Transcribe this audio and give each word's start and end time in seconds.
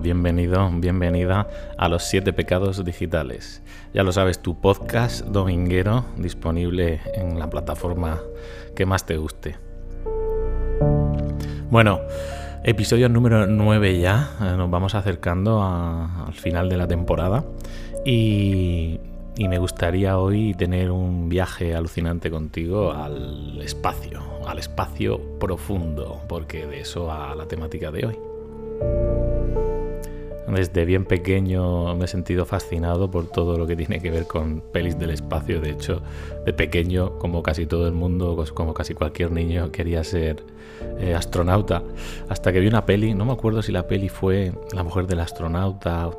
bienvenido, 0.00 0.70
bienvenida 0.72 1.48
a 1.78 1.88
los 1.88 2.04
siete 2.04 2.32
pecados 2.32 2.84
digitales. 2.84 3.62
Ya 3.94 4.02
lo 4.02 4.12
sabes, 4.12 4.40
tu 4.40 4.60
podcast 4.60 5.24
dominguero 5.26 6.04
disponible 6.16 7.00
en 7.14 7.38
la 7.38 7.50
plataforma 7.50 8.20
que 8.74 8.86
más 8.86 9.06
te 9.06 9.16
guste. 9.16 9.56
Bueno, 11.70 12.00
episodio 12.64 13.08
número 13.08 13.46
9 13.46 13.98
ya, 13.98 14.30
eh, 14.40 14.54
nos 14.56 14.70
vamos 14.70 14.94
acercando 14.94 15.62
al 15.62 16.34
final 16.34 16.68
de 16.68 16.76
la 16.76 16.86
temporada 16.86 17.44
y, 18.04 19.00
y 19.36 19.48
me 19.48 19.58
gustaría 19.58 20.18
hoy 20.18 20.54
tener 20.54 20.90
un 20.90 21.28
viaje 21.28 21.74
alucinante 21.74 22.30
contigo 22.30 22.92
al 22.92 23.60
espacio, 23.62 24.20
al 24.46 24.58
espacio 24.58 25.38
profundo, 25.38 26.20
porque 26.28 26.66
de 26.66 26.80
eso 26.80 27.06
va 27.06 27.34
la 27.34 27.46
temática 27.46 27.90
de 27.90 28.06
hoy. 28.06 29.25
Desde 30.48 30.84
bien 30.84 31.04
pequeño 31.04 31.94
me 31.96 32.04
he 32.04 32.08
sentido 32.08 32.44
fascinado 32.44 33.10
por 33.10 33.26
todo 33.26 33.58
lo 33.58 33.66
que 33.66 33.74
tiene 33.74 34.00
que 34.00 34.10
ver 34.10 34.26
con 34.26 34.60
pelis 34.72 34.98
del 34.98 35.10
espacio. 35.10 35.60
De 35.60 35.70
hecho, 35.70 36.02
de 36.44 36.52
pequeño, 36.52 37.18
como 37.18 37.42
casi 37.42 37.66
todo 37.66 37.86
el 37.88 37.92
mundo, 37.94 38.36
pues 38.36 38.52
como 38.52 38.72
casi 38.72 38.94
cualquier 38.94 39.32
niño, 39.32 39.72
quería 39.72 40.04
ser 40.04 40.44
eh, 40.98 41.14
astronauta. 41.14 41.82
Hasta 42.28 42.52
que 42.52 42.60
vi 42.60 42.68
una 42.68 42.86
peli, 42.86 43.12
no 43.12 43.24
me 43.24 43.32
acuerdo 43.32 43.60
si 43.60 43.72
la 43.72 43.86
peli 43.86 44.08
fue 44.08 44.52
La 44.72 44.82
mujer 44.82 45.06
del 45.06 45.20
astronauta. 45.20 46.10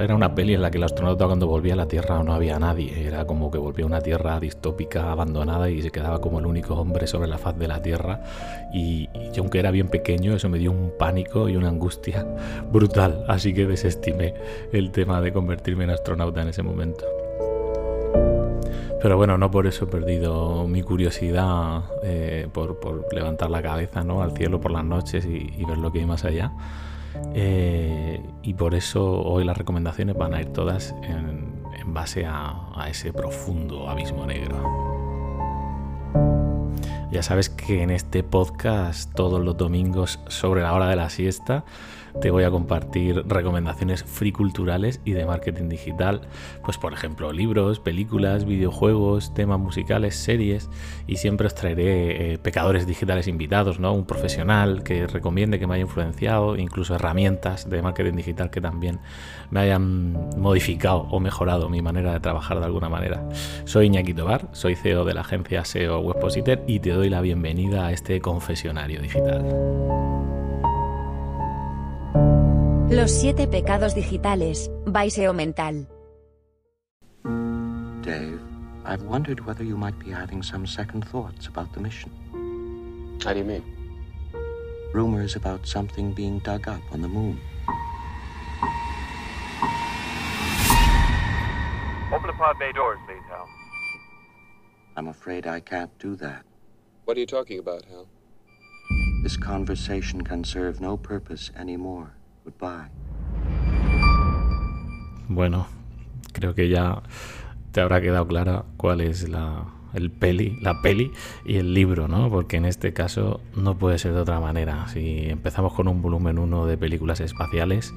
era 0.00 0.14
una 0.14 0.34
peli 0.34 0.54
en 0.54 0.62
la 0.62 0.70
que 0.70 0.78
el 0.78 0.84
astronauta 0.84 1.26
cuando 1.26 1.46
volvía 1.46 1.72
a 1.72 1.76
la 1.76 1.86
Tierra 1.86 2.22
no 2.22 2.34
había 2.34 2.58
nadie. 2.58 3.06
Era 3.06 3.24
como 3.24 3.50
que 3.50 3.58
volvía 3.58 3.84
a 3.84 3.88
una 3.88 4.00
Tierra 4.00 4.38
distópica, 4.38 5.10
abandonada 5.10 5.70
y 5.70 5.82
se 5.82 5.90
quedaba 5.90 6.20
como 6.20 6.38
el 6.38 6.46
único 6.46 6.74
hombre 6.74 7.06
sobre 7.06 7.28
la 7.28 7.38
faz 7.38 7.58
de 7.58 7.66
la 7.66 7.82
Tierra. 7.82 8.20
Y, 8.72 9.08
y 9.14 9.38
aunque 9.38 9.58
era 9.58 9.70
bien 9.70 9.88
pequeño, 9.88 10.34
eso 10.34 10.48
me 10.48 10.58
dio 10.58 10.70
un 10.70 10.92
pánico 10.98 11.48
y 11.48 11.56
una 11.56 11.68
angustia 11.68 12.26
brutal. 12.70 13.24
Así 13.26 13.52
que 13.54 13.69
desestimé 13.70 14.34
el 14.72 14.90
tema 14.90 15.20
de 15.20 15.32
convertirme 15.32 15.84
en 15.84 15.90
astronauta 15.90 16.42
en 16.42 16.48
ese 16.48 16.62
momento. 16.62 17.06
Pero 19.02 19.16
bueno, 19.16 19.38
no 19.38 19.50
por 19.50 19.66
eso 19.66 19.86
he 19.86 19.88
perdido 19.88 20.66
mi 20.68 20.82
curiosidad 20.82 21.84
eh, 22.02 22.48
por, 22.52 23.06
levantar 23.14 23.48
la 23.48 23.62
cabeza 23.62 24.04
¿no? 24.04 24.22
al 24.22 24.36
cielo 24.36 24.60
por 24.60 24.72
las 24.72 24.84
noches 24.84 25.24
y, 25.24 25.64
ver 25.64 25.78
lo 25.78 25.90
que 25.90 26.00
hay 26.00 26.06
más 26.06 26.24
allá. 26.24 26.52
Eh, 27.34 28.20
y 28.42 28.54
por 28.54 28.74
eso 28.74 29.22
hoy 29.22 29.44
las 29.44 29.56
recomendaciones 29.56 30.16
van 30.16 30.34
a 30.34 30.40
ir 30.40 30.52
todas 30.52 30.94
en, 31.02 31.48
base 31.86 32.24
a 32.24 32.86
ese 32.88 33.12
profundo 33.12 33.88
abismo 33.88 34.24
negro. 34.26 34.80
Ya 37.10 37.24
sabes 37.24 37.50
que 37.50 37.82
en 37.82 37.90
este 37.90 38.22
podcast 38.22 39.12
todos 39.14 39.40
los 39.40 39.56
domingos 39.56 40.20
sobre 40.28 40.62
la 40.62 40.72
hora 40.72 40.86
de 40.86 40.94
la 40.94 41.10
siesta 41.10 41.64
te 42.20 42.30
voy 42.30 42.44
a 42.44 42.50
compartir 42.50 43.22
recomendaciones 43.26 44.04
free 44.04 44.32
culturales 44.32 45.00
y 45.04 45.12
de 45.12 45.24
marketing 45.26 45.68
digital, 45.68 46.22
pues 46.64 46.78
por 46.78 46.92
ejemplo 46.92 47.32
libros, 47.32 47.80
películas, 47.80 48.44
videojuegos, 48.44 49.34
temas 49.34 49.58
musicales, 49.60 50.16
series 50.16 50.68
y 51.06 51.16
siempre 51.16 51.46
os 51.46 51.54
traeré 51.54 52.32
eh, 52.32 52.38
pecadores 52.38 52.86
digitales 52.86 53.28
invitados, 53.28 53.80
¿no? 53.80 53.92
Un 53.92 54.06
profesional 54.06 54.82
que 54.82 55.06
recomiende 55.06 55.58
que 55.58 55.66
me 55.66 55.74
haya 55.74 55.82
influenciado, 55.82 56.56
incluso 56.56 56.94
herramientas 56.94 57.68
de 57.68 57.82
marketing 57.82 58.16
digital 58.16 58.50
que 58.50 58.60
también 58.60 59.00
me 59.50 59.60
hayan 59.60 60.12
modificado 60.38 61.00
o 61.10 61.20
mejorado 61.20 61.68
mi 61.68 61.82
manera 61.82 62.12
de 62.12 62.20
trabajar 62.20 62.58
de 62.58 62.64
alguna 62.64 62.88
manera. 62.88 63.28
Soy 63.64 63.86
Iñaki 63.86 64.14
Tobar, 64.14 64.48
soy 64.52 64.74
CEO 64.74 65.04
de 65.04 65.14
la 65.14 65.22
agencia 65.22 65.64
SEO 65.64 66.00
Webpositor 66.00 66.62
y 66.66 66.80
te 66.80 66.90
doy 66.90 67.08
la 67.08 67.20
bienvenida 67.20 67.86
a 67.86 67.92
este 67.92 68.20
confesionario 68.20 69.00
digital. 69.00 69.44
Los 72.90 73.12
siete 73.12 73.46
pecados 73.46 73.94
digitales, 73.94 74.68
Baiseo 74.84 75.32
Mental. 75.32 75.86
Dave, 78.02 78.40
I've 78.84 79.02
wondered 79.04 79.46
whether 79.46 79.62
you 79.62 79.76
might 79.76 79.96
be 80.00 80.10
having 80.10 80.42
some 80.42 80.66
second 80.66 81.06
thoughts 81.06 81.46
about 81.46 81.72
the 81.72 81.78
mission. 81.78 82.10
How 83.22 83.32
do 83.32 83.38
you 83.38 83.44
mean? 83.44 83.62
Rumors 84.92 85.36
about 85.36 85.68
something 85.68 86.12
being 86.12 86.40
dug 86.40 86.66
up 86.66 86.82
on 86.90 87.00
the 87.00 87.06
moon. 87.06 87.38
Open 92.12 92.26
the 92.26 92.32
pod 92.32 92.58
bay 92.58 92.72
doors, 92.72 92.98
please, 93.06 93.22
Hal. 93.30 93.48
I'm 94.96 95.06
afraid 95.06 95.46
I 95.46 95.60
can't 95.60 95.96
do 96.00 96.16
that. 96.16 96.44
What 97.04 97.16
are 97.16 97.20
you 97.20 97.26
talking 97.26 97.60
about, 97.60 97.84
Hal? 97.84 98.08
This 99.22 99.36
conversation 99.36 100.24
can 100.24 100.42
serve 100.42 100.80
no 100.80 100.96
purpose 100.96 101.52
anymore. 101.54 102.16
Bueno, 105.28 105.66
creo 106.32 106.54
que 106.54 106.68
ya 106.68 107.02
te 107.72 107.80
habrá 107.80 108.00
quedado 108.00 108.26
clara 108.26 108.64
cuál 108.76 109.00
es 109.00 109.28
la, 109.28 109.64
el 109.94 110.10
peli, 110.10 110.58
la 110.60 110.82
peli 110.82 111.12
y 111.44 111.56
el 111.56 111.74
libro, 111.74 112.08
¿no? 112.08 112.30
Porque 112.30 112.56
en 112.56 112.64
este 112.64 112.92
caso 112.92 113.40
no 113.54 113.76
puede 113.78 113.98
ser 113.98 114.12
de 114.12 114.20
otra 114.20 114.40
manera. 114.40 114.88
Si 114.88 115.28
empezamos 115.28 115.72
con 115.72 115.88
un 115.88 116.02
volumen 116.02 116.38
1 116.38 116.66
de 116.66 116.76
películas 116.76 117.20
espaciales, 117.20 117.92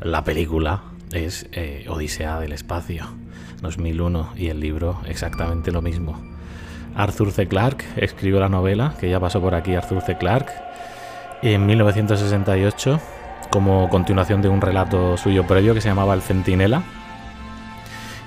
la 0.00 0.24
película 0.24 0.82
es 1.12 1.48
eh, 1.52 1.86
Odisea 1.88 2.40
del 2.40 2.52
Espacio, 2.52 3.06
2001, 3.62 4.32
y 4.36 4.48
el 4.48 4.60
libro 4.60 5.00
exactamente 5.06 5.72
lo 5.72 5.82
mismo. 5.82 6.20
Arthur 6.94 7.30
C. 7.30 7.46
Clarke 7.46 7.84
escribió 7.96 8.40
la 8.40 8.48
novela, 8.48 8.94
que 8.98 9.10
ya 9.10 9.20
pasó 9.20 9.40
por 9.40 9.54
aquí 9.54 9.74
Arthur 9.74 10.02
C. 10.02 10.16
Clarke, 10.16 10.52
en 11.42 11.66
1968 11.66 13.00
como 13.50 13.88
continuación 13.88 14.42
de 14.42 14.48
un 14.48 14.60
relato 14.60 15.16
suyo 15.16 15.46
previo 15.46 15.74
que 15.74 15.80
se 15.80 15.88
llamaba 15.88 16.14
El 16.14 16.22
Centinela. 16.22 16.82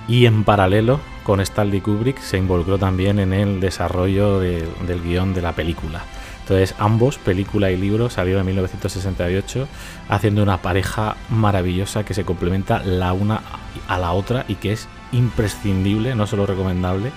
Y 0.07 0.25
en 0.25 0.43
paralelo 0.43 0.99
con 1.23 1.39
Stanley 1.39 1.81
Kubrick 1.81 2.19
se 2.19 2.37
involucró 2.37 2.79
también 2.79 3.19
en 3.19 3.33
el 3.33 3.59
desarrollo 3.59 4.39
del 4.39 5.01
guion 5.03 5.33
de 5.33 5.41
la 5.41 5.53
película. 5.53 6.01
Entonces 6.41 6.73
ambos, 6.79 7.19
película 7.19 7.69
y 7.69 7.77
libro, 7.77 8.09
salieron 8.09 8.39
en 8.39 8.47
1968 8.47 9.67
haciendo 10.09 10.41
una 10.41 10.63
pareja 10.63 11.15
maravillosa 11.29 12.03
que 12.03 12.15
se 12.15 12.25
complementa 12.25 12.79
la 12.79 13.13
una 13.13 13.41
a 13.87 13.99
la 13.99 14.13
otra 14.13 14.45
y 14.47 14.55
que 14.55 14.73
es 14.73 14.87
imprescindible, 15.11 16.15
no 16.15 16.25
solo 16.25 16.47
recomendable, 16.47 17.11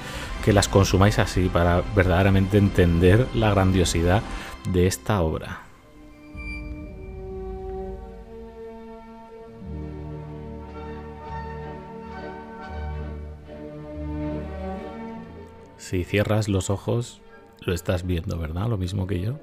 que 0.45 0.53
las 0.53 0.69
consumáis 0.69 1.19
así 1.19 1.49
para 1.49 1.83
verdaderamente 1.97 2.59
entender 2.59 3.27
la 3.35 3.51
grandiosidad 3.51 4.23
de 4.69 4.87
esta 4.87 5.23
obra. 5.23 5.62
Si 15.93 16.05
cierras 16.05 16.49
los 16.49 16.71
ojos, 16.71 17.21
lo 17.61 17.75
estás 17.75 18.07
viendo, 18.07 18.39
¿verdad? 18.39 18.67
Lo 18.67 18.79
mismo 18.79 19.07
que 19.07 19.21
yo. 19.21 19.35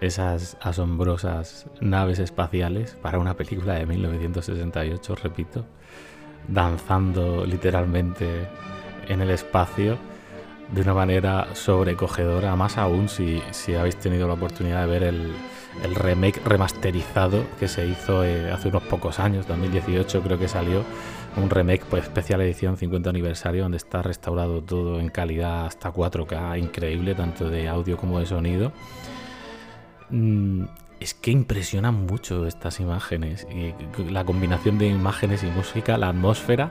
Esas 0.00 0.56
asombrosas 0.60 1.66
naves 1.80 2.20
espaciales 2.20 2.96
para 3.02 3.18
una 3.18 3.34
película 3.34 3.74
de 3.74 3.84
1968, 3.84 5.16
repito, 5.16 5.66
danzando 6.46 7.44
literalmente 7.44 8.46
en 9.08 9.20
el 9.20 9.30
espacio 9.30 9.98
de 10.72 10.80
una 10.80 10.94
manera 10.94 11.48
sobrecogedora, 11.56 12.54
más 12.54 12.78
aún 12.78 13.08
si, 13.08 13.42
habéis 13.76 13.96
tenido 13.96 14.28
la 14.28 14.34
oportunidad 14.34 14.82
de 14.82 14.86
ver 14.86 15.02
el, 15.02 15.32
remake 15.94 16.40
remasterizado 16.44 17.44
que 17.58 17.68
se 17.68 17.86
hizo 17.86 18.24
eh, 18.24 18.50
hace 18.50 18.68
unos 18.68 18.82
pocos 18.84 19.18
años, 19.18 19.46
2018 19.46 20.22
creo 20.22 20.38
que 20.38 20.48
salió, 20.48 20.84
un 21.36 21.50
remake 21.50 21.84
pues 21.88 22.04
especial 22.04 22.40
edición 22.40 22.76
50 22.76 23.10
aniversario 23.10 23.62
donde 23.62 23.76
está 23.76 24.02
restaurado 24.02 24.62
todo 24.62 25.00
en 25.00 25.08
calidad 25.08 25.66
hasta 25.66 25.92
4K, 25.92 26.58
increíble, 26.58 27.14
tanto 27.14 27.50
de 27.50 27.68
audio 27.68 27.96
como 27.96 28.20
de 28.20 28.26
sonido. 28.26 28.72
Es 31.00 31.14
que 31.14 31.30
impresionan 31.30 32.06
mucho 32.06 32.46
estas 32.46 32.80
imágenes, 32.80 33.46
y 33.50 33.74
la 34.10 34.24
combinación 34.24 34.78
de 34.78 34.88
imágenes 34.88 35.42
y 35.42 35.46
música, 35.46 35.98
la 35.98 36.08
atmósfera. 36.08 36.70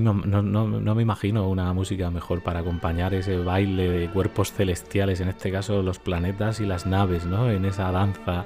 No, 0.00 0.12
no, 0.12 0.42
no, 0.42 0.94
me 0.94 1.02
imagino 1.02 1.48
una 1.48 1.72
música 1.72 2.10
mejor 2.10 2.42
para 2.42 2.60
acompañar 2.60 3.14
ese 3.14 3.38
baile 3.38 3.90
de 3.90 4.10
cuerpos 4.10 4.52
celestiales, 4.52 5.20
en 5.20 5.28
este 5.28 5.50
caso 5.50 5.82
los 5.82 5.98
planetas 5.98 6.60
y 6.60 6.66
las 6.66 6.84
naves, 6.84 7.24
¿no? 7.24 7.50
En 7.50 7.64
esa 7.64 7.90
danza 7.90 8.44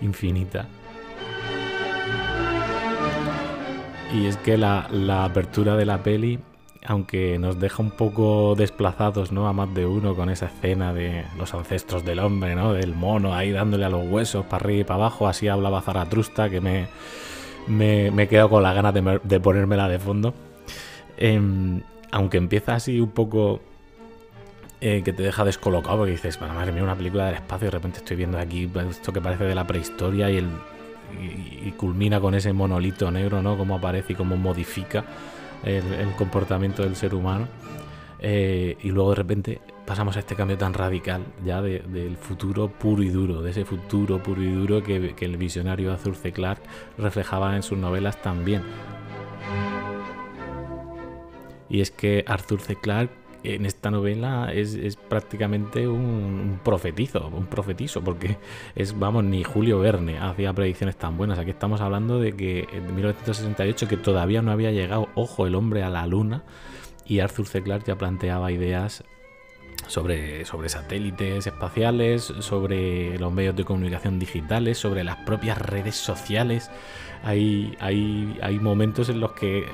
infinita. 0.00 0.66
Y 4.12 4.26
es 4.26 4.36
que 4.38 4.58
la, 4.58 4.88
apertura 5.24 5.76
de 5.76 5.86
la 5.86 6.02
peli, 6.02 6.38
aunque 6.84 7.38
nos 7.38 7.60
deja 7.60 7.82
un 7.82 7.90
poco 7.90 8.54
desplazados, 8.56 9.30
¿no? 9.30 9.46
A 9.48 9.52
más 9.52 9.72
de 9.74 9.86
uno 9.86 10.14
con 10.14 10.30
esa 10.30 10.46
escena 10.46 10.92
de 10.92 11.24
los 11.38 11.54
ancestros 11.54 12.04
del 12.04 12.18
hombre, 12.18 12.54
¿no? 12.54 12.72
Del 12.72 12.94
mono 12.94 13.34
ahí 13.34 13.52
dándole 13.52 13.84
a 13.84 13.88
los 13.88 14.06
huesos 14.06 14.44
para 14.46 14.64
arriba 14.64 14.80
y 14.80 14.84
para 14.84 14.96
abajo, 14.96 15.28
así 15.28 15.48
hablaba 15.48 15.80
Zaratrusta, 15.80 16.50
que 16.50 16.60
me, 16.60 16.88
me, 17.68 18.10
me 18.10 18.24
he 18.24 18.28
quedado 18.28 18.50
con 18.50 18.62
la 18.62 18.72
ganas 18.72 18.94
de, 18.94 19.20
de 19.22 19.40
ponérmela 19.40 19.88
de 19.88 19.98
fondo. 19.98 20.34
Em, 21.16 21.82
aunque 22.10 22.38
empieza 22.38 22.74
así 22.74 23.00
un 23.00 23.10
poco 23.10 23.60
eh, 24.80 25.02
que 25.04 25.12
te 25.12 25.22
deja 25.22 25.44
descolocado 25.44 25.98
porque 25.98 26.12
dices, 26.12 26.36
bueno, 26.38 26.54
madre 26.54 26.72
mía, 26.72 26.82
una 26.82 26.96
película 26.96 27.26
del 27.26 27.36
espacio 27.36 27.66
y 27.66 27.68
de 27.68 27.70
repente 27.70 27.98
estoy 27.98 28.16
viendo 28.16 28.38
aquí 28.38 28.68
esto 28.90 29.12
que 29.12 29.20
parece 29.20 29.44
de 29.44 29.54
la 29.54 29.64
prehistoria 29.66 30.28
y, 30.30 30.38
el, 30.38 30.48
y, 31.64 31.70
culmina 31.72 32.20
con 32.20 32.34
ese 32.34 32.52
monolito 32.52 33.08
negro, 33.12 33.40
¿no? 33.40 33.56
Cómo 33.56 33.76
aparece 33.76 34.14
y 34.14 34.16
cómo 34.16 34.36
modifica 34.36 35.04
el, 35.64 36.14
comportamiento 36.16 36.82
del 36.82 36.96
ser 36.96 37.14
humano. 37.14 37.48
Eh, 38.24 38.76
y 38.82 38.90
luego 38.90 39.10
de 39.10 39.16
repente 39.16 39.60
pasamos 39.84 40.16
a 40.16 40.20
este 40.20 40.36
cambio 40.36 40.56
tan 40.56 40.74
radical 40.74 41.24
ya 41.44 41.60
del 41.60 42.16
futuro 42.16 42.68
puro 42.68 43.02
y 43.02 43.08
duro, 43.08 43.42
de 43.42 43.50
ese 43.50 43.64
futuro 43.64 44.22
puro 44.22 44.40
y 44.40 44.52
duro 44.52 44.82
que, 44.82 45.14
que 45.16 45.24
el 45.24 45.36
visionario 45.36 45.92
Arthur 45.92 46.14
C. 46.14 46.32
Clarke 46.32 46.62
reflejaba 46.98 47.56
en 47.56 47.62
sus 47.62 47.78
novelas 47.78 48.22
también. 48.22 48.62
Y 51.68 51.80
es 51.80 51.90
que 51.90 52.24
Arthur 52.28 52.60
C. 52.60 52.76
Clarke 52.76 53.21
en 53.44 53.66
esta 53.66 53.90
novela 53.90 54.52
es, 54.52 54.96
prácticamente 55.08 55.88
un, 55.88 56.60
profetizo, 56.62 57.28
un 57.28 57.46
profetizo, 57.46 58.02
porque 58.02 58.38
es, 58.74 58.98
vamos, 58.98 59.24
ni 59.24 59.44
Julio 59.44 59.78
Verne 59.78 60.18
hacía 60.18 60.52
predicciones 60.52 60.96
tan 60.96 61.16
buenas. 61.16 61.38
Aquí 61.38 61.50
estamos 61.50 61.80
hablando 61.80 62.20
de 62.20 62.32
que 62.34 62.68
en 62.72 62.94
1968, 62.94 63.88
que 63.88 63.96
todavía 63.96 64.42
no 64.42 64.52
había 64.52 64.70
llegado, 64.70 65.08
ojo, 65.14 65.46
el 65.46 65.54
hombre 65.54 65.82
a 65.82 65.90
la 65.90 66.06
luna, 66.06 66.42
y 67.04 67.20
Arthur 67.20 67.46
C. 67.46 67.62
Clarke 67.62 67.88
ya 67.88 67.96
planteaba 67.96 68.52
ideas 68.52 69.04
sobre, 69.86 70.44
sobre 70.44 70.68
satélites 70.68 71.46
espaciales, 71.46 72.32
sobre 72.40 73.18
los 73.18 73.32
medios 73.32 73.56
de 73.56 73.64
comunicación 73.64 74.18
digitales, 74.18 74.78
sobre 74.78 75.04
las 75.04 75.16
propias 75.18 75.58
redes 75.58 75.96
sociales. 75.96 76.70
Hay, 77.24 77.76
hay, 77.78 78.36
hay 78.42 78.58
momentos 78.58 79.08
en 79.08 79.20
los 79.20 79.32
que 79.32 79.64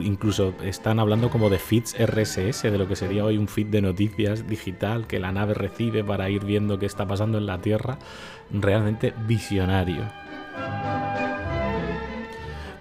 incluso 0.00 0.54
están 0.62 0.98
hablando 0.98 1.30
como 1.30 1.48
de 1.48 1.58
feeds 1.58 1.96
RSS, 1.98 2.64
de 2.64 2.78
lo 2.78 2.86
que 2.86 2.96
sería 2.96 3.24
hoy 3.24 3.38
un 3.38 3.48
feed 3.48 3.68
de 3.68 3.80
noticias 3.80 4.46
digital 4.46 5.06
que 5.06 5.18
la 5.18 5.32
nave 5.32 5.54
recibe 5.54 6.04
para 6.04 6.28
ir 6.28 6.44
viendo 6.44 6.78
qué 6.78 6.86
está 6.86 7.06
pasando 7.06 7.38
en 7.38 7.46
la 7.46 7.60
Tierra. 7.60 7.98
Realmente 8.50 9.14
visionario. 9.26 10.02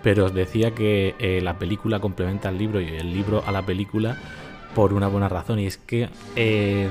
Pero 0.03 0.25
os 0.25 0.33
decía 0.33 0.71
que 0.71 1.15
eh, 1.17 1.39
la 1.41 1.57
película 1.57 1.99
complementa 2.01 2.49
al 2.49 2.57
libro 2.57 2.81
y 2.81 2.89
el 2.89 3.13
libro 3.13 3.41
a 3.47 3.53
la 3.53 3.65
película 3.65 4.17
por 4.75 4.93
una 4.93 5.07
buena 5.07 5.29
razón 5.29 5.59
y 5.59 5.67
es 5.67 5.77
que 5.77 6.09
em, 6.35 6.89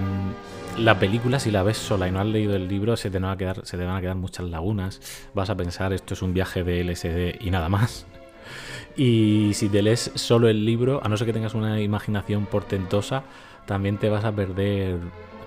la 0.78 0.98
película 0.98 1.38
si 1.38 1.50
la 1.50 1.62
ves 1.62 1.76
sola 1.76 2.08
y 2.08 2.10
no 2.10 2.20
has 2.20 2.26
leído 2.26 2.56
el 2.56 2.68
libro 2.68 2.96
se 2.96 3.10
te, 3.10 3.18
van 3.18 3.32
a 3.32 3.36
quedar, 3.36 3.66
se 3.66 3.76
te 3.76 3.84
van 3.84 3.96
a 3.96 4.00
quedar 4.00 4.16
muchas 4.16 4.46
lagunas, 4.46 5.00
vas 5.34 5.50
a 5.50 5.56
pensar 5.56 5.92
esto 5.92 6.14
es 6.14 6.22
un 6.22 6.34
viaje 6.34 6.64
de 6.64 6.84
LSD 6.84 7.44
y 7.44 7.50
nada 7.50 7.68
más. 7.68 8.06
Y 8.96 9.52
si 9.54 9.68
te 9.68 9.80
lees 9.80 10.10
solo 10.14 10.48
el 10.48 10.66
libro, 10.66 11.00
a 11.02 11.08
no 11.08 11.16
ser 11.16 11.26
que 11.26 11.32
tengas 11.32 11.54
una 11.54 11.80
imaginación 11.80 12.44
portentosa, 12.44 13.22
también 13.66 13.96
te 13.96 14.10
vas 14.10 14.24
a 14.24 14.32
perder 14.32 14.98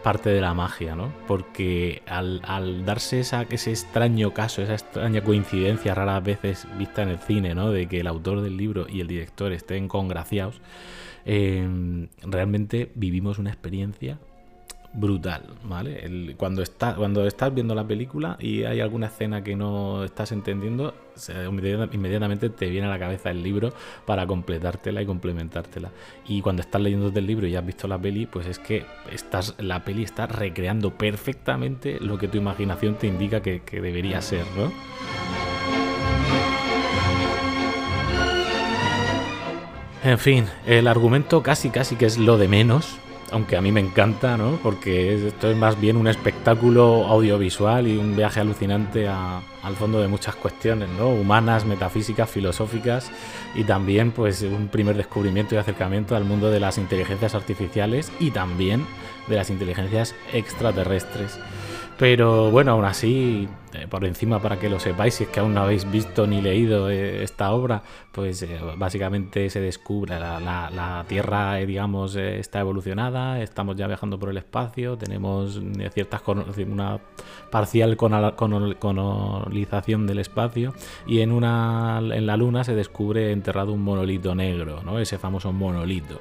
parte 0.06 0.30
de 0.30 0.40
la 0.40 0.54
magia, 0.54 0.96
¿no? 0.96 1.12
Porque 1.28 2.04
al, 2.06 2.86
darse 2.86 3.22
ese 3.22 3.72
extraño 3.72 4.36
caso, 4.36 4.62
esa 4.62 4.74
extraña 4.74 5.22
coincidencia 5.22 5.96
raras 5.96 6.24
veces 6.24 6.68
vista 6.78 7.02
en 7.02 7.10
el 7.10 7.18
cine, 7.18 7.56
¿no? 7.56 7.72
De 7.72 7.88
que 7.88 8.02
el 8.02 8.08
autor 8.08 8.42
del 8.42 8.56
libro 8.56 8.86
y 8.88 9.02
el 9.02 9.08
director 9.08 9.52
estén 9.52 9.88
congraciados, 9.88 10.62
Em, 11.26 12.08
realmente 12.22 12.92
vivimos 12.96 13.40
una 13.40 13.50
experiencia 13.50 14.20
brutal, 14.96 15.44
¿vale? 15.64 16.36
cuando, 16.38 16.62
está, 16.62 16.96
cuando 16.96 17.28
estás 17.28 17.54
viendo 17.54 17.76
la 17.76 17.86
película 17.86 18.38
y 18.40 18.64
hay 18.64 18.80
alguna 18.80 19.08
escena 19.08 19.44
que 19.44 19.56
no 19.56 20.06
estás 20.06 20.32
entendiendo, 20.32 20.94
inmediatamente 21.92 22.50
te 22.50 22.70
viene 22.70 22.88
a 22.88 22.90
la 22.90 23.00
cabeza 23.00 23.30
el 23.30 23.44
libro 23.44 23.74
para 24.06 24.26
completártela 24.26 25.02
y 25.02 25.06
complementártela. 25.06 25.92
Y 26.28 26.42
cuando 26.42 26.62
estás 26.62 26.82
leyendo 26.82 27.12
del 27.12 27.28
libro 27.28 27.46
y 27.46 27.56
has 27.56 27.66
visto 27.66 27.88
la 27.88 28.00
peli, 28.00 28.26
pues 28.26 28.48
es 28.48 28.60
que 28.60 28.86
estás, 29.12 29.56
la 29.60 29.84
peli 29.84 30.04
está 30.04 30.28
recreando 30.28 30.92
perfectamente 30.92 32.00
lo 32.00 32.18
que 32.18 32.28
tu 32.28 32.38
imaginación 32.38 32.96
te 32.96 33.08
indica 33.08 33.42
que, 33.42 33.62
que 33.64 33.82
debería 33.82 34.22
ser, 34.22 34.46
¿no? 34.58 34.72
En 40.06 40.20
fin, 40.20 40.46
el 40.68 40.88
argumento 40.88 41.42
casi 41.42 41.72
casi 41.72 41.96
que 41.96 42.06
es 42.06 42.20
lo 42.20 42.38
de 42.38 42.48
menos, 42.48 43.00
aunque 43.32 43.58
a 43.58 43.62
mí 43.62 43.72
me 43.72 43.80
encanta, 43.80 44.38
¿no? 44.38 44.60
Porque 44.62 45.16
esto 45.30 45.50
es 45.50 45.58
más 45.58 45.82
bien 45.82 45.98
un 45.98 46.08
espectáculo 46.08 47.08
audiovisual 47.08 47.88
y 47.88 47.98
un 47.98 48.16
viaje 48.16 48.40
alucinante 48.40 49.08
al 49.08 49.76
fondo 49.80 50.00
de 50.00 50.08
muchas 50.08 50.36
cuestiones, 50.36 50.90
¿no? 50.90 51.10
Humanas, 51.10 51.66
metafísicas, 51.66 52.30
filosóficas 52.30 53.10
y 53.56 53.64
también 53.64 54.12
pues 54.12 54.44
un 54.44 54.68
primer 54.68 54.96
descubrimiento 54.96 55.56
y 55.56 55.58
acercamiento 55.58 56.16
al 56.16 56.24
mundo 56.24 56.52
de 56.52 56.60
las 56.60 56.78
inteligencias 56.78 57.34
artificiales 57.34 58.12
y 58.20 58.30
también 58.30 58.86
de 59.28 59.38
las 59.38 59.50
inteligencias 59.50 60.14
extraterrestres. 60.34 61.40
Pero 61.98 62.52
bueno, 62.52 62.74
aún 62.74 62.84
así, 62.84 63.48
eh, 63.74 63.88
por 63.90 64.04
encima 64.04 64.42
para 64.42 64.60
que 64.60 64.70
lo 64.70 64.82
sepáis, 64.82 65.14
si 65.14 65.24
es 65.24 65.30
que 65.30 65.40
aún 65.40 65.54
no 65.54 65.62
habéis 65.62 65.90
visto 65.90 66.28
ni 66.28 66.42
leído 66.42 66.90
eh, 66.90 67.24
esta 67.24 67.54
obra, 67.54 67.84
pues 68.12 68.42
eh, 68.42 68.60
básicamente 68.78 69.50
se 69.50 69.62
descubre 69.62 70.20
la, 70.20 70.42
la, 70.42 71.06
Tierra, 71.08 71.56
digamos, 71.56 72.18
está 72.18 72.60
evolucionada, 72.60 73.42
estamos 73.42 73.78
ya 73.78 73.88
viajando 73.88 74.20
por 74.20 74.30
el 74.30 74.36
espacio, 74.38 74.98
tenemos 74.98 75.62
ciertas 75.94 76.22
una 76.68 77.00
parcial 77.50 77.96
colonización 77.96 80.08
del 80.08 80.20
espacio 80.20 80.74
y 81.08 81.22
en 81.22 81.32
una 81.32 82.02
en 82.02 82.26
la 82.26 82.36
Luna 82.36 82.66
se 82.66 82.76
descubre 82.76 83.32
enterrado 83.32 83.72
un 83.72 83.84
monolito 83.84 84.36
negro, 84.36 84.82
¿no? 84.84 85.00
Ese 85.00 85.18
famoso 85.18 85.54
monolito 85.54 86.20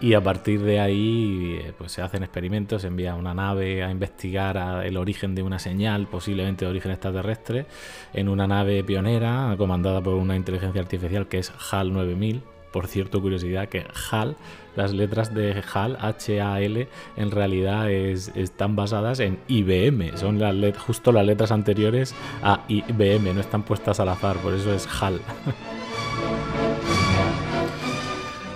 y 0.00 0.14
a 0.14 0.20
partir 0.20 0.62
de 0.62 0.80
ahí 0.80 1.58
eh, 1.60 1.72
pues 1.76 1.92
se 1.92 2.02
hacen 2.02 2.22
experimentos, 2.22 2.82
se 2.82 2.88
envía 2.88 3.14
una 3.14 3.34
nave 3.34 3.82
a 3.82 3.90
investigar 3.90 4.84
el 4.84 4.96
origen 4.96 5.34
de 5.34 5.42
una 5.42 5.58
señal, 5.58 6.06
posiblemente 6.06 6.64
de 6.64 6.70
origen 6.70 6.92
extraterrestre, 6.92 7.66
en 8.12 8.28
una 8.28 8.46
nave 8.46 8.84
pionera 8.84 9.54
comandada 9.56 10.02
por 10.02 10.14
una 10.14 10.36
inteligencia 10.36 10.80
artificial 10.80 11.28
que 11.28 11.38
es 11.38 11.52
HAL 11.70 11.92
9000. 11.92 12.42
Por 12.72 12.88
cierto, 12.88 13.22
curiosidad 13.22 13.68
que 13.68 13.86
HAL, 14.10 14.36
las 14.74 14.92
letras 14.92 15.32
de 15.32 15.62
HAL, 15.72 15.96
H-A-L, 15.98 16.88
en 17.16 17.30
realidad 17.30 17.90
están 17.90 18.76
basadas 18.76 19.20
en 19.20 19.38
IBM, 19.48 20.18
son 20.18 20.38
las 20.38 20.76
justo 20.76 21.10
las 21.10 21.24
letras 21.24 21.52
anteriores 21.52 22.14
a 22.42 22.64
IBM, 22.68 23.32
no 23.32 23.40
están 23.40 23.62
puestas 23.62 23.98
al 24.00 24.10
azar, 24.10 24.36
por 24.38 24.52
eso 24.52 24.74
es 24.74 24.86
HAL. 25.00 25.20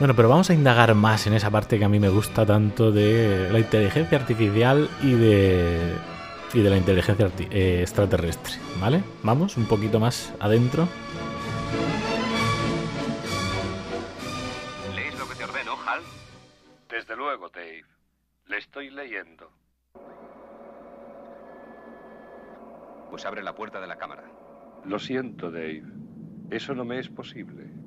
Bueno, 0.00 0.16
pero 0.16 0.30
vamos 0.30 0.48
a 0.48 0.54
indagar 0.54 0.94
más 0.94 1.26
en 1.26 1.34
esa 1.34 1.50
parte 1.50 1.78
que 1.78 1.84
a 1.84 1.88
mí 1.90 2.00
me 2.00 2.08
gusta 2.08 2.46
tanto 2.46 2.90
de 2.90 3.50
la 3.52 3.58
inteligencia 3.58 4.16
artificial 4.16 4.88
y 5.02 5.12
de, 5.12 5.94
y 6.54 6.62
de 6.62 6.70
la 6.70 6.78
inteligencia 6.78 7.30
eh, 7.50 7.82
extraterrestre, 7.82 8.54
¿vale? 8.80 9.02
Vamos 9.22 9.58
un 9.58 9.66
poquito 9.66 10.00
más 10.00 10.32
adentro. 10.40 10.88
¿Lees 14.94 15.18
lo 15.18 15.28
que 15.28 15.34
te 15.34 15.44
ordeno, 15.44 15.76
Hal? 15.86 16.00
Desde 16.88 17.14
luego, 17.14 17.50
Dave. 17.50 17.84
Le 18.46 18.56
estoy 18.56 18.88
leyendo. 18.88 19.52
Pues 23.10 23.26
abre 23.26 23.42
la 23.42 23.54
puerta 23.54 23.82
de 23.82 23.86
la 23.86 23.98
cámara. 23.98 24.24
Lo 24.86 24.98
siento, 24.98 25.50
Dave. 25.50 25.82
Eso 26.50 26.74
no 26.74 26.86
me 26.86 26.98
es 27.00 27.10
posible. 27.10 27.79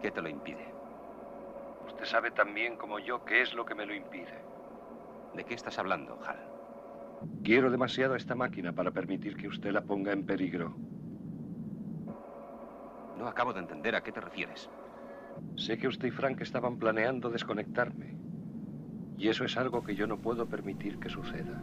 ¿Qué 0.00 0.10
te 0.10 0.22
lo 0.22 0.28
impide? 0.28 0.66
Usted 1.86 2.04
sabe 2.06 2.30
tan 2.30 2.54
bien 2.54 2.76
como 2.76 2.98
yo 2.98 3.24
qué 3.24 3.42
es 3.42 3.52
lo 3.54 3.64
que 3.64 3.74
me 3.74 3.84
lo 3.84 3.94
impide. 3.94 4.32
¿De 5.34 5.44
qué 5.44 5.54
estás 5.54 5.78
hablando, 5.78 6.18
Hal? 6.26 6.38
Quiero 7.44 7.70
demasiado 7.70 8.16
esta 8.16 8.34
máquina 8.34 8.72
para 8.72 8.90
permitir 8.90 9.36
que 9.36 9.48
usted 9.48 9.72
la 9.72 9.82
ponga 9.82 10.12
en 10.12 10.24
peligro. 10.24 10.74
No 13.18 13.28
acabo 13.28 13.52
de 13.52 13.60
entender 13.60 13.94
a 13.94 14.02
qué 14.02 14.12
te 14.12 14.20
refieres. 14.20 14.70
Sé 15.56 15.76
que 15.76 15.88
usted 15.88 16.08
y 16.08 16.10
Frank 16.10 16.40
estaban 16.40 16.78
planeando 16.78 17.28
desconectarme. 17.28 18.14
Y 19.18 19.28
eso 19.28 19.44
es 19.44 19.56
algo 19.58 19.82
que 19.82 19.94
yo 19.94 20.06
no 20.06 20.16
puedo 20.16 20.46
permitir 20.46 20.98
que 20.98 21.10
suceda. 21.10 21.62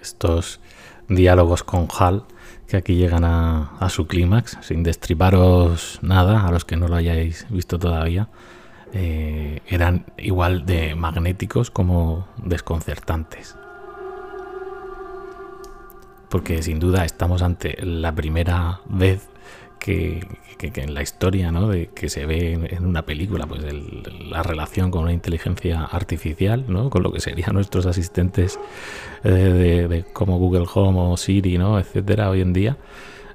Estos 0.00 0.60
diálogos 1.08 1.62
con 1.62 1.88
Hal, 1.98 2.24
que 2.68 2.76
aquí 2.76 2.94
llegan 2.94 3.24
a, 3.24 3.88
su 3.90 4.06
clímax, 4.06 4.58
sin 4.62 4.82
destriparos 4.82 5.98
nada, 6.02 6.46
a 6.46 6.52
los 6.52 6.64
que 6.64 6.76
no 6.76 6.88
lo 6.88 6.96
hayáis 6.96 7.46
visto 7.50 7.78
todavía, 7.78 8.28
eh, 8.92 9.60
eran 9.66 10.06
igual 10.16 10.66
de 10.66 10.94
magnéticos 10.94 11.70
como 11.70 12.28
desconcertantes. 12.36 13.56
Porque 16.28 16.62
sin 16.62 16.78
duda 16.78 17.04
estamos 17.04 17.42
ante 17.42 17.76
la 17.84 18.14
primera 18.14 18.80
vez 18.86 19.28
que, 19.80 20.20
en 20.60 20.94
la 20.94 21.02
historia, 21.02 21.50
¿no? 21.50 21.70
Que 21.94 22.08
se 22.08 22.26
ve 22.26 22.52
en, 22.52 22.86
una 22.86 23.02
película, 23.02 23.46
pues 23.46 23.64
la 24.30 24.42
relación 24.42 24.90
con 24.90 25.02
una 25.02 25.12
inteligencia 25.12 25.84
artificial, 25.84 26.66
¿no? 26.68 26.90
Con 26.90 27.02
lo 27.02 27.12
que 27.12 27.20
serían 27.20 27.54
nuestros 27.54 27.86
asistentes 27.86 28.60
eh, 29.24 29.28
de, 29.28 30.04
como 30.12 30.38
Google 30.38 30.66
Home 30.72 31.00
o 31.00 31.16
Siri, 31.16 31.58
¿no? 31.58 31.78
Etcétera, 31.78 32.30
hoy 32.30 32.42
en 32.42 32.52
día. 32.52 32.76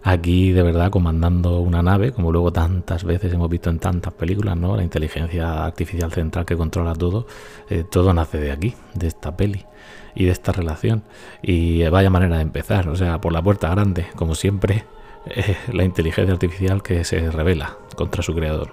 Aquí, 0.03 0.51
de 0.51 0.61
verdad, 0.61 0.91
comandando 0.91 1.59
una 1.61 1.81
nave, 1.81 2.11
como 2.11 2.31
luego 2.31 2.53
tantas 2.53 3.03
veces 3.03 3.33
hemos 3.33 3.49
visto 3.49 3.71
en 3.71 3.79
tantas 3.79 4.13
películas, 4.13 4.55
¿no? 4.55 4.77
La 4.77 4.83
inteligencia 4.83 5.65
artificial 5.65 6.11
central 6.11 6.45
que 6.45 6.55
controla 6.55 6.93
todo, 6.93 7.25
eh, 7.71 7.83
todo 7.89 8.13
nace 8.13 8.37
de 8.37 8.51
aquí, 8.51 8.75
de 8.93 9.07
esta 9.07 9.35
peli 9.35 9.65
y 10.13 10.25
de 10.25 10.31
esta 10.31 10.51
relación. 10.51 11.01
Y 11.41 11.83
vaya 11.87 12.11
manera 12.11 12.35
de 12.35 12.43
empezar, 12.43 12.87
o 12.87 12.95
sea, 12.95 13.19
por 13.19 13.33
la 13.33 13.41
puerta 13.41 13.67
grande, 13.69 14.05
como 14.15 14.35
siempre, 14.35 14.85
eh, 15.27 15.57
la 15.71 15.83
inteligencia 15.83 16.33
artificial 16.33 16.83
que 16.83 17.03
se 17.03 17.31
revela 17.31 17.77
contra 17.95 18.23
su 18.23 18.33
creador. 18.33 18.71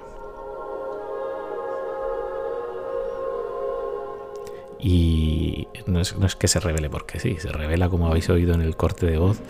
Y 4.84 5.68
no 5.86 6.00
es, 6.00 6.16
no 6.16 6.26
es, 6.26 6.34
que 6.34 6.48
se 6.48 6.58
revele 6.58 6.90
porque 6.90 7.20
sí, 7.20 7.36
se 7.38 7.52
revela 7.52 7.88
como 7.88 8.08
habéis 8.08 8.28
oído 8.30 8.52
en 8.54 8.60
el 8.62 8.76
corte 8.76 9.06
de 9.06 9.16
voz 9.16 9.40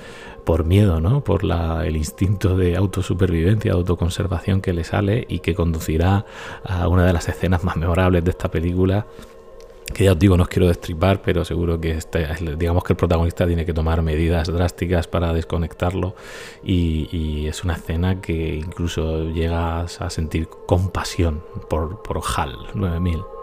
por 0.45 0.65
miedo, 0.65 1.01
¿no? 1.01 1.25
Por 1.25 1.43
la, 1.43 1.87
el 1.87 1.97
instinto 1.97 2.55
de 2.57 2.77
autosupervivencia, 2.77 3.73
autoconservación 3.73 4.61
que 4.61 4.75
le 4.75 4.85
sale 4.85 5.25
y 5.29 5.39
que 5.39 5.55
conducirá 5.55 6.27
a 6.65 6.87
una 6.89 7.07
de 7.07 7.15
las 7.15 7.29
escenas 7.31 7.65
más 7.65 7.77
memorables 7.77 8.25
de 8.25 8.31
esta 8.31 8.51
película 8.51 9.07
que 9.93 10.05
ya 10.05 10.13
os 10.13 10.19
digo, 10.19 10.37
no 10.37 10.45
os 10.45 10.49
quiero 10.49 10.69
destripar, 10.69 11.23
pero 11.23 11.45
seguro 11.45 11.81
que 11.81 11.93
este, 11.93 12.27
digamos 12.57 12.85
que 12.85 12.93
el 12.93 12.97
protagonista 12.97 13.47
tiene 13.47 13.65
que 13.65 13.75
tomar 13.75 14.03
medidas 14.03 14.49
drásticas 14.49 15.07
para 15.07 15.33
desconectarlo 15.33 16.15
y, 16.63 17.47
es 17.47 17.65
una 17.65 17.75
escena 17.75 18.21
que 18.21 18.55
incluso 18.55 19.31
llegas 19.31 20.01
a 20.01 20.11
sentir 20.11 20.49
compasión 20.67 21.43
por, 21.69 22.03
por 22.03 22.21
HAL 22.25 22.57
9000. 22.75 23.42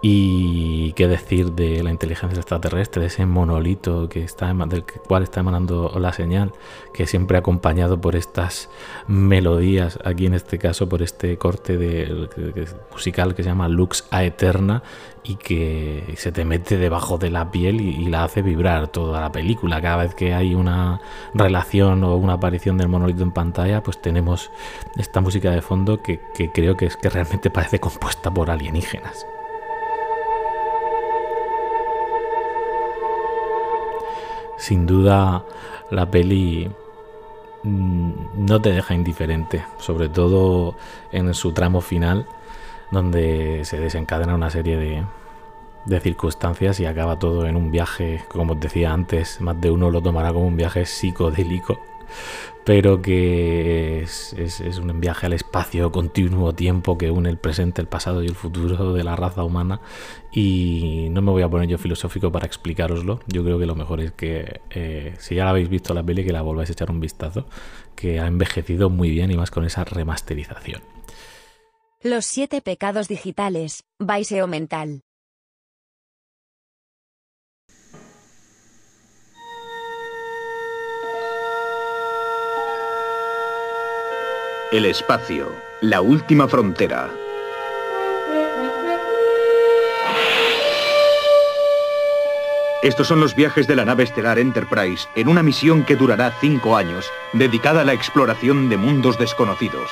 Y 0.00 0.92
qué 0.92 1.08
decir 1.08 1.52
de 1.52 1.82
la 1.82 1.90
inteligencia 1.90 2.38
extraterrestre, 2.38 3.00
de 3.00 3.08
ese 3.08 3.26
monolito 3.26 4.08
que 4.08 4.22
está, 4.22 4.54
del 4.54 4.84
cual 4.84 5.24
está 5.24 5.40
emanando 5.40 5.92
la 5.98 6.12
señal, 6.12 6.52
que 6.94 7.06
siempre 7.08 7.36
acompañado 7.36 8.00
por 8.00 8.14
estas 8.14 8.70
melodías, 9.08 9.98
aquí 10.04 10.26
en 10.26 10.34
este 10.34 10.58
caso 10.58 10.88
por 10.88 11.02
este 11.02 11.36
corte 11.36 11.76
de, 11.76 12.28
musical 12.92 13.34
que 13.34 13.42
se 13.42 13.48
llama 13.48 13.66
Lux 13.66 14.06
a 14.12 14.22
Eterna 14.22 14.84
y 15.24 15.34
que 15.34 16.14
se 16.16 16.30
te 16.30 16.44
mete 16.44 16.76
debajo 16.76 17.18
de 17.18 17.30
la 17.30 17.50
piel 17.50 17.80
y, 17.80 18.08
la 18.08 18.22
hace 18.22 18.40
vibrar 18.40 18.88
toda 18.88 19.20
la 19.20 19.32
película. 19.32 19.82
Cada 19.82 20.04
vez 20.04 20.14
que 20.14 20.32
hay 20.32 20.54
una 20.54 21.00
relación 21.34 22.04
o 22.04 22.16
una 22.16 22.34
aparición 22.34 22.78
del 22.78 22.88
monolito 22.88 23.24
en 23.24 23.32
pantalla, 23.32 23.82
pues 23.82 24.00
tenemos 24.00 24.50
esta 24.96 25.20
música 25.20 25.50
de 25.50 25.60
fondo 25.60 26.00
que, 26.00 26.20
que 26.34 26.52
creo 26.52 26.76
que 26.76 26.86
es 26.86 26.96
que 26.96 27.10
realmente 27.10 27.50
parece 27.50 27.80
compuesta 27.80 28.30
por 28.30 28.48
alienígenas. 28.48 29.26
Sin 34.58 34.86
duda 34.86 35.44
la 35.90 36.10
peli 36.10 36.70
mm, 37.62 38.10
no 38.34 38.60
te 38.60 38.72
deja 38.72 38.94
indiferente, 38.94 39.64
sobre 39.78 40.08
todo 40.08 40.74
en 41.12 41.32
su 41.34 41.52
tramo 41.52 41.80
final, 41.80 42.26
donde 42.90 43.62
se 43.64 43.80
desencadena 43.80 44.34
una 44.34 44.50
serie 44.50 44.76
de, 44.76 45.04
de 45.86 46.00
circunstancias 46.00 46.80
y 46.80 46.86
acaba 46.86 47.18
todo 47.18 47.46
en 47.46 47.56
un 47.56 47.70
viaje, 47.70 48.24
como 48.28 48.52
os 48.52 48.60
decía 48.60 48.92
antes, 48.92 49.40
más 49.40 49.60
de 49.60 49.70
uno 49.70 49.90
lo 49.90 50.02
tomará 50.02 50.32
como 50.32 50.46
un 50.46 50.56
viaje 50.56 50.84
psicodélico 50.84 51.80
pero 52.68 53.00
que 53.00 54.02
es, 54.02 54.60
un 54.78 55.00
viaje 55.00 55.24
al 55.24 55.32
espacio 55.32 55.90
continuo, 55.90 56.54
tiempo 56.54 56.98
que 56.98 57.10
une 57.10 57.30
el 57.30 57.38
presente, 57.38 57.80
el 57.80 57.88
pasado 57.88 58.22
y 58.22 58.26
el 58.26 58.34
futuro 58.34 58.92
de 58.92 59.04
la 59.04 59.16
raza 59.16 59.42
humana. 59.42 59.80
Y 60.34 61.06
no 61.10 61.22
me 61.22 61.30
voy 61.30 61.40
a 61.40 61.48
poner 61.48 61.66
yo 61.66 61.78
filosófico 61.78 62.30
para 62.30 62.44
explicaroslo. 62.44 63.20
Yo 63.26 63.42
creo 63.42 63.58
que 63.58 63.64
lo 63.64 63.74
mejor 63.74 64.02
es 64.02 64.12
que, 64.12 64.60
eh, 64.68 65.14
si 65.18 65.36
ya 65.36 65.44
la 65.44 65.50
habéis 65.52 65.70
visto 65.70 65.94
la 65.94 66.02
peli, 66.02 66.26
que 66.26 66.32
la 66.34 66.42
volváis 66.42 66.68
a 66.68 66.72
echar 66.72 66.90
un 66.90 67.00
vistazo, 67.00 67.46
que 67.96 68.20
ha 68.20 68.26
envejecido 68.26 68.90
muy 68.90 69.08
bien 69.08 69.30
y 69.30 69.38
más 69.38 69.50
con 69.50 69.64
esa 69.64 69.84
remasterización. 69.84 70.82
Los 72.02 72.26
siete 72.26 72.60
pecados 72.60 73.08
digitales, 73.08 73.84
Baiseo 73.98 74.46
Mental. 74.46 75.04
El 84.70 84.84
espacio, 84.84 85.50
la 85.80 86.02
última 86.02 86.46
frontera. 86.46 87.08
Estos 92.82 93.08
son 93.08 93.18
los 93.18 93.34
viajes 93.34 93.66
de 93.66 93.74
la 93.74 93.86
nave 93.86 94.02
estelar 94.02 94.38
Enterprise 94.38 95.08
en 95.14 95.28
una 95.28 95.42
misión 95.42 95.84
que 95.86 95.96
durará 95.96 96.34
cinco 96.42 96.76
años, 96.76 97.06
dedicada 97.32 97.80
a 97.80 97.84
la 97.84 97.94
exploración 97.94 98.68
de 98.68 98.76
mundos 98.76 99.18
desconocidos, 99.18 99.88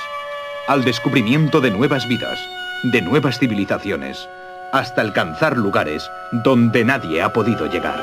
al 0.67 0.83
descubrimiento 0.83 1.59
de 1.59 1.71
nuevas 1.71 2.07
vidas, 2.07 2.37
de 2.83 3.01
nuevas 3.01 3.39
civilizaciones, 3.39 4.29
hasta 4.73 5.01
alcanzar 5.01 5.57
lugares 5.57 6.07
donde 6.43 6.85
nadie 6.85 7.23
ha 7.23 7.33
podido 7.33 7.65
llegar. 7.65 7.99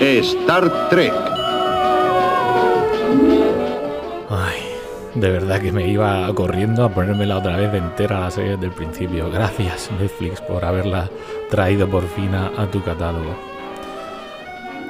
Star 0.00 0.90
Trek 0.90 1.33
De 5.14 5.30
verdad 5.30 5.60
que 5.60 5.70
me 5.70 5.86
iba 5.86 6.32
corriendo 6.34 6.84
a 6.84 6.88
ponérmela 6.88 7.38
otra 7.38 7.56
vez 7.56 7.72
entera 7.72 8.18
la 8.18 8.30
serie 8.32 8.56
del 8.56 8.72
principio. 8.72 9.30
Gracias 9.30 9.88
Netflix 10.00 10.40
por 10.40 10.64
haberla 10.64 11.08
traído 11.50 11.88
por 11.88 12.02
fin 12.08 12.34
a, 12.34 12.66
tu 12.72 12.82
catálogo. 12.82 13.36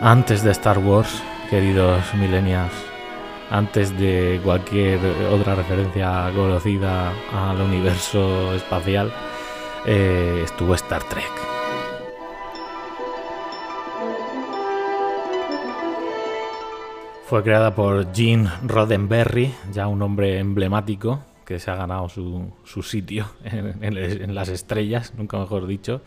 Antes 0.00 0.43
de 0.43 0.52
Star 0.52 0.78
Wars, 0.78 1.23
queridos 1.50 2.02
millennials, 2.14 2.73
antes 3.50 3.97
de 3.99 4.40
cualquier 4.43 4.99
otra 5.31 5.54
referencia 5.57 6.31
conocida 6.35 7.12
al 7.33 7.61
universo 7.61 8.54
espacial, 8.54 9.12
eh, 9.85 10.40
estuvo 10.43 10.75
Star 10.75 11.02
Trek. 11.04 11.53
Fue 17.35 17.43
creada 17.43 17.75
por 17.75 18.14
Gene 18.14 18.49
Roddenberry, 18.64 19.53
ya 19.73 19.88
un 19.88 20.00
hombre 20.03 20.38
emblemático 20.38 21.25
que 21.45 21.59
se 21.59 21.69
ha 21.69 21.75
ganado 21.75 22.09
su, 22.09 22.53
sitio 22.85 23.26
en, 23.43 24.37
las 24.37 24.49
estrellas, 24.49 25.14
nunca 25.17 25.37
mejor 25.38 25.67
dicho. 25.67 26.00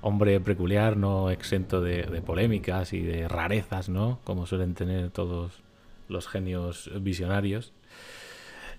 Hombre 0.00 0.40
peculiar, 0.40 0.96
no 0.96 1.28
exento 1.28 1.82
de, 1.82 2.22
polémicas 2.24 2.94
y 2.94 3.02
de 3.02 3.28
rarezas, 3.28 3.90
¿no? 3.90 4.20
Como 4.24 4.46
suelen 4.46 4.72
tener 4.72 5.10
todos 5.10 5.52
los 6.08 6.28
genios 6.28 6.90
visionarios. 6.98 7.74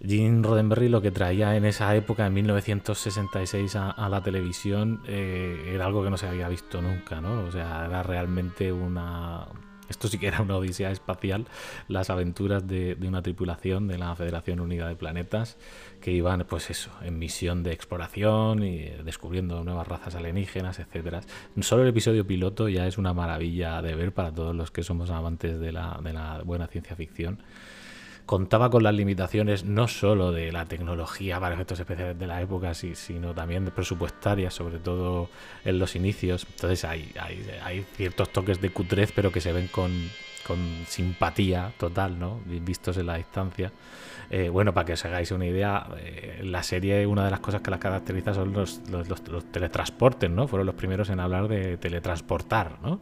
Gene 0.03 0.41
Roddenberry 0.41 0.89
lo 0.89 1.03
que 1.03 1.11
traía 1.11 1.55
en 1.55 1.65
esa 1.65 1.95
época, 1.95 2.25
en 2.25 2.33
1966, 2.33 3.75
a, 3.75 4.09
la 4.09 4.23
televisión, 4.23 5.01
eh, 5.07 5.73
era 5.75 5.85
algo 5.85 6.03
que 6.03 6.09
no 6.09 6.17
se 6.17 6.27
había 6.27 6.49
visto 6.49 6.81
nunca, 6.81 7.21
¿no? 7.21 7.43
O 7.43 7.51
sea, 7.51 7.85
era 7.85 8.01
realmente 8.01 8.71
una, 8.71 9.45
esto 9.89 10.07
sí 10.07 10.17
que 10.17 10.27
era 10.27 10.41
una 10.41 10.57
odisea 10.57 10.91
espacial, 10.91 11.45
las 11.87 12.09
aventuras 12.09 12.67
de, 12.67 12.97
una 13.05 13.21
tripulación 13.21 13.87
de 13.87 13.97
la 13.97 14.15
Federación 14.15 14.59
Unida 14.59 14.87
de 14.87 14.95
Planetas 14.95 15.57
que 16.01 16.11
iban, 16.11 16.45
pues 16.47 16.69
eso, 16.69 16.91
en 17.01 17.17
misión 17.19 17.63
de 17.63 17.71
exploración 17.71 18.63
y 18.63 18.89
descubriendo 19.03 19.63
nuevas 19.63 19.87
razas 19.87 20.15
alienígenas, 20.15 20.79
etcétera. 20.79 21.21
Solo 21.61 21.83
el 21.83 21.89
episodio 21.89 22.25
piloto 22.27 22.69
ya 22.69 22.87
es 22.87 22.97
una 22.97 23.13
maravilla 23.13 23.81
de 23.81 23.95
ver 23.95 24.13
para 24.13 24.31
todos 24.31 24.55
los 24.55 24.71
que 24.71 24.83
somos 24.83 25.09
amantes 25.09 25.59
de 25.59 25.71
la, 25.71 25.99
de 26.03 26.13
la 26.13 26.41
buena 26.43 26.67
ciencia 26.67 26.95
ficción 26.95 27.39
contaba 28.25 28.69
con 28.69 28.83
las 28.83 28.93
limitaciones 28.93 29.65
no 29.65 29.87
solo 29.87 30.31
de 30.31 30.51
la 30.51 30.65
tecnología 30.65 31.39
para 31.39 31.55
efectos 31.55 31.79
especiales 31.79 32.17
de 32.17 32.27
la 32.27 32.41
época, 32.41 32.73
sino 32.73 33.33
también 33.33 33.65
de 33.65 33.71
presupuestarias, 33.71 34.53
sobre 34.53 34.79
todo 34.79 35.29
en 35.63 35.79
los 35.79 35.95
inicios. 35.95 36.45
Entonces 36.49 36.83
hay, 36.85 37.13
hay, 37.63 37.85
ciertos 37.95 38.29
toques 38.29 38.61
de 38.61 38.71
cutrez, 38.71 39.11
pero 39.15 39.31
que 39.31 39.41
se 39.41 39.51
ven 39.51 39.67
con, 39.67 39.91
simpatía 40.87 41.73
total, 41.77 42.19
¿no? 42.19 42.39
Vistos 42.45 42.97
en 42.97 43.07
la 43.07 43.15
distancia. 43.17 43.71
Eh, 44.29 44.49
bueno, 44.49 44.73
para 44.73 44.85
que 44.85 44.93
os 44.93 45.05
hagáis 45.05 45.31
una 45.31 45.45
idea, 45.45 45.87
eh, 45.97 46.41
la 46.43 46.63
serie, 46.63 47.05
una 47.05 47.25
de 47.25 47.31
las 47.31 47.39
cosas 47.39 47.61
que 47.61 47.69
la 47.69 47.79
caracteriza 47.79 48.33
son 48.33 48.53
los, 48.53 48.81
los, 48.89 49.51
teletransportes, 49.51 50.29
¿no? 50.29 50.47
Fueron 50.47 50.65
los 50.65 50.75
primeros 50.75 51.09
en 51.09 51.19
hablar 51.19 51.47
de 51.47 51.77
teletransportar, 51.77 52.79
¿no? 52.81 52.99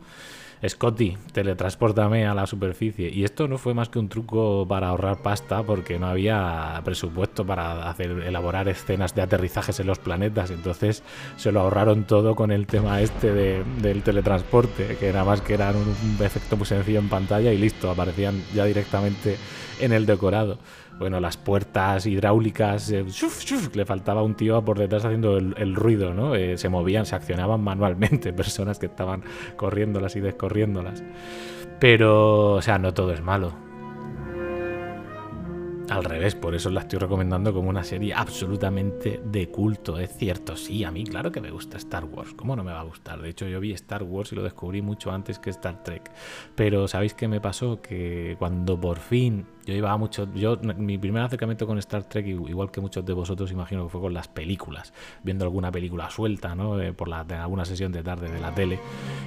Scotty, 0.68 1.18
teletransportame 1.34 2.26
a 2.26 2.34
la 2.34 2.48
superficie. 2.48 3.10
Y 3.10 3.24
esto 3.24 3.48
no 3.48 3.58
fue 3.58 3.74
más 3.74 3.90
que 3.90 4.00
un 4.00 4.08
truco 4.08 4.66
para 4.68 4.88
ahorrar 4.88 5.22
pasta 5.22 5.64
porque 5.64 6.00
no 6.00 6.08
había 6.08 6.82
presupuesto 6.86 7.46
para 7.46 7.90
hacer 7.90 8.12
elaborar 8.12 8.70
escenas 8.70 9.14
de 9.14 9.22
aterrizajes 9.22 9.80
en 9.80 9.88
los 9.88 10.00
planetas. 10.00 10.52
Entonces 10.52 11.04
se 11.36 11.52
lo 11.52 11.62
ahorraron 11.62 12.06
todo 12.06 12.36
con 12.36 12.52
el 12.52 12.66
tema 12.66 13.02
este 13.02 13.34
del 13.34 14.04
teletransporte, 14.04 14.96
que 14.98 15.08
era 15.08 15.26
más 15.26 15.42
que 15.42 15.56
era 15.56 15.72
un, 15.72 16.24
efecto 16.24 16.56
muy 16.56 16.66
sencillo 16.66 17.00
en 17.00 17.10
pantalla 17.10 17.52
y 17.52 17.58
listo, 17.58 17.92
aparecían 17.92 18.42
ya 18.54 18.66
directamente 18.66 19.38
en 19.80 19.92
el 19.92 20.06
decorado 20.06 20.58
bueno, 21.00 21.20
las 21.20 21.38
puertas 21.38 22.06
hidráulicas, 22.06 22.92
eh, 22.92 23.06
le 23.74 23.86
faltaba 23.86 24.24
un 24.24 24.36
tío 24.36 24.64
por 24.64 24.78
detrás 24.78 25.06
haciendo 25.06 25.38
el, 25.38 25.76
ruido, 25.76 26.14
¿no? 26.14 26.36
Eh, 26.36 26.58
se 26.58 26.70
movían, 26.70 27.06
se 27.06 27.16
accionaban 27.16 27.62
manualmente, 27.62 28.34
personas 28.34 28.80
que 28.80 28.86
estaban 28.86 29.24
corriéndolas 29.56 30.16
y 30.16 30.22
descorriéndolas. 30.22 31.04
Pero, 31.80 32.54
o 32.54 32.62
sea, 32.62 32.78
no 32.78 32.94
todo 32.94 33.12
es 33.12 33.22
malo. 33.22 33.54
Al 35.90 36.06
revés, 36.06 36.34
por 36.34 36.56
eso 36.56 36.70
la 36.70 36.82
estoy 36.82 36.98
recomendando 36.98 37.54
como 37.54 37.70
una 37.70 37.84
serie 37.84 38.14
absolutamente 38.14 39.22
de 39.26 39.50
culto. 39.50 40.00
Es 40.00 40.16
cierto, 40.16 40.56
sí, 40.56 40.84
a 40.86 40.92
mí 40.92 41.04
claro 41.04 41.32
que 41.32 41.42
me 41.42 41.52
gusta 41.52 41.78
Star 41.78 42.06
Wars. 42.06 42.34
¿Cómo 42.34 42.56
no 42.56 42.64
me 42.64 42.72
va 42.72 42.80
a 42.80 42.84
gustar? 42.84 43.22
De 43.22 43.30
hecho, 43.30 43.48
yo 43.48 43.60
vi 43.60 43.74
Star 43.74 44.02
Wars 44.02 44.32
y 44.32 44.36
lo 44.36 44.44
descubrí 44.44 44.82
mucho 44.82 45.12
antes 45.12 45.40
que 45.40 45.50
Star 45.50 45.84
Trek. 45.84 46.10
Pero 46.56 46.88
¿sabéis 46.88 47.14
qué 47.14 47.28
me 47.28 47.42
pasó? 47.42 47.82
Que 47.82 48.38
cuando 48.40 48.80
por 48.80 48.98
fin 48.98 49.46
yo 49.66 49.74
iba 49.74 49.96
mucho. 49.98 50.28
Yo, 50.34 50.58
mi 50.58 50.98
primer 50.98 51.24
acercamiento 51.24 51.66
con 51.66 51.78
Star 51.80 52.04
Trek, 52.04 52.28
igual 52.28 52.72
que 52.72 52.82
muchos 52.82 53.06
de 53.06 53.14
vosotros, 53.14 53.52
imagino 53.52 53.84
que 53.84 53.90
fue 53.90 54.02
con 54.02 54.14
las 54.14 54.28
películas, 54.28 54.94
viendo 55.24 55.46
alguna 55.46 55.72
película 55.72 56.10
suelta, 56.10 56.56
¿no? 56.56 56.82
Eh, 56.82 56.94
por 56.94 57.08
la, 57.08 57.22
alguna 57.22 57.66
sesión 57.66 57.92
de 57.92 58.04
tarde 58.04 58.30
de 58.30 58.40
la 58.40 58.54
tele. 58.54 58.80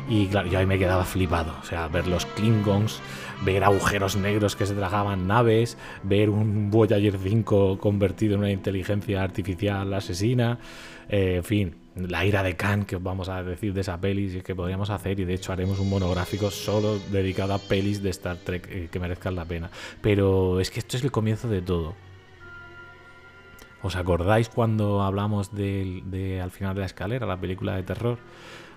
Y 0.09 0.27
claro, 0.27 0.49
yo 0.49 0.59
ahí 0.59 0.67
me 0.67 0.79
quedaba 0.79 1.05
flipado. 1.05 1.55
O 1.61 1.65
sea, 1.65 1.89
ver 1.89 2.07
los 2.07 2.27
Klingons, 2.27 3.01
ver 3.45 3.65
agujeros 3.65 4.17
negros 4.17 4.57
que 4.57 4.67
se 4.67 4.75
tragaban 4.75 5.27
naves, 5.27 5.79
ver 6.03 6.31
un 6.31 6.71
Voyager 6.71 7.19
5 7.19 7.79
convertido 7.79 8.35
en 8.35 8.41
una 8.41 8.51
inteligencia 8.51 9.23
artificial 9.23 9.93
asesina, 9.95 10.59
eh, 11.09 11.37
en 11.37 11.45
fin 11.45 11.86
la 11.97 12.25
ira 12.27 12.43
de 12.43 12.57
Khan, 12.57 12.85
que 12.85 12.97
os 12.97 13.03
vamos 13.03 13.29
a 13.29 13.43
decir 13.43 13.73
de 13.73 13.81
esa 13.81 13.99
pelis 13.99 14.35
y 14.35 14.43
que 14.43 14.55
podríamos 14.55 14.91
hacer, 14.91 15.19
y 15.19 15.25
de 15.25 15.35
hecho 15.35 15.53
haremos 15.53 15.79
un 15.79 15.89
monográfico 15.89 16.51
solo 16.51 16.99
dedicado 17.11 17.55
a 17.55 17.59
pelis 17.59 18.03
de 18.03 18.11
Star 18.11 18.37
Trek 18.37 18.69
eh, 18.71 18.89
que 18.91 19.01
merezcan 19.01 19.35
la 19.35 19.47
pena. 19.47 19.71
Pero 20.03 20.61
es 20.61 20.71
que 20.71 20.81
esto 20.81 20.99
es 20.99 21.05
el 21.05 21.11
comienzo 21.11 21.49
de 21.49 21.63
todo. 21.63 21.95
¿Os 23.83 23.97
acordáis 23.97 24.49
cuando 24.49 25.03
hablamos 25.03 25.55
de, 25.55 26.41
Al 26.43 26.51
final 26.51 26.75
de 26.75 26.81
la 26.81 26.87
escalera, 26.87 27.27
la 27.27 27.41
película 27.41 27.77
de 27.77 27.83
terror? 27.83 28.19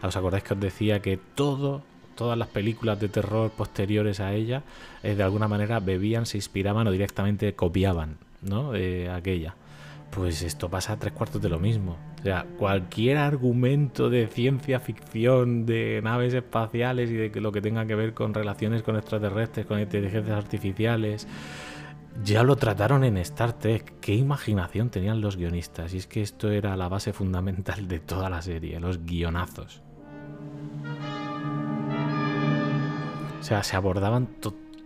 ¿Os 0.01 0.15
acordáis 0.15 0.43
que 0.43 0.53
os 0.53 0.59
decía 0.59 1.01
que 1.01 1.17
todo, 1.17 1.81
todas 2.15 2.37
las 2.37 2.47
películas 2.47 2.99
de 2.99 3.09
terror 3.09 3.51
posteriores 3.51 4.21
a 4.21 4.33
ella, 4.33 4.63
eh, 5.03 5.15
de 5.15 5.23
alguna 5.23 5.47
manera 5.49 5.79
bebían, 5.79 6.25
se 6.25 6.37
inspiraban 6.37 6.87
o 6.87 6.91
directamente 6.91 7.53
copiaban, 7.53 8.17
¿no? 8.41 8.75
Eh, 8.75 9.09
aquella. 9.09 9.55
Pues 10.11 10.41
esto 10.41 10.69
pasa 10.69 10.93
a 10.93 10.97
tres 10.97 11.13
cuartos 11.13 11.41
de 11.41 11.49
lo 11.49 11.59
mismo. 11.59 11.97
O 12.19 12.23
sea, 12.23 12.45
cualquier 12.57 13.17
argumento 13.17 14.09
de 14.09 14.27
ciencia 14.27 14.79
ficción, 14.79 15.65
de 15.65 16.01
naves 16.03 16.33
espaciales 16.33 17.09
y 17.11 17.15
de 17.15 17.41
lo 17.41 17.51
que 17.51 17.61
tenga 17.61 17.85
que 17.85 17.95
ver 17.95 18.13
con 18.13 18.33
relaciones 18.33 18.81
con 18.83 18.95
extraterrestres, 18.95 19.65
con 19.65 19.79
inteligencias 19.79 20.37
artificiales, 20.37 21.27
ya 22.23 22.43
lo 22.43 22.55
trataron 22.55 23.03
en 23.03 23.17
Star 23.17 23.53
Trek. 23.53 23.99
Qué 24.01 24.15
imaginación 24.15 24.89
tenían 24.89 25.21
los 25.21 25.37
guionistas. 25.37 25.93
Y 25.93 25.97
es 25.97 26.07
que 26.07 26.21
esto 26.21 26.51
era 26.51 26.75
la 26.75 26.89
base 26.89 27.13
fundamental 27.13 27.87
de 27.87 27.99
toda 27.99 28.29
la 28.29 28.41
serie, 28.41 28.79
los 28.79 29.05
guionazos. 29.05 29.81
O 33.39 33.43
sea, 33.43 33.63
se 33.63 33.75
abordaban 33.77 34.27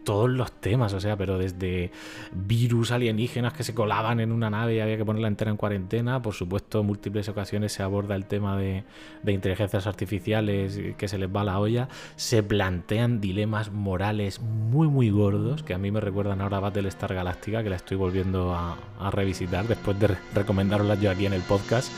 todos 0.03 0.29
los 0.29 0.51
temas, 0.51 0.93
o 0.93 0.99
sea, 0.99 1.17
pero 1.17 1.37
desde 1.37 1.91
virus 2.31 2.91
alienígenas 2.91 3.53
que 3.53 3.63
se 3.63 3.73
colaban 3.73 4.19
en 4.19 4.31
una 4.31 4.49
nave 4.49 4.75
y 4.75 4.79
había 4.79 4.97
que 4.97 5.05
ponerla 5.05 5.27
entera 5.27 5.51
en 5.51 5.57
cuarentena, 5.57 6.21
por 6.21 6.33
supuesto, 6.33 6.81
en 6.81 6.87
múltiples 6.87 7.29
ocasiones 7.29 7.71
se 7.73 7.83
aborda 7.83 8.15
el 8.15 8.25
tema 8.25 8.57
de, 8.57 8.83
inteligencias 9.25 9.87
artificiales 9.87 10.79
que 10.97 11.07
se 11.07 11.17
les 11.17 11.33
va 11.33 11.43
la 11.43 11.59
olla, 11.59 11.87
se 12.15 12.43
plantean 12.43 13.21
dilemas 13.21 13.71
morales 13.71 14.41
muy, 14.41 14.87
muy 14.87 15.09
gordos, 15.09 15.63
que 15.63 15.73
a 15.73 15.77
mí 15.77 15.91
me 15.91 15.99
recuerdan 15.99 16.41
ahora 16.41 16.57
a 16.57 16.61
Battlestar 16.61 17.13
Galáctica, 17.13 17.63
que 17.63 17.69
la 17.69 17.77
estoy 17.77 17.97
volviendo 17.97 18.53
a, 18.53 18.77
revisitar 19.11 19.67
después 19.67 19.99
de 19.99 20.15
recomendarla 20.33 20.95
yo 20.95 21.11
aquí 21.11 21.25
en 21.25 21.33
el 21.33 21.41
podcast. 21.41 21.91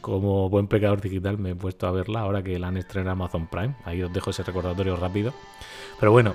Como 0.00 0.48
buen 0.48 0.66
pecador 0.66 1.00
digital 1.00 1.38
me 1.38 1.50
he 1.50 1.54
puesto 1.54 1.86
a 1.86 1.90
verla 1.90 2.20
ahora 2.20 2.42
que 2.42 2.58
la 2.58 2.68
han 2.68 2.76
estrenado 2.76 3.12
Amazon 3.12 3.46
Prime. 3.46 3.74
Ahí 3.84 4.02
os 4.02 4.12
dejo 4.12 4.30
ese 4.30 4.42
recordatorio 4.42 4.96
rápido. 4.96 5.32
Pero 5.98 6.12
bueno, 6.12 6.34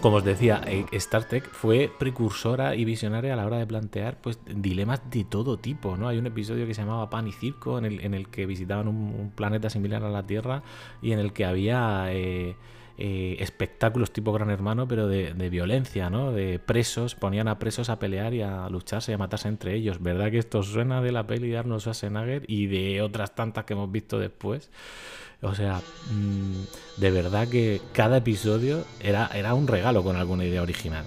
como 0.00 0.16
os 0.16 0.24
decía, 0.24 0.62
eh, 0.66 0.86
Star 0.92 1.24
Trek 1.24 1.48
fue 1.50 1.90
precursora 1.98 2.74
y 2.74 2.84
visionaria 2.84 3.34
a 3.34 3.36
la 3.36 3.46
hora 3.46 3.58
de 3.58 3.66
plantear 3.66 4.20
pues, 4.20 4.38
dilemas 4.46 5.02
de 5.10 5.24
todo 5.24 5.58
tipo. 5.58 5.96
¿no? 5.96 6.08
Hay 6.08 6.18
un 6.18 6.26
episodio 6.26 6.66
que 6.66 6.74
se 6.74 6.82
llamaba 6.82 7.10
Pan 7.10 7.28
y 7.28 7.32
Circo, 7.32 7.78
en 7.78 7.84
el, 7.84 8.00
en 8.00 8.14
el 8.14 8.28
que 8.28 8.46
visitaban 8.46 8.88
un, 8.88 9.32
planeta 9.34 9.68
similar 9.70 10.02
a 10.02 10.10
la 10.10 10.26
Tierra 10.26 10.62
y 11.02 11.12
en 11.12 11.18
el 11.18 11.32
que 11.32 11.44
había 11.44 12.06
eh, 12.12 12.56
eh, 13.02 13.36
espectáculos 13.40 14.12
tipo 14.12 14.32
Gran 14.32 14.50
Hermano, 14.50 14.86
pero 14.86 15.08
de, 15.08 15.32
violencia, 15.50 16.10
¿no? 16.10 16.32
de 16.32 16.58
presos, 16.58 17.14
ponían 17.14 17.48
a 17.48 17.58
presos 17.58 17.88
a 17.88 17.98
pelear 17.98 18.34
y 18.34 18.42
a 18.42 18.68
lucharse 18.68 19.12
y 19.12 19.14
a 19.14 19.18
matarse 19.18 19.48
entre 19.48 19.74
ellos. 19.74 20.02
¿Verdad 20.02 20.30
que 20.30 20.38
esto 20.38 20.62
suena 20.62 21.00
de 21.00 21.12
la 21.12 21.26
peli 21.26 21.48
de 21.48 21.56
Arnold 21.56 21.80
Schwarzenegger 21.80 22.44
y 22.46 22.66
de 22.66 23.00
otras 23.02 23.34
tantas 23.34 23.64
que 23.64 23.72
hemos 23.72 23.90
visto 23.90 24.18
después? 24.18 24.70
O 25.42 25.54
sea, 25.54 25.80
mm, 26.10 27.00
de 27.00 27.10
verdad 27.10 27.48
que 27.48 27.80
cada 27.92 28.18
episodio 28.18 28.84
era, 29.00 29.30
era 29.34 29.54
un 29.54 29.66
regalo 29.66 30.02
con 30.02 30.16
alguna 30.16 30.44
idea 30.44 30.62
original 30.62 31.04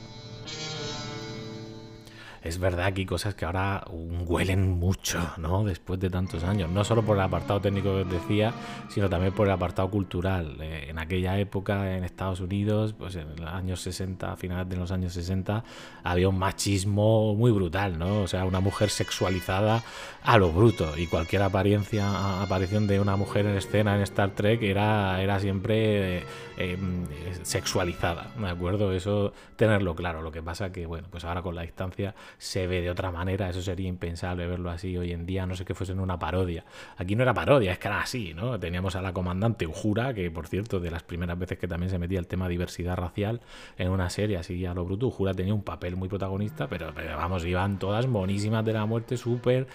es 2.44 2.60
verdad 2.60 2.92
que 2.94 3.02
hay 3.02 3.06
cosas 3.06 3.36
que 3.36 3.46
ahora 3.46 3.86
huelen 3.90 4.72
mucho, 4.72 5.20
¿no? 5.38 5.64
Después 5.64 6.00
de 6.00 6.10
tantos 6.10 6.44
años. 6.44 6.70
No 6.70 6.84
solo 6.84 7.02
por 7.02 7.16
el 7.16 7.24
apartado 7.24 7.62
técnico 7.62 7.96
que 7.96 8.02
os 8.02 8.10
decía, 8.10 8.54
sino 8.90 9.10
también 9.10 9.34
por 9.34 9.48
el 9.48 9.54
apartado 9.54 9.90
cultural. 9.90 10.58
Eh, 10.60 10.88
en 10.90 11.00
aquella 11.00 11.40
época, 11.40 11.96
en 11.96 12.04
Estados 12.04 12.42
Unidos, 12.42 12.94
pues 12.94 13.16
en 13.16 13.36
los 13.38 13.50
años 13.50 13.80
60, 13.82 14.34
a 14.34 14.36
finales 14.36 14.68
de 14.68 14.76
los 14.76 14.92
años 14.92 15.14
60, 15.14 15.64
había 16.04 16.28
un 16.28 16.38
machismo 16.38 17.34
muy 17.34 17.52
brutal, 17.52 17.98
¿no? 17.98 18.22
O 18.22 18.28
sea, 18.28 18.44
una 18.44 18.60
mujer 18.60 18.90
sexualizada 18.90 19.82
a 20.22 20.38
lo 20.38 20.52
bruto. 20.52 20.98
Y 20.98 21.08
cualquier 21.08 21.44
apariencia, 21.44 22.42
aparición 22.42 22.88
de 22.88 23.00
una 23.00 23.16
mujer 23.16 23.46
en 23.46 23.56
escena 23.56 23.96
en 23.96 24.02
Star 24.02 24.32
Trek 24.32 24.62
era, 24.64 25.22
era 25.22 25.40
siempre 25.40 26.18
eh, 26.18 26.24
em, 26.58 27.06
sexualizada, 27.44 28.32
¿de 28.38 28.50
acuerdo? 28.50 28.92
Eso 28.92 29.32
tenerlo 29.56 29.96
claro. 29.96 30.22
Lo 30.22 30.32
que 30.32 30.42
pasa 30.42 30.74
que, 30.74 30.86
bueno, 30.86 31.08
pues 31.10 31.24
ahora 31.24 31.42
con 31.42 31.56
la 31.56 31.62
distancia 31.62 32.16
se 32.38 32.68
ve 32.68 32.82
de 32.82 32.90
otra 32.90 33.12
manera. 33.12 33.50
Eso 33.50 33.62
sería 33.62 33.88
impensable 33.88 34.48
verlo 34.48 34.70
así 34.70 34.98
hoy 34.98 35.12
en 35.12 35.26
día, 35.26 35.46
no 35.46 35.56
sé 35.56 35.66
que 35.66 35.74
fuese 35.74 35.94
en 35.94 36.00
una 36.00 36.18
parodia. 36.20 36.66
Aquí 36.98 37.16
no 37.16 37.24
era 37.24 37.34
parodia, 37.34 37.72
es 37.72 37.80
que 37.80 37.88
era 37.88 38.02
así, 38.02 38.34
¿no? 38.34 38.60
Teníamos 38.60 38.96
a 38.96 39.02
la 39.02 39.14
comandante 39.14 39.68
Ujura, 39.68 40.14
que 40.14 40.30
por 40.32 40.48
cierto, 40.48 40.80
de 40.80 40.92
las 40.92 41.04
primeras 41.04 41.38
veces 41.38 41.58
que 41.58 41.68
también 41.68 41.90
se 41.90 42.00
metía 42.00 42.20
el 42.20 42.28
tema 42.28 42.48
diversidad 42.48 42.96
racial 42.96 43.42
en 43.78 43.90
una 43.90 44.10
serie 44.10 44.38
así 44.38 44.66
a 44.66 44.74
lo 44.74 44.86
bruto, 44.86 45.08
Ujura 45.08 45.34
tenía 45.34 45.54
un 45.54 45.64
papel 45.64 45.96
muy 45.96 46.10
protagonista, 46.10 46.68
pero, 46.68 46.94
vamos, 46.94 47.46
iban 47.46 47.80
todas 47.80 48.08
monísimas 48.08 48.64
de 48.66 48.74
la 48.74 48.86
muerte, 48.86 49.18
súper, 49.18 49.68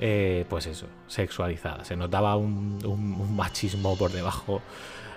eh, 0.00 0.44
pues 0.48 0.66
eso, 0.66 0.86
sexualizadas. 1.06 1.88
Se 1.88 1.96
notaba 1.96 2.36
un 2.36 3.36
machismo 3.36 3.96
por 3.96 4.12
debajo 4.12 4.62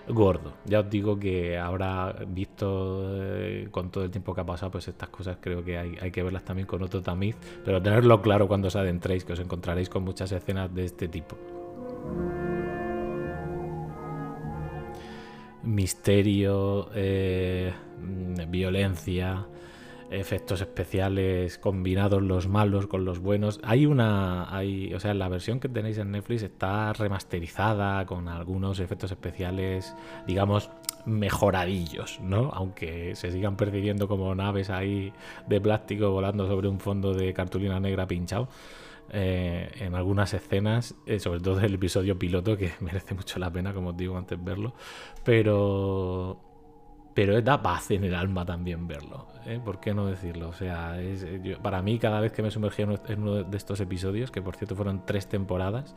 gordo. 0.09 0.53
Ya 0.65 0.81
os 0.81 0.89
digo 0.89 1.19
que 1.19 1.57
ahora, 1.57 2.15
visto 2.27 3.03
eh, 3.15 3.67
con 3.71 3.89
todo 3.91 4.03
el 4.03 4.11
tiempo 4.11 4.33
que 4.33 4.41
ha 4.41 4.45
pasado, 4.45 4.71
pues 4.71 4.87
estas 4.87 5.09
cosas 5.09 5.37
creo 5.39 5.63
que 5.63 5.77
hay, 5.77 6.11
que 6.11 6.23
verlas 6.23 6.43
también 6.43 6.67
con 6.67 6.81
otro 6.83 7.01
tamiz, 7.01 7.35
pero 7.63 7.81
tenerlo 7.81 8.21
claro 8.21 8.47
cuando 8.47 8.67
os 8.67 8.75
adentréis, 8.75 9.23
que 9.23 9.33
os 9.33 9.39
encontraréis 9.39 9.89
con 9.89 10.03
muchas 10.03 10.31
escenas 10.31 10.73
de 10.73 10.85
este 10.85 11.07
tipo. 11.07 11.37
Misterio, 15.63 16.89
eh, 16.95 17.71
violencia, 18.47 19.45
efectos 20.11 20.61
especiales 20.61 21.57
combinados 21.57 22.21
los 22.21 22.47
malos 22.47 22.87
con 22.87 23.05
los 23.05 23.19
buenos. 23.19 23.59
Hay 23.63 23.85
una, 23.85 24.53
hay, 24.55 24.93
o 24.93 24.99
sea, 24.99 25.13
la 25.13 25.29
versión 25.29 25.59
que 25.59 25.69
tenéis 25.69 25.97
en 25.97 26.11
Netflix 26.11 26.43
está 26.43 26.93
remasterizada 26.93 28.05
con 28.05 28.27
algunos 28.27 28.79
efectos 28.79 29.11
especiales, 29.11 29.95
digamos, 30.25 30.71
mejoradillos, 31.05 32.19
¿no? 32.21 32.49
Aunque 32.53 33.15
se 33.15 33.31
sigan 33.31 33.55
percibiendo 33.55 34.07
como 34.07 34.33
naves 34.35 34.69
ahí 34.69 35.13
de 35.47 35.61
plástico 35.61 36.11
volando 36.11 36.47
sobre 36.47 36.67
un 36.67 36.79
fondo 36.79 37.13
de 37.13 37.33
cartulina 37.33 37.79
negra 37.79 38.07
pinchado. 38.07 38.49
Eh, 39.11 39.71
en 39.79 39.95
algunas 39.95 40.35
escenas, 40.35 40.93
eh, 41.07 41.19
sobre 41.19 41.39
todo 41.39 41.59
el 41.61 41.73
episodio 41.73 42.17
piloto, 42.19 42.55
que 42.57 42.73
merece 42.79 43.15
mucho 43.15 43.39
la 43.39 43.51
pena, 43.51 43.73
como 43.73 43.89
os 43.89 43.97
digo 43.97 44.17
antes, 44.17 44.43
verlo. 44.43 44.73
Pero 45.23 46.39
pero 47.13 47.41
da 47.41 47.61
paz 47.61 47.91
en 47.91 48.05
el 48.05 48.15
alma 48.15 48.45
también 48.45 48.87
verlo. 48.87 49.27
¿Eh? 49.45 49.59
¿Por 49.63 49.79
qué 49.79 49.93
no 49.93 50.05
decirlo? 50.05 50.49
O 50.49 50.53
sea, 50.53 50.95
eh, 50.99 51.57
para 51.61 51.81
mí 51.81 51.99
cada 51.99 52.19
vez 52.19 52.31
que 52.31 52.41
me 52.41 52.51
sumergí 52.51 52.83
en 52.83 53.21
uno 53.21 53.43
de 53.43 53.57
estos 53.57 53.79
episodios, 53.79 54.31
que 54.31 54.41
por 54.41 54.55
cierto 54.55 54.75
fueron 54.75 55.05
tres 55.05 55.27
temporadas, 55.27 55.95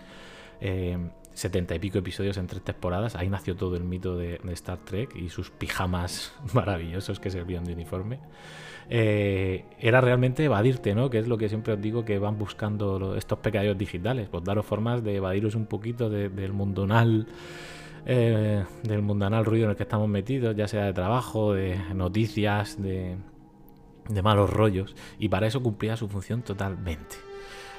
eh, 0.60 0.96
setenta 1.32 1.74
y 1.74 1.78
pico 1.78 1.98
episodios 1.98 2.36
en 2.36 2.46
tres 2.46 2.62
temporadas, 2.62 3.16
ahí 3.16 3.28
nació 3.28 3.56
todo 3.56 3.76
el 3.76 3.84
mito 3.84 4.16
de, 4.16 4.40
Star 4.52 4.78
Trek 4.78 5.16
y 5.16 5.28
sus 5.28 5.50
pijamas 5.50 6.34
maravillosos 6.54 7.20
que 7.20 7.30
servían 7.30 7.64
de 7.64 7.72
uniforme. 7.72 8.18
era 8.88 10.00
realmente 10.00 10.44
evadirte, 10.44 10.94
¿no? 10.94 11.08
Que 11.10 11.18
es 11.18 11.28
lo 11.28 11.38
que 11.38 11.48
siempre 11.48 11.72
os 11.74 11.80
digo 11.80 12.04
que 12.04 12.18
van 12.18 12.38
buscando 12.38 13.16
estos 13.16 13.38
pecadillos 13.38 13.78
digitales, 13.78 14.28
pues 14.28 14.44
daros 14.44 14.66
formas 14.66 15.02
de 15.02 15.16
evadiros 15.16 15.54
un 15.54 15.66
poquito 15.66 16.10
del 16.10 16.52
mundonal 16.52 17.26
eh, 18.04 18.64
del 18.82 19.00
mundanal 19.00 19.44
ruido 19.44 19.66
en 19.66 19.70
el 19.70 19.76
que 19.76 19.84
estamos 19.84 20.08
metidos, 20.08 20.56
ya 20.56 20.66
sea 20.66 20.86
de 20.86 20.92
trabajo, 20.92 21.54
de 21.54 21.78
noticias, 21.94 22.80
de, 22.82 23.16
de 24.08 24.22
malos 24.22 24.50
rollos, 24.50 24.94
y 25.18 25.28
para 25.28 25.46
eso 25.46 25.62
cumplía 25.62 25.96
su 25.96 26.08
función 26.08 26.42
totalmente. 26.42 27.16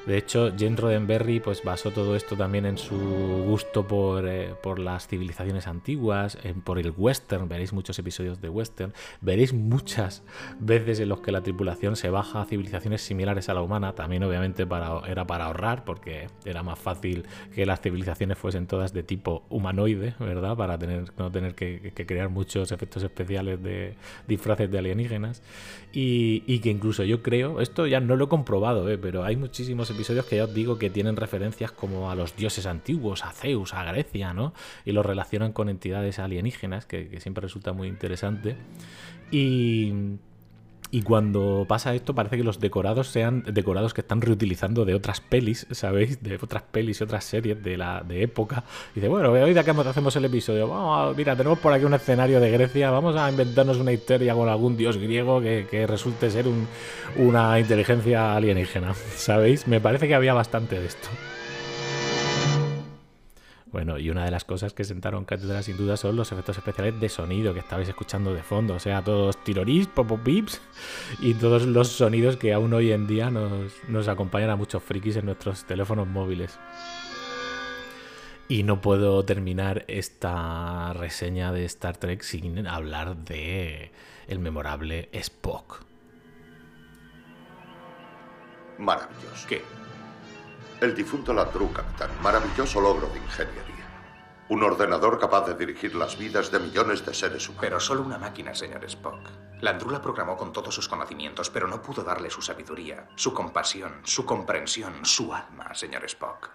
De 0.06 0.18
hecho, 0.18 0.52
Jane 0.58 0.76
Roddenberry 0.76 1.40
pues, 1.40 1.64
basó 1.64 1.92
todo 1.92 2.18
esto 2.18 2.36
también 2.36 2.66
en 2.66 2.78
su 2.78 2.98
gusto 2.98 3.88
por, 3.88 4.28
eh, 4.28 4.54
las 4.78 5.08
civilizaciones 5.08 5.66
antiguas, 5.66 6.38
por 6.66 6.78
el 6.78 6.94
western. 6.96 7.48
Veréis 7.48 7.72
muchos 7.72 7.98
episodios 8.00 8.42
de 8.42 8.50
western. 8.50 8.94
Veréis 9.22 9.54
muchas 9.54 10.24
veces 10.60 11.00
en 11.00 11.08
los 11.08 11.22
que 11.22 11.32
la 11.32 11.42
tripulación 11.42 11.96
se 11.96 12.10
baja 12.10 12.42
a 12.42 12.46
civilizaciones 12.46 13.02
similares 13.02 13.48
a 13.48 13.54
la 13.54 13.62
humana. 13.62 13.96
También, 13.96 14.24
obviamente, 14.24 14.68
para, 14.68 15.00
era 15.08 15.26
para 15.26 15.46
ahorrar, 15.46 15.86
porque 15.86 16.28
era 16.44 16.64
más 16.64 16.80
fácil 16.80 17.26
que 17.56 17.66
las 17.66 17.80
civilizaciones 17.80 18.38
fuesen 18.38 18.68
todas 18.68 18.92
de 18.92 19.04
tipo 19.04 19.44
humanoide, 19.50 20.16
¿verdad? 20.20 20.58
Para 20.58 20.78
tener, 20.78 21.14
no 21.18 21.32
tener 21.32 21.56
que, 21.56 21.94
crear 21.94 22.28
muchos 22.28 22.74
efectos 22.74 23.04
especiales 23.04 23.64
de 23.64 23.96
disfraces 24.28 24.70
de 24.70 24.80
alienígenas. 24.80 25.42
Y, 25.96 26.60
que 26.60 26.72
incluso 26.72 27.04
yo 27.04 27.22
creo, 27.22 27.62
esto 27.62 27.86
ya 27.86 28.00
no 28.00 28.16
lo 28.16 28.26
he 28.26 28.28
comprobado, 28.28 28.90
¿eh? 28.90 28.98
pero 28.98 29.24
hay 29.24 29.36
muchísimos 29.36 29.92
episodios 29.92 30.26
que 30.26 30.38
ya 30.38 30.46
os 30.46 30.54
digo 30.54 30.80
que 30.80 30.90
tienen 30.90 31.16
referencias 31.16 31.72
como 31.72 32.10
a 32.10 32.16
los 32.16 32.36
dioses 32.36 32.66
antiguos, 32.66 33.24
a 33.24 33.32
Zeus, 33.32 33.76
a 33.76 33.84
Grecia, 33.84 34.34
¿no? 34.34 34.54
Y 34.86 34.92
los 34.92 35.06
relacionan 35.06 35.54
con 35.54 35.70
entidades 35.70 36.18
alienígenas, 36.18 36.88
que 36.88 37.20
siempre 37.20 37.44
resulta 37.44 37.74
muy 37.74 37.88
interesante. 37.88 38.56
Y 39.30 39.94
y 40.94 41.02
cuando 41.02 41.66
pasa 41.68 41.96
esto, 41.96 42.14
parece 42.14 42.38
que 42.38 42.44
los 42.44 42.60
decorados 42.60 43.08
sean 43.08 43.44
decorados 43.52 43.96
que 43.96 44.02
están 44.02 44.22
reutilizando 44.22 44.86
de 44.86 44.94
otras 44.94 45.22
pelis, 45.22 45.66
¿sabéis? 45.72 46.22
De 46.22 46.36
otras 46.36 46.62
pelis 46.62 47.02
y 47.02 47.04
otras 47.04 47.24
series 47.24 47.64
de 47.64 47.78
la 47.78 48.04
de 48.08 48.22
época. 48.22 48.64
Y 48.92 49.00
dice, 49.00 49.08
bueno, 49.08 49.32
hoy 49.32 49.56
de 49.56 49.64
que 49.64 49.72
hacemos 49.72 50.16
el 50.18 50.26
episodio. 50.26 50.68
Vamos 50.68 51.16
a, 51.16 51.18
mira, 51.18 51.36
tenemos 51.36 51.58
por 51.58 51.74
aquí 51.74 51.84
un 51.84 51.96
escenario 51.96 52.40
de 52.40 52.52
Grecia. 52.52 52.92
Vamos 52.92 53.16
a 53.16 53.28
inventarnos 53.28 53.78
una 53.78 53.92
historia 53.92 54.36
con 54.36 54.48
algún 54.48 54.78
dios 54.78 54.98
griego 54.98 55.42
que, 55.42 55.88
resulte 55.88 56.30
ser 56.30 56.46
una 57.18 57.60
inteligencia 57.60 58.36
alienígena. 58.36 58.94
¿Sabéis? 59.16 59.68
Me 59.68 59.82
parece 59.82 60.08
que 60.08 60.14
había 60.14 60.36
bastante 60.36 60.80
de 60.80 60.86
esto. 60.86 61.10
Bueno, 63.74 63.98
y 63.98 64.12
una 64.12 64.24
de 64.24 64.30
las 64.30 64.46
cosas 64.46 64.72
que 64.72 64.84
sentaron 64.84 65.26
cátedra 65.26 65.64
sin 65.64 65.78
duda 65.78 65.98
son 65.98 66.16
los 66.16 66.32
efectos 66.32 66.56
especiales 66.60 67.00
de 67.02 67.10
sonido 67.10 67.56
que 67.56 67.60
estabais 67.60 67.90
escuchando 67.90 68.32
de 68.32 68.44
fondo. 68.44 68.76
O 68.76 68.80
sea, 68.80 69.04
todos 69.04 69.44
tirorís, 69.44 69.88
pop 69.88 70.12
pips 70.24 70.62
y 71.20 71.34
todos 71.34 71.66
los 71.66 71.88
sonidos 71.88 72.38
que 72.38 72.54
aún 72.54 72.72
hoy 72.74 72.92
en 72.92 73.08
día 73.08 73.32
nos, 73.32 73.74
nos 73.88 74.08
acompañan 74.08 74.52
a 74.52 74.56
muchos 74.56 74.84
frikis 74.84 75.16
en 75.16 75.26
nuestros 75.26 75.66
teléfonos 75.66 76.08
móviles. 76.08 76.60
Y 78.48 78.62
no 78.62 78.80
puedo 78.80 79.26
terminar 79.26 79.86
esta 79.88 80.94
reseña 80.94 81.52
de 81.52 81.66
Star 81.66 81.98
Trek 81.98 82.22
sin 82.22 82.68
hablar 82.68 83.18
de 83.18 83.92
el 84.28 84.38
memorable 84.38 85.10
Spock. 85.14 85.84
Maravilloso. 88.78 89.48
¿Qué? 89.50 89.64
El 90.84 90.94
difunto 90.94 91.34
Landru, 91.34 91.72
capitán. 91.72 92.12
Maravilloso 92.22 92.82
logro 92.82 93.08
de 93.08 93.18
ingeniería. 93.18 93.86
Un 94.50 94.64
ordenador 94.64 95.18
capaz 95.18 95.48
de 95.48 95.54
dirigir 95.54 95.96
las 95.96 96.18
vidas 96.18 96.52
de 96.52 96.60
millones 96.60 97.06
de 97.06 97.14
seres 97.14 97.48
humanos. 97.48 97.62
Pero 97.62 97.80
solo 97.80 98.02
una 98.02 98.18
máquina, 98.18 98.54
señor 98.54 98.84
Spock. 98.84 99.30
Landru 99.62 99.90
la 99.92 100.02
programó 100.02 100.36
con 100.36 100.52
todos 100.52 100.76
sus 100.76 100.90
conocimientos, 100.90 101.50
pero 101.50 101.70
no 101.70 101.82
pudo 101.82 102.04
darle 102.04 102.30
su 102.30 102.42
sabiduría, 102.42 103.08
su 103.16 103.34
compasión, 103.34 104.02
su 104.04 104.26
comprensión, 104.26 105.06
su 105.06 105.34
alma, 105.34 105.74
señor 105.74 106.04
Spock. 106.04 106.50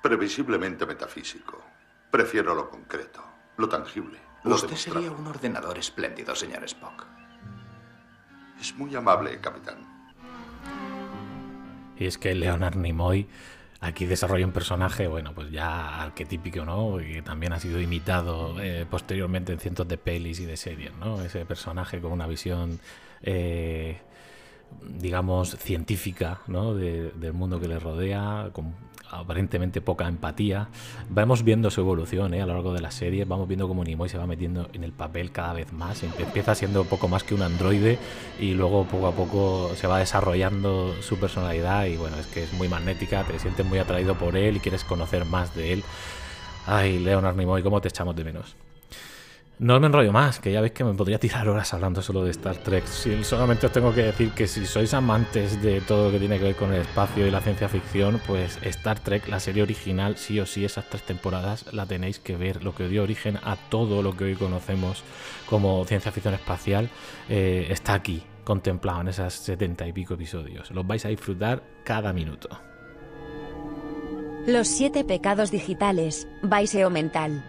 Previsiblemente 0.00 0.86
metafísico. 0.86 1.62
Prefiero 2.10 2.54
lo 2.54 2.70
concreto, 2.70 3.22
lo 3.58 3.68
tangible. 3.68 4.18
Lo 4.44 4.54
Usted 4.54 4.76
sería 4.76 5.10
un 5.10 5.26
ordenador 5.26 5.76
espléndido, 5.76 6.34
señor 6.34 6.64
Spock. 6.64 7.04
Es 8.58 8.74
muy 8.76 8.96
amable, 8.96 9.38
capitán. 9.42 9.85
Y 11.98 12.06
es 12.06 12.18
que 12.18 12.34
Leonard 12.34 12.76
Nimoy 12.76 13.26
aquí 13.80 14.06
desarrolla 14.06 14.46
un 14.46 14.52
personaje, 14.52 15.06
bueno, 15.06 15.32
pues 15.34 15.50
ya 15.50 16.02
arquetípico, 16.02 16.64
¿no? 16.64 16.98
Que 16.98 17.22
también 17.22 17.52
ha 17.52 17.60
sido 17.60 17.80
imitado 17.80 18.60
eh, 18.60 18.86
posteriormente 18.88 19.52
en 19.52 19.60
cientos 19.60 19.86
de 19.88 19.98
pelis 19.98 20.40
y 20.40 20.46
de 20.46 20.56
series, 20.56 20.92
¿no? 20.94 21.22
Ese 21.22 21.44
personaje 21.44 22.00
con 22.00 22.12
una 22.12 22.26
visión, 22.26 22.80
eh, 23.22 23.98
digamos, 24.98 25.56
científica, 25.56 26.40
¿no? 26.46 26.74
del 26.74 27.32
mundo 27.32 27.60
que 27.60 27.68
le 27.68 27.78
rodea, 27.78 28.50
con 28.52 28.74
aparentemente 29.10 29.80
poca 29.80 30.08
empatía. 30.08 30.68
Vamos 31.08 31.44
viendo 31.44 31.70
su 31.70 31.80
evolución 31.80 32.34
¿eh? 32.34 32.42
a 32.42 32.46
lo 32.46 32.54
largo 32.54 32.72
de 32.72 32.80
la 32.80 32.90
serie, 32.90 33.24
vamos 33.24 33.48
viendo 33.48 33.68
cómo 33.68 33.84
Nimoy 33.84 34.08
se 34.08 34.18
va 34.18 34.26
metiendo 34.26 34.68
en 34.72 34.84
el 34.84 34.92
papel 34.92 35.32
cada 35.32 35.52
vez 35.52 35.72
más, 35.72 36.02
empieza 36.02 36.54
siendo 36.54 36.84
poco 36.84 37.08
más 37.08 37.24
que 37.24 37.34
un 37.34 37.42
androide 37.42 37.98
y 38.40 38.54
luego 38.54 38.84
poco 38.84 39.06
a 39.06 39.12
poco 39.12 39.70
se 39.76 39.86
va 39.86 39.98
desarrollando 39.98 40.94
su 41.02 41.18
personalidad 41.18 41.86
y 41.86 41.96
bueno, 41.96 42.16
es 42.16 42.26
que 42.26 42.44
es 42.44 42.52
muy 42.52 42.68
magnética, 42.68 43.24
te 43.24 43.38
sientes 43.38 43.64
muy 43.64 43.78
atraído 43.78 44.16
por 44.16 44.36
él 44.36 44.56
y 44.56 44.60
quieres 44.60 44.84
conocer 44.84 45.24
más 45.24 45.54
de 45.54 45.74
él. 45.74 45.84
Ay, 46.66 46.98
Leonard 46.98 47.36
Nimoy, 47.36 47.62
¿cómo 47.62 47.80
te 47.80 47.88
echamos 47.88 48.16
de 48.16 48.24
menos? 48.24 48.56
No 49.58 49.80
me 49.80 49.86
enrollo 49.86 50.12
más, 50.12 50.38
que 50.38 50.52
ya 50.52 50.60
veis 50.60 50.74
que 50.74 50.84
me 50.84 50.92
podría 50.92 51.18
tirar 51.18 51.48
horas 51.48 51.72
hablando 51.72 52.02
solo 52.02 52.22
de 52.22 52.30
Star 52.30 52.56
Trek. 52.56 52.86
Si 52.86 53.24
solamente 53.24 53.64
os 53.64 53.72
tengo 53.72 53.94
que 53.94 54.02
decir 54.02 54.32
que 54.32 54.46
si 54.46 54.66
sois 54.66 54.92
amantes 54.92 55.62
de 55.62 55.80
todo 55.80 56.06
lo 56.06 56.12
que 56.12 56.18
tiene 56.18 56.36
que 56.36 56.44
ver 56.44 56.56
con 56.56 56.74
el 56.74 56.82
espacio 56.82 57.26
y 57.26 57.30
la 57.30 57.40
ciencia 57.40 57.66
ficción, 57.66 58.20
pues 58.26 58.58
Star 58.60 59.00
Trek, 59.00 59.28
la 59.28 59.40
serie 59.40 59.62
original, 59.62 60.18
sí 60.18 60.38
o 60.40 60.44
sí, 60.44 60.66
esas 60.66 60.84
tres 60.90 61.04
temporadas 61.04 61.72
la 61.72 61.86
tenéis 61.86 62.18
que 62.18 62.36
ver. 62.36 62.62
Lo 62.62 62.74
que 62.74 62.86
dio 62.86 63.02
origen 63.02 63.38
a 63.44 63.56
todo 63.56 64.02
lo 64.02 64.14
que 64.14 64.24
hoy 64.24 64.34
conocemos 64.34 65.02
como 65.48 65.82
ciencia 65.86 66.12
ficción 66.12 66.34
espacial 66.34 66.90
eh, 67.30 67.68
está 67.70 67.94
aquí, 67.94 68.22
contemplado 68.44 69.00
en 69.00 69.08
esas 69.08 69.32
setenta 69.32 69.86
y 69.86 69.92
pico 69.94 70.12
episodios. 70.12 70.70
Los 70.70 70.86
vais 70.86 71.06
a 71.06 71.08
disfrutar 71.08 71.62
cada 71.82 72.12
minuto. 72.12 72.50
Los 74.46 74.68
siete 74.68 75.02
pecados 75.02 75.50
digitales, 75.50 76.28
Baiseo 76.42 76.90
Mental. 76.90 77.42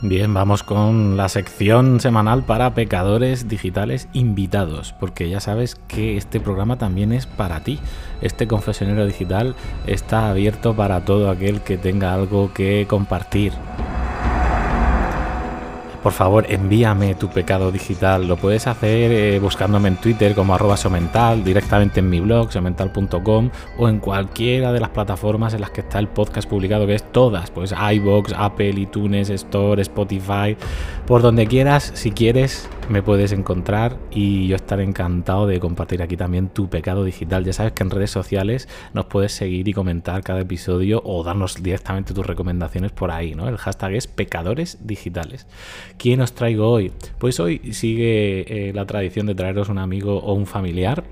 Bien, 0.00 0.32
vamos 0.32 0.62
con 0.62 1.16
la 1.16 1.28
sección 1.28 1.98
semanal 1.98 2.44
para 2.44 2.72
pecadores 2.72 3.48
digitales 3.48 4.08
invitados, 4.12 4.94
porque 5.00 5.28
ya 5.28 5.40
sabes 5.40 5.74
que 5.88 6.16
este 6.16 6.38
programa 6.38 6.78
también 6.78 7.12
es 7.12 7.26
para 7.26 7.64
ti. 7.64 7.80
Este 8.20 8.46
confesionero 8.46 9.04
digital 9.06 9.56
está 9.88 10.30
abierto 10.30 10.76
para 10.76 11.04
todo 11.04 11.28
aquel 11.28 11.62
que 11.62 11.78
tenga 11.78 12.14
algo 12.14 12.52
que 12.54 12.86
compartir 12.88 13.52
por 16.02 16.12
favor 16.12 16.46
envíame 16.48 17.14
tu 17.14 17.28
pecado 17.28 17.72
digital. 17.72 18.26
Lo 18.28 18.36
puedes 18.36 18.66
hacer 18.66 19.12
eh, 19.12 19.38
buscándome 19.40 19.88
en 19.88 19.96
Twitter 19.96 20.34
como 20.34 20.54
arroba 20.54 20.76
somental, 20.76 21.44
directamente 21.44 22.00
en 22.00 22.10
mi 22.10 22.20
blog, 22.20 22.52
somental.com 22.52 23.50
o 23.78 23.88
en 23.88 23.98
cualquiera 23.98 24.72
de 24.72 24.80
las 24.80 24.90
plataformas 24.90 25.54
en 25.54 25.60
las 25.60 25.70
que 25.70 25.80
está 25.80 25.98
el 25.98 26.08
podcast 26.08 26.48
publicado, 26.48 26.86
que 26.86 26.94
es 26.94 27.12
todas, 27.12 27.50
pues 27.50 27.72
iBox, 27.72 28.32
Apple, 28.36 28.70
iTunes, 28.70 29.30
Store, 29.30 29.82
Spotify, 29.82 30.56
por 31.06 31.22
donde 31.22 31.46
quieras, 31.46 31.90
si 31.94 32.12
quieres, 32.12 32.68
me 32.88 33.02
puedes 33.02 33.32
encontrar 33.32 33.98
y 34.10 34.48
yo 34.48 34.56
estaré 34.56 34.82
encantado 34.82 35.46
de 35.46 35.60
compartir 35.60 36.02
aquí 36.02 36.16
también 36.16 36.48
tu 36.48 36.68
pecado 36.68 37.04
digital. 37.04 37.44
Ya 37.44 37.52
sabes 37.52 37.72
que 37.72 37.82
en 37.82 37.90
redes 37.90 38.10
sociales 38.10 38.68
nos 38.94 39.06
puedes 39.06 39.32
seguir 39.32 39.68
y 39.68 39.72
comentar 39.72 40.22
cada 40.22 40.40
episodio 40.40 41.02
o 41.04 41.22
darnos 41.22 41.62
directamente 41.62 42.14
tus 42.14 42.26
recomendaciones 42.26 42.92
por 42.92 43.10
ahí, 43.10 43.34
¿no? 43.34 43.48
El 43.48 43.58
hashtag 43.58 43.94
es 43.94 44.06
pecadores 44.06 44.78
digitales. 44.86 45.46
¿Quién 45.98 46.20
os 46.20 46.32
traigo 46.32 46.70
hoy? 46.70 46.92
Pues 47.18 47.40
hoy 47.40 47.72
sigue 47.72 48.68
eh, 48.68 48.72
la 48.72 48.86
tradición 48.86 49.26
de 49.26 49.34
traeros 49.34 49.68
un 49.68 49.78
amigo 49.78 50.18
o 50.18 50.32
un 50.32 50.46
familiar. 50.46 51.02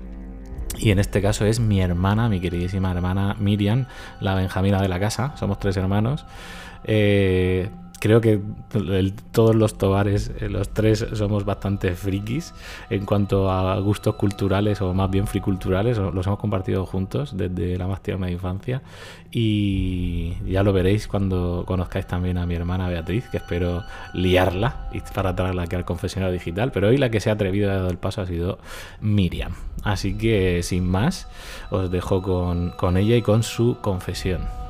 Y 0.77 0.91
en 0.91 0.99
este 0.99 1.21
caso 1.21 1.45
es 1.45 1.59
mi 1.59 1.81
hermana, 1.81 2.29
mi 2.29 2.39
queridísima 2.39 2.91
hermana 2.91 3.35
Miriam, 3.37 3.87
la 4.21 4.33
Benjamina 4.35 4.81
de 4.81 4.87
la 4.87 4.99
casa. 4.99 5.35
Somos 5.35 5.59
tres 5.59 5.75
hermanos. 5.75 6.25
Eh, 6.85 7.69
creo 7.99 8.21
que 8.21 8.39
todos 9.31 9.55
los 9.55 9.77
tobares, 9.77 10.31
eh, 10.39 10.49
los 10.49 10.69
tres, 10.69 11.05
somos 11.13 11.45
bastante 11.45 11.93
frikis 11.95 12.53
en 12.89 13.05
cuanto 13.05 13.49
a 13.51 13.79
gustos 13.79 14.15
culturales 14.15 14.81
o 14.81 14.93
más 14.93 15.09
bien 15.09 15.27
friculturales. 15.27 15.97
Los 15.97 16.27
hemos 16.27 16.39
compartido 16.39 16.85
juntos 16.85 17.35
desde 17.35 17.77
la 17.77 17.87
más 17.87 18.01
tierna 18.01 18.29
infancia 18.29 18.81
y 19.31 20.35
ya 20.45 20.63
lo 20.63 20.73
veréis 20.73 21.07
cuando 21.07 21.63
conozcáis 21.65 22.07
también 22.07 22.37
a 22.37 22.45
mi 22.45 22.55
hermana 22.55 22.87
Beatriz, 22.89 23.27
que 23.29 23.37
espero 23.37 23.83
liarla 24.13 24.89
y 24.93 25.01
para 25.13 25.35
traerla 25.35 25.63
aquí 25.63 25.75
al 25.75 25.85
confesionario 25.85 26.33
digital. 26.33 26.71
Pero 26.71 26.89
hoy 26.89 26.97
la 26.97 27.09
que 27.09 27.19
se 27.19 27.29
ha 27.29 27.33
atrevido 27.33 27.71
a 27.71 27.77
dar 27.77 27.91
el 27.91 27.97
paso 27.97 28.21
ha 28.21 28.25
sido 28.25 28.59
Miriam. 29.01 29.53
Así 29.83 30.17
que 30.17 30.61
sin 30.63 30.87
más, 30.87 31.27
os 31.69 31.91
dejo 31.91 32.21
con, 32.21 32.71
con 32.71 32.97
ella 32.97 33.15
y 33.15 33.21
con 33.21 33.43
su 33.43 33.77
confesión. 33.81 34.66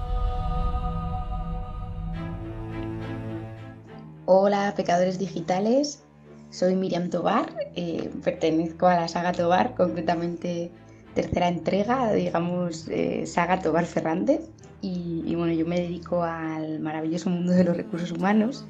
Hola, 4.30 4.74
pecadores 4.76 5.20
digitales. 5.20 6.04
Soy 6.50 6.76
Miriam 6.76 7.10
Tobar, 7.10 7.46
eh, 7.78 8.10
pertenezco 8.26 8.88
a 8.88 8.96
la 8.96 9.08
saga 9.08 9.32
Tobar, 9.32 9.74
concretamente 9.74 10.70
tercera 11.14 11.48
entrega, 11.48 12.12
digamos, 12.12 12.90
eh, 12.90 13.26
saga 13.26 13.62
Tobar 13.62 13.86
Fernández. 13.86 14.42
Y, 14.82 15.34
bueno, 15.34 15.54
yo 15.54 15.66
me 15.66 15.80
dedico 15.80 16.24
al 16.24 16.82
maravilloso 16.82 17.30
mundo 17.30 17.54
de 17.54 17.64
los 17.64 17.78
recursos 17.78 18.12
humanos. 18.12 18.68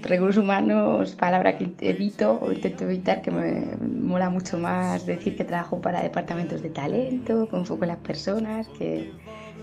Recursos 0.00 0.42
humanos, 0.42 1.14
palabra 1.14 1.58
que 1.58 1.70
evito 1.80 2.38
o 2.40 2.52
intento 2.52 2.84
evitar, 2.84 3.20
que 3.20 3.30
me 3.30 3.76
mola 3.86 4.30
mucho 4.30 4.56
más 4.56 5.04
decir 5.04 5.36
que 5.36 5.44
trabajo 5.44 5.82
para 5.82 6.02
departamentos 6.02 6.62
de 6.62 6.70
talento, 6.70 7.50
con 7.50 7.66
foco 7.66 7.84
en 7.84 7.88
las 7.88 7.98
personas, 7.98 8.66
que 8.78 9.12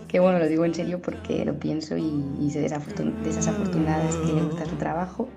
que 0.09 0.19
bueno, 0.19 0.39
lo 0.39 0.47
digo 0.47 0.65
en 0.65 0.73
serio 0.73 0.99
porque 1.01 1.45
lo 1.45 1.53
pienso 1.53 1.95
y, 1.95 2.49
sé 2.51 2.59
de 2.59 2.65
esas 2.65 3.47
afortunadas 3.47 4.15
que 4.15 4.33
le 4.33 4.41
gusta 4.41 4.65
su 4.65 4.75
trabajo. 4.75 5.29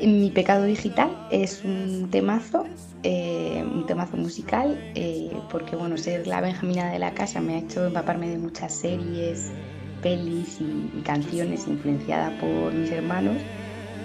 Mi 0.00 0.30
pecado 0.30 0.64
digital 0.64 1.26
es 1.32 1.64
un 1.64 2.08
temazo, 2.08 2.66
eh, 3.02 3.64
un 3.64 3.84
temazo 3.84 4.16
musical, 4.16 4.78
eh, 4.94 5.32
porque 5.50 5.74
bueno, 5.74 5.98
ser 5.98 6.28
la 6.28 6.40
Benjamina 6.40 6.92
de 6.92 7.00
la 7.00 7.14
casa 7.14 7.40
me 7.40 7.56
ha 7.56 7.58
hecho 7.58 7.84
empaparme 7.84 8.28
de 8.28 8.38
muchas 8.38 8.72
series, 8.72 9.50
pelis 10.02 10.60
y, 10.60 11.00
canciones 11.02 11.66
influenciadas 11.66 12.32
por 12.40 12.72
mis 12.72 12.92
hermanos, 12.92 13.38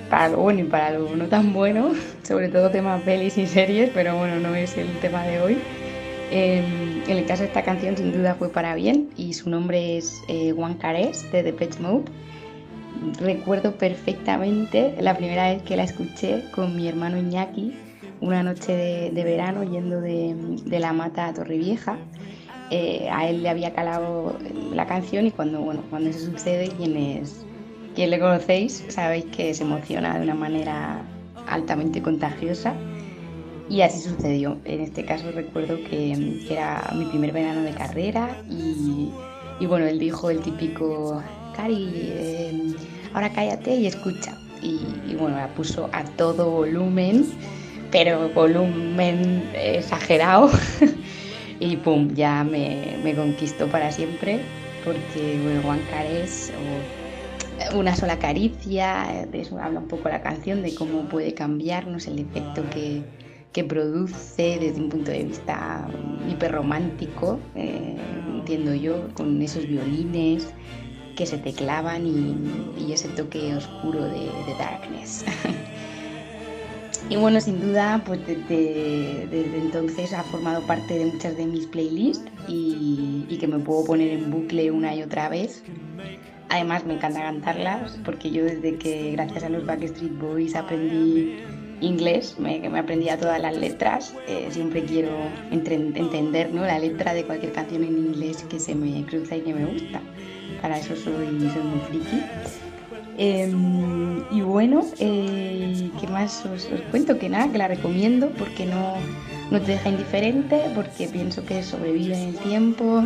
para 0.10 0.30
lo 0.30 0.38
bueno 0.38 0.62
y 0.62 0.64
para 0.64 0.98
lo 0.98 1.16
no 1.16 1.28
tan 1.28 1.54
bueno, 1.54 1.92
sobre 2.24 2.50
todo 2.50 2.72
temas 2.72 3.04
pelis 3.04 3.38
y 3.38 3.46
series, 3.46 3.92
pero 3.94 4.18
bueno, 4.18 4.40
no 4.40 4.56
es 4.56 4.76
el 4.78 4.90
tema 5.00 5.24
de 5.28 5.42
hoy. 5.42 5.58
En 7.08 7.18
el 7.18 7.26
caso 7.26 7.42
de 7.42 7.48
esta 7.48 7.64
canción 7.64 7.98
sin 7.98 8.14
duda 8.14 8.36
fue 8.36 8.50
para 8.50 8.76
bien 8.76 9.10
y 9.18 9.34
su 9.34 9.50
nombre 9.50 9.98
es 9.98 10.22
eh, 10.30 10.54
One 10.54 10.78
de 10.82 11.44
The 11.44 11.54
Pet 11.54 11.80
Mode. 11.80 12.06
Recuerdo 13.20 13.74
perfectamente 13.78 14.96
la 15.02 15.18
primera 15.18 15.52
vez 15.52 15.62
que 15.64 15.76
la 15.76 15.84
escuché 15.84 16.46
con 16.52 16.76
mi 16.76 16.88
hermano 16.88 17.18
Iñaki, 17.18 17.74
una 18.22 18.42
noche 18.42 19.12
de, 19.12 19.24
verano 19.24 19.64
yendo 19.64 20.00
de, 20.00 20.80
La 20.80 20.94
Mata 20.94 21.28
a 21.28 21.34
Torrevieja. 21.34 21.98
Eh, 22.70 23.10
a 23.12 23.28
él 23.28 23.44
le 23.44 23.50
había 23.50 23.74
calado 23.74 24.38
la 24.74 24.88
canción 24.88 25.28
y 25.28 25.32
cuando, 25.32 25.60
bueno, 25.62 25.84
cuando 25.90 26.10
eso 26.10 26.32
sucede, 26.32 26.70
quienes, 26.70 27.46
quien 27.96 28.10
le 28.10 28.20
conocéis, 28.20 28.86
sabéis 28.88 29.26
que 29.26 29.54
se 29.54 29.64
emociona 29.64 30.18
de 30.18 30.24
una 30.24 30.36
manera 30.36 31.02
altamente 31.48 32.02
contagiosa 32.02 32.74
y 33.70 33.82
así 33.82 34.02
sucedió. 34.02 34.58
En 34.66 34.82
este 34.82 35.06
caso 35.06 35.32
recuerdo 35.32 35.78
que, 35.90 36.12
era 36.50 36.92
mi 36.96 37.06
primer 37.06 37.32
verano 37.32 37.62
de 37.62 37.72
carrera 37.72 38.38
y, 38.50 39.66
bueno, 39.66 39.86
él 39.86 40.00
dijo 40.00 40.30
el 40.30 40.42
típico, 40.42 41.22
Cari, 41.56 42.12
em, 42.18 42.76
ahora 43.14 43.32
cállate 43.32 43.76
y 43.76 43.88
escucha. 43.88 44.38
Y, 44.62 45.16
bueno, 45.16 45.36
la 45.36 45.48
puso 45.50 45.90
a 45.92 46.04
todo 46.04 46.50
volumen, 46.50 47.26
pero 47.92 48.30
volumen 48.30 49.44
exagerado. 49.54 50.50
y 51.60 51.78
pum, 51.78 52.14
ya 52.14 52.44
me, 52.44 53.14
conquistó 53.16 53.68
para 53.68 53.92
siempre 53.92 54.40
porque 54.84 55.40
bueno, 55.42 55.62
Juan 55.62 55.80
Cares 55.90 56.52
o 57.72 57.78
una 57.78 57.96
sola 57.96 58.20
caricia, 58.20 59.26
de 59.32 59.42
eso 59.42 59.58
habla 59.58 59.80
un 59.80 59.88
poco 59.88 60.10
la 60.10 60.22
canción, 60.22 60.62
de 60.62 60.76
cómo 60.76 61.04
puede 61.04 61.34
cambiarnos 61.34 62.08
el 62.08 62.20
efecto 62.20 62.64
que, 62.70 63.04
que 63.54 63.64
produce 63.64 64.58
desde 64.60 64.82
un 64.82 64.90
punto 64.90 65.12
de 65.12 65.24
vista 65.26 65.88
hiperromántico, 66.30 67.40
eh, 67.56 67.96
entiendo 68.34 68.74
yo, 68.74 69.08
con 69.14 69.42
esos 69.42 69.68
violines 69.68 70.48
que 71.16 71.28
se 71.28 71.38
teclaban 71.38 72.08
y, 72.08 72.92
ese 72.92 73.08
toque 73.10 73.56
oscuro 73.56 74.04
de, 74.06 74.30
darkness. 74.60 75.24
y 77.10 77.16
bueno, 77.16 77.40
sin 77.40 77.62
duda, 77.62 78.04
pues 78.06 78.20
desde, 78.28 79.28
entonces 79.58 80.14
ha 80.14 80.24
formado 80.24 80.62
parte 80.62 80.98
de 80.98 81.06
muchas 81.06 81.38
de 81.38 81.46
mis 81.46 81.68
playlists 81.68 82.30
y, 82.48 83.26
y 83.30 83.38
que 83.38 83.48
me 83.48 83.60
puedo 83.60 83.86
poner 83.86 84.12
en 84.12 84.32
bucle 84.32 84.72
una 84.72 84.96
y 84.96 85.04
otra 85.04 85.30
vez. 85.30 85.64
Además 86.50 86.86
me 86.86 86.96
encanta 86.96 87.22
cantarlas 87.22 88.00
porque 88.06 88.30
yo 88.30 88.46
desde 88.46 88.78
que 88.78 89.12
gracias 89.12 89.44
a 89.44 89.50
los 89.50 89.66
Backstreet 89.66 90.20
Boys 90.20 90.56
aprendí 90.56 91.40
inglés, 91.84 92.36
me, 92.40 92.62
que 92.62 92.70
me 92.70 92.80
aprendía 92.80 93.18
todas 93.18 93.42
las 93.42 93.56
letras. 93.56 94.14
Eh, 94.28 94.48
siempre 94.52 94.84
quiero 94.84 95.12
entender 95.52 96.52
¿no? 96.54 96.66
la 96.66 96.80
letra 96.80 97.14
de 97.14 97.24
cualquier 97.24 97.52
canción 97.52 97.84
en 97.84 97.98
inglés 97.98 98.46
que 98.50 98.60
se 98.60 98.76
me 98.76 99.04
cruza 99.06 99.36
y 99.36 99.42
que 99.42 99.54
me 99.54 99.66
gusta. 99.66 100.02
Para 100.62 100.78
eso 100.78 100.96
soy, 100.96 101.28
soy 101.52 101.64
muy 101.64 101.80
friki. 101.90 102.22
Em, 103.18 104.24
y 104.32 104.42
bueno, 104.42 104.86
eh, 105.00 105.90
¿qué 106.00 106.08
más 106.08 106.46
os, 106.46 106.68
cuento? 106.90 107.20
Que 107.20 107.30
nada, 107.30 107.52
que 107.52 107.58
la 107.60 107.68
recomiendo 107.68 108.30
porque 108.30 108.66
no, 108.66 108.96
no 109.52 109.62
te 109.62 109.74
deja 109.74 109.90
indiferente, 109.90 110.62
porque 110.74 111.08
pienso 111.08 111.46
que 111.46 111.62
sobrevive 111.62 112.16
en 112.16 112.30
el 112.30 112.36
tiempo 112.38 113.04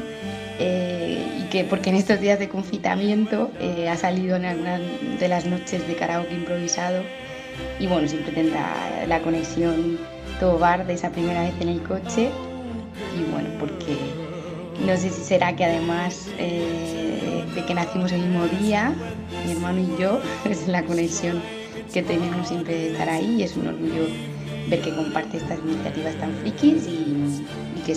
eh, 0.60 1.22
y 1.42 1.50
que 1.50 1.66
porque 1.66 1.90
en 1.90 1.98
estos 1.98 2.22
días 2.22 2.40
de 2.40 2.48
confitamiento 2.48 3.52
ha 3.90 3.98
salido 3.98 4.38
en 4.38 4.46
algunas 4.46 4.82
de 5.20 5.28
las 5.28 5.46
noches 5.46 5.86
de 5.86 5.96
karaoke 5.96 6.34
improvisado 6.34 7.04
y 7.80 7.88
bueno, 7.88 8.08
siempre 8.08 8.32
tendrá 8.32 9.06
la 9.08 9.22
conexión 9.22 10.00
todo 10.40 10.58
bar 10.58 10.86
de 10.86 10.94
esa 10.94 11.12
primera 11.12 11.42
vez 11.42 11.54
en 11.60 11.70
el 11.70 11.82
coche. 11.84 12.30
Y 13.16 13.32
bueno, 13.32 13.50
porque 13.60 13.98
no 14.86 14.96
sé 14.98 15.10
si 15.10 15.24
será 15.24 15.56
que 15.56 15.66
además 15.66 16.28
eh, 16.38 17.44
de 17.54 17.66
que 17.66 17.74
nacimos 17.74 18.12
el 18.12 18.22
mismo 18.22 18.46
día, 18.60 18.94
mi 19.46 19.52
hermano 19.52 19.80
y 19.80 20.02
yo, 20.02 20.20
es 20.50 20.68
la 20.68 20.84
conexión 20.84 21.42
que 21.94 22.02
tenemos 22.02 22.48
siempre 22.48 22.74
de 22.74 22.92
estar 22.92 23.10
ahí. 23.10 23.38
Y 23.40 23.44
es 23.44 23.56
un 23.56 23.68
orgullo 23.68 24.08
ver 24.70 24.82
que 24.82 24.94
comparte 24.94 25.38
estas 25.38 25.60
iniciativas 25.60 26.16
tan 26.16 26.34
frikis 26.38 26.88
y, 26.88 27.44
que 27.86 27.94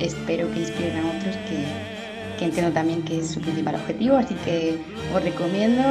espero 0.00 0.52
que 0.52 0.60
inspiren 0.60 0.98
a 0.98 1.08
otros 1.08 1.36
que, 1.48 2.38
que, 2.38 2.44
entiendo 2.44 2.70
también 2.72 3.00
que 3.02 3.20
es 3.20 3.30
su 3.30 3.40
principal 3.40 3.76
objetivo, 3.76 4.16
así 4.16 4.34
que 4.44 4.76
os 5.14 5.22
recomiendo 5.22 5.82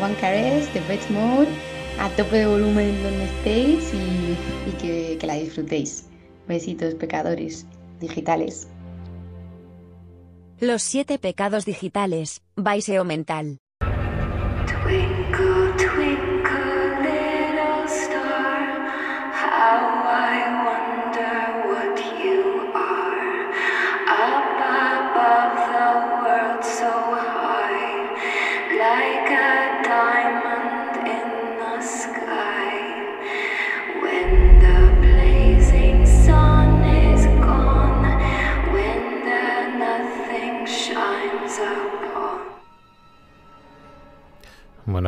One 0.00 0.14
Cares, 0.20 0.66
The 0.72 0.80
Best 0.88 1.08
Mode 1.10 1.46
a 1.98 2.08
tope 2.10 2.36
de 2.36 2.46
volumen 2.46 3.02
donde 3.02 3.24
estéis 3.24 3.92
y, 3.92 5.16
que, 5.16 5.26
la 5.26 5.34
disfrutéis. 5.34 6.06
Besitos, 6.46 6.94
pecadores 6.94 7.66
digitales. 8.00 8.68
Los 10.60 10.82
siete 10.82 11.18
pecados 11.18 11.64
digitales, 11.64 12.42
Baiseo 12.56 13.04
Mental. 13.04 13.58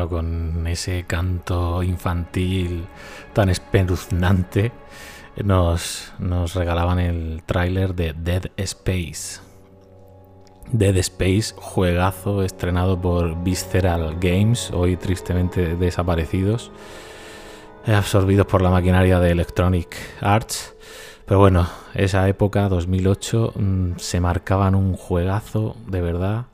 Con 0.08 0.66
ese 0.66 1.04
canto 1.06 1.82
infantil 1.82 2.86
tan 3.32 3.50
espeluznante, 3.50 4.72
nos, 5.44 6.12
nos 6.18 6.54
regalaban 6.54 6.98
el 6.98 7.42
tráiler 7.44 7.94
de 7.94 8.14
Dead 8.14 8.50
Space. 8.56 9.40
Dead 10.72 10.96
Space, 10.98 11.54
juegazo 11.56 12.42
estrenado 12.42 13.00
por 13.00 13.42
Visceral 13.42 14.16
Games, 14.20 14.70
hoy 14.72 14.96
tristemente 14.96 15.76
desaparecidos, 15.76 16.70
absorbidos 17.86 18.46
por 18.46 18.62
la 18.62 18.70
maquinaria 18.70 19.18
de 19.20 19.32
Electronic 19.32 19.96
Arts. 20.20 20.74
Pero 21.26 21.40
bueno, 21.40 21.68
esa 21.94 22.28
época, 22.28 22.68
2008, 22.68 23.52
mm, 23.54 23.90
se 23.96 24.20
marcaban 24.20 24.74
un 24.74 24.94
juegazo 24.96 25.76
de 25.86 26.00
verdad 26.00 26.46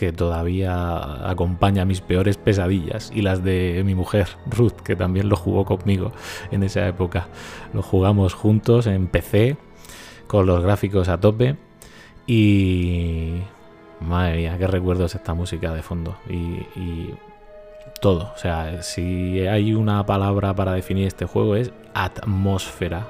que 0.00 0.12
todavía 0.12 1.28
acompaña 1.28 1.84
mis 1.84 2.00
peores 2.00 2.38
pesadillas 2.38 3.12
y 3.14 3.20
las 3.20 3.44
de 3.44 3.82
mi 3.84 3.94
mujer, 3.94 4.28
Ruth, 4.46 4.80
que 4.82 4.96
también 4.96 5.28
lo 5.28 5.36
jugó 5.36 5.66
conmigo 5.66 6.10
en 6.50 6.62
esa 6.62 6.88
época. 6.88 7.28
Lo 7.74 7.82
jugamos 7.82 8.32
juntos 8.32 8.86
en 8.86 9.08
PC, 9.08 9.58
con 10.26 10.46
los 10.46 10.62
gráficos 10.62 11.10
a 11.10 11.20
tope 11.20 11.56
y... 12.26 13.42
Madre 14.00 14.38
mía, 14.38 14.56
qué 14.56 14.66
recuerdos 14.66 15.14
esta 15.14 15.34
música 15.34 15.74
de 15.74 15.82
fondo. 15.82 16.16
y 16.30 17.10
todo. 18.00 18.32
O 18.34 18.38
sea, 18.38 18.82
si 18.82 19.46
hay 19.46 19.74
una 19.74 20.06
palabra 20.06 20.54
para 20.54 20.72
definir 20.72 21.08
este 21.08 21.26
juego 21.26 21.56
es 21.56 21.72
atmósfera. 21.92 23.06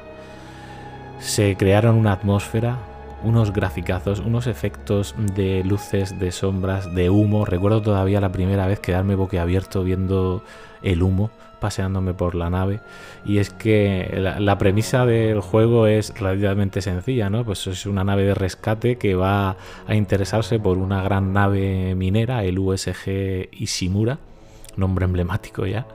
Se 1.21 1.57
crearon 1.57 1.95
una 1.95 2.15
atmósfera, 2.15 2.79
unos 3.23 3.53
graficazos, 3.53 4.21
unos 4.21 4.47
efectos 4.47 5.15
de 5.35 5.63
luces, 5.65 6.19
de 6.19 6.33
sombras, 6.33 6.95
de 6.95 7.11
humo. 7.11 7.45
Recuerdo 7.45 7.83
todavía 7.83 8.21
la 8.21 8.33
primera 8.33 8.67
vez 8.67 8.81
quedarme 8.81 9.15
boquiabierto 9.15 9.85
viendo 9.85 10.43
el 10.83 11.03
humo 11.03 11.31
paseándome 11.61 12.15
por 12.15 12.35
la 12.35 12.51
nave. 12.51 12.81
Y 13.25 13.39
es 13.39 13.51
que 13.51 14.09
la, 14.17 14.59
premisa 14.59 15.05
del 15.05 15.41
juego 15.41 15.87
es 15.87 16.19
relativamente 16.19 16.81
sencilla, 16.81 17.29
¿no? 17.29 17.45
Pues 17.45 17.67
es 17.67 17.87
una 17.87 18.03
nave 18.03 18.25
de 18.25 18.35
rescate 18.35 18.97
que 18.97 19.15
va 19.15 19.57
a 19.87 19.95
interesarse 19.95 20.59
por 20.59 20.79
una 20.79 21.03
gran 21.03 21.33
nave 21.33 21.95
minera, 21.95 22.45
el 22.45 22.59
USG 22.59 23.51
Ishimura 23.53 24.19
nombre 24.77 25.05
emblemático 25.05 25.67
ya, 25.67 25.87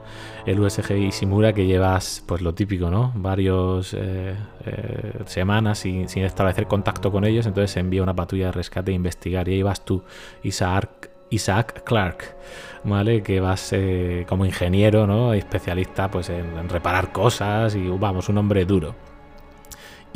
el 0.46 0.60
USG 0.60 0.92
Ishimura 0.92 1.52
que 1.52 1.66
llevas 1.66 2.22
pues 2.26 2.42
lo 2.42 2.54
típico, 2.54 2.90
¿no? 2.90 3.12
Varios 3.14 3.94
eh, 3.94 4.34
eh, 4.64 5.12
semanas 5.26 5.80
sin, 5.80 6.06
establecer 6.06 6.66
contacto 6.66 7.10
con 7.10 7.24
ellos, 7.24 7.46
entonces 7.46 7.70
se 7.70 7.80
envía 7.80 8.02
una 8.02 8.14
patrulla 8.14 8.46
de 8.46 8.52
rescate 8.52 8.92
a 8.92 8.94
investigar 8.94 9.48
y 9.48 9.54
ahí 9.54 9.62
vas 9.62 9.84
tú, 9.84 10.02
Isaac, 10.42 11.10
Isaac 11.30 11.82
Clark, 11.84 12.36
¿vale? 12.84 13.22
Que 13.22 13.40
vas 13.40 13.72
eh, 13.72 14.24
como 14.28 14.44
ingeniero, 14.44 15.06
¿no? 15.06 15.34
Especialista 15.34 16.10
pues 16.10 16.28
en 16.30 16.68
reparar 16.68 17.12
cosas 17.12 17.74
y 17.74 17.88
vamos, 17.88 18.28
un 18.28 18.38
hombre 18.38 18.64
duro. 18.64 19.05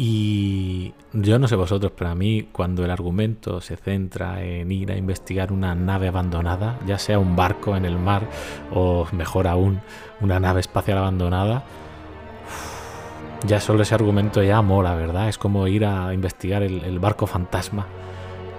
Y 0.02 0.94
yo 1.12 1.38
no 1.38 1.46
sé 1.46 1.56
vosotros, 1.56 1.92
pero 1.94 2.08
a 2.08 2.14
mí 2.14 2.48
cuando 2.52 2.86
el 2.86 2.90
argumento 2.90 3.60
se 3.60 3.76
centra 3.76 4.42
en 4.42 4.72
ir 4.72 4.90
a 4.90 4.96
investigar 4.96 5.52
una 5.52 5.74
nave 5.74 6.08
abandonada, 6.08 6.78
ya 6.86 6.98
sea 6.98 7.18
un 7.18 7.36
barco 7.36 7.76
en 7.76 7.84
el 7.84 7.98
mar 7.98 8.26
o 8.72 9.06
mejor 9.12 9.46
aún 9.46 9.82
una 10.22 10.40
nave 10.40 10.60
espacial 10.60 10.96
abandonada, 10.96 11.64
ya 13.44 13.60
solo 13.60 13.82
ese 13.82 13.94
argumento 13.94 14.42
ya 14.42 14.62
mola, 14.62 14.94
¿verdad? 14.94 15.28
Es 15.28 15.36
como 15.36 15.68
ir 15.68 15.84
a 15.84 16.14
investigar 16.14 16.62
el, 16.62 16.98
barco 16.98 17.26
fantasma 17.26 17.86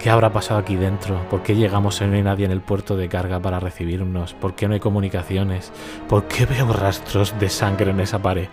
¿Qué 0.02 0.10
habrá 0.10 0.32
pasado 0.32 0.58
aquí 0.58 0.74
dentro? 0.74 1.28
¿Por 1.30 1.44
qué 1.44 1.54
llegamos 1.54 2.00
y 2.00 2.06
no 2.06 2.14
hay 2.14 2.24
nadie 2.24 2.44
en 2.44 2.50
el 2.50 2.60
puerto 2.60 2.96
de 2.96 3.08
carga 3.08 3.38
para 3.38 3.60
recibirnos? 3.60 4.34
¿Por 4.34 4.56
qué 4.56 4.66
no 4.66 4.74
hay 4.74 4.80
comunicaciones? 4.80 5.72
¿Por 6.08 6.24
qué 6.24 6.44
veo 6.44 6.72
rastros 6.72 7.38
de 7.38 7.48
sangre 7.48 7.92
en 7.92 8.00
esa 8.00 8.20
pared? 8.20 8.48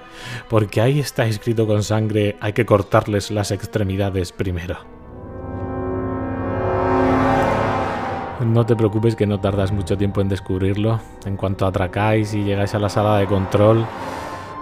Porque 0.48 0.80
ahí 0.80 1.00
está 1.00 1.26
escrito 1.26 1.66
con 1.66 1.82
sangre, 1.82 2.38
hay 2.40 2.54
que 2.54 2.68
cortarles 2.68 3.32
las 3.32 3.50
extremidades 3.50 4.32
primero. 4.32 4.78
No 8.46 8.68
te 8.68 8.76
preocupes 8.76 9.16
que 9.16 9.26
no 9.26 9.40
tardas 9.40 9.72
mucho 9.72 9.98
tiempo 9.98 10.22
en 10.22 10.30
descubrirlo. 10.30 11.00
En 11.26 11.36
cuanto 11.36 11.66
atracáis 11.66 12.36
y 12.36 12.44
llegáis 12.44 12.76
a 12.76 12.80
la 12.80 12.90
sala 12.90 13.18
de 13.18 13.26
control, 13.26 13.88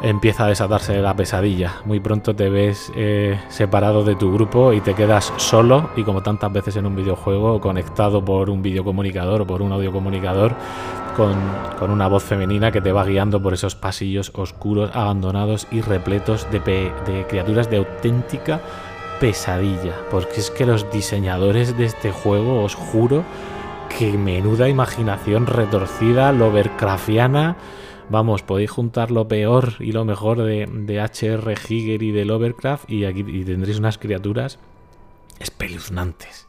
empieza 0.01 0.45
a 0.45 0.47
desatarse 0.47 1.01
la 1.01 1.15
pesadilla. 1.15 1.77
Muy 1.85 1.99
pronto 1.99 2.35
te 2.35 2.49
ves 2.49 2.91
eh, 2.95 3.39
separado 3.49 4.03
de 4.03 4.15
tu 4.15 4.31
grupo 4.31 4.73
y 4.73 4.81
te 4.81 4.93
quedas 4.93 5.33
solo 5.37 5.89
y 5.95 6.03
como 6.03 6.21
tantas 6.21 6.51
veces 6.51 6.75
en 6.75 6.85
un 6.85 6.95
videojuego, 6.95 7.59
conectado 7.59 8.23
por 8.23 8.49
un 8.49 8.61
videocomunicador 8.61 9.41
o 9.41 9.47
por 9.47 9.61
un 9.61 9.71
audiocomunicador 9.71 10.55
con, 11.15 11.35
con 11.79 11.89
una 11.89 12.07
voz 12.07 12.23
femenina 12.23 12.71
que 12.71 12.81
te 12.81 12.91
va 12.91 13.03
guiando 13.03 13.41
por 13.41 13.53
esos 13.53 13.75
pasillos 13.75 14.31
oscuros, 14.35 14.91
abandonados 14.93 15.67
y 15.71 15.81
repletos 15.81 16.47
de, 16.51 16.59
de 16.59 17.25
criaturas 17.27 17.69
de 17.69 17.77
auténtica 17.77 18.61
pesadilla. 19.19 19.95
Porque 20.11 20.39
es 20.39 20.51
que 20.51 20.65
los 20.65 20.91
diseñadores 20.91 21.75
de 21.75 21.85
este 21.85 22.11
juego, 22.11 22.63
os 22.63 22.75
juro, 22.75 23.23
que 23.97 24.15
menuda 24.17 24.69
imaginación 24.69 25.47
retorcida, 25.47 26.31
lovercraftiana 26.31 27.55
Vamos, 28.09 28.41
podéis 28.41 28.71
juntar 28.71 29.11
lo 29.11 29.27
peor 29.27 29.73
y 29.79 29.91
lo 29.91 30.05
mejor 30.05 30.41
de, 30.41 30.65
de 30.65 31.01
H.R. 31.01 31.55
Giger 31.57 32.01
y 32.03 32.11
de 32.11 32.23
Lovecraft 32.23 32.89
y 32.89 33.03
aquí 33.03 33.25
y 33.27 33.43
tendréis 33.43 33.79
unas 33.79 33.97
criaturas 33.97 34.59
espeluznantes. 35.39 36.47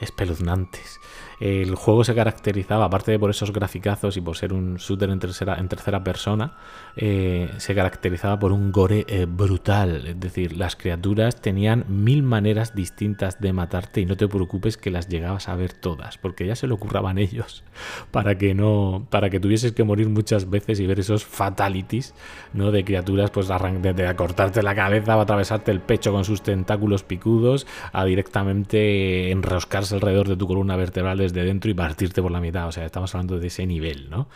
Espeluznantes. 0.00 0.98
El 1.40 1.74
juego 1.76 2.04
se 2.04 2.14
caracterizaba, 2.14 2.86
aparte 2.86 3.12
de 3.12 3.18
por 3.18 3.30
esos 3.30 3.52
graficazos 3.52 4.16
y 4.16 4.20
por 4.20 4.36
ser 4.36 4.52
un 4.52 4.76
shooter 4.76 5.10
en 5.10 5.18
tercera, 5.20 6.02
persona, 6.02 6.56
eh, 6.96 7.50
se 7.58 7.74
caracterizaba 7.74 8.38
por 8.38 8.52
un 8.52 8.72
gore 8.72 9.04
eh, 9.08 9.26
brutal. 9.28 10.06
Es 10.06 10.18
decir, 10.18 10.56
las 10.56 10.74
criaturas 10.74 11.40
tenían 11.40 11.84
mil 11.88 12.22
maneras 12.22 12.74
distintas 12.74 13.40
de 13.40 13.52
matarte 13.52 14.00
y 14.00 14.06
no 14.06 14.16
te 14.16 14.26
preocupes 14.26 14.76
que 14.76 14.90
las 14.90 15.08
llegabas 15.08 15.48
a 15.48 15.54
ver 15.54 15.72
todas, 15.72 16.18
porque 16.18 16.46
ya 16.46 16.56
se 16.56 16.66
lo 16.66 16.76
curraban 16.76 17.18
ellos 17.18 17.62
para 18.10 18.36
que 18.36 18.54
no, 18.54 19.06
para 19.10 19.30
que 19.30 19.38
tuvieses 19.38 19.72
que 19.72 19.84
morir 19.84 20.08
muchas 20.08 20.50
veces 20.50 20.80
y 20.80 20.86
ver 20.86 20.98
esos 21.00 21.24
fatalities, 21.24 22.14
¿no? 22.52 22.72
De 22.72 22.84
criaturas, 22.84 23.30
pues 23.30 23.48
de, 23.48 23.92
de 23.92 24.16
cortarte 24.16 24.62
la 24.62 24.74
cabeza, 24.74 25.14
a 25.14 25.20
atravesarte 25.20 25.70
el 25.70 25.80
pecho 25.80 26.12
con 26.12 26.24
sus 26.24 26.42
tentáculos 26.42 27.04
picudos, 27.04 27.66
a 27.92 28.04
directamente 28.04 29.30
enroscarse 29.30 29.94
alrededor 29.94 30.28
de 30.28 30.36
tu 30.36 30.46
columna 30.46 30.76
vertebral 30.76 31.27
de 31.32 31.44
dentro 31.44 31.70
y 31.70 31.74
partirte 31.74 32.22
por 32.22 32.30
la 32.30 32.40
mitad. 32.40 32.68
O 32.68 32.72
sea, 32.72 32.84
estamos 32.84 33.14
hablando 33.14 33.38
de 33.38 33.46
ese 33.46 33.66
nivel, 33.66 34.10
¿no? 34.10 34.28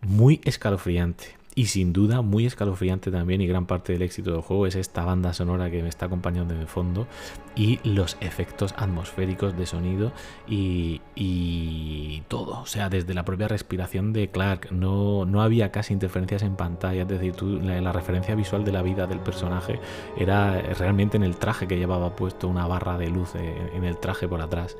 Muy 0.00 0.40
escalofriante. 0.44 1.36
Y 1.58 1.68
sin 1.68 1.94
duda, 1.94 2.20
muy 2.20 2.44
escalofriante 2.44 3.10
también, 3.10 3.40
y 3.40 3.46
gran 3.46 3.64
parte 3.64 3.94
del 3.94 4.02
éxito 4.02 4.30
del 4.30 4.42
juego 4.42 4.66
es 4.66 4.74
esta 4.74 5.06
banda 5.06 5.32
sonora 5.32 5.70
que 5.70 5.82
me 5.82 5.88
está 5.88 6.04
acompañando 6.04 6.52
en 6.52 6.60
el 6.60 6.66
fondo 6.66 7.06
y 7.54 7.80
los 7.82 8.18
efectos 8.20 8.74
atmosféricos 8.76 9.56
de 9.56 9.64
sonido 9.64 10.12
y, 10.46 11.00
y 11.14 12.22
todo. 12.28 12.60
O 12.60 12.66
sea, 12.66 12.90
desde 12.90 13.14
la 13.14 13.24
propia 13.24 13.48
respiración 13.48 14.12
de 14.12 14.28
Clark, 14.28 14.70
no, 14.70 15.24
no 15.24 15.40
había 15.40 15.72
casi 15.72 15.94
interferencias 15.94 16.42
en 16.42 16.56
pantalla, 16.56 17.02
es 17.02 17.08
decir, 17.08 17.32
tú, 17.32 17.58
la, 17.58 17.90
referencia 17.90 18.34
visual 18.34 18.62
de 18.62 18.72
la 18.72 18.82
vida 18.82 19.06
del 19.06 19.20
personaje 19.20 19.80
era 20.18 20.60
realmente 20.60 21.16
en 21.16 21.22
el 21.22 21.36
traje 21.36 21.66
que 21.66 21.78
llevaba 21.78 22.14
puesto 22.16 22.48
una 22.48 22.66
barra 22.66 22.98
de 22.98 23.08
luz 23.08 23.34
en 23.34 23.82
el 23.82 23.96
traje 23.96 24.28
por 24.28 24.42
atrás. 24.42 24.76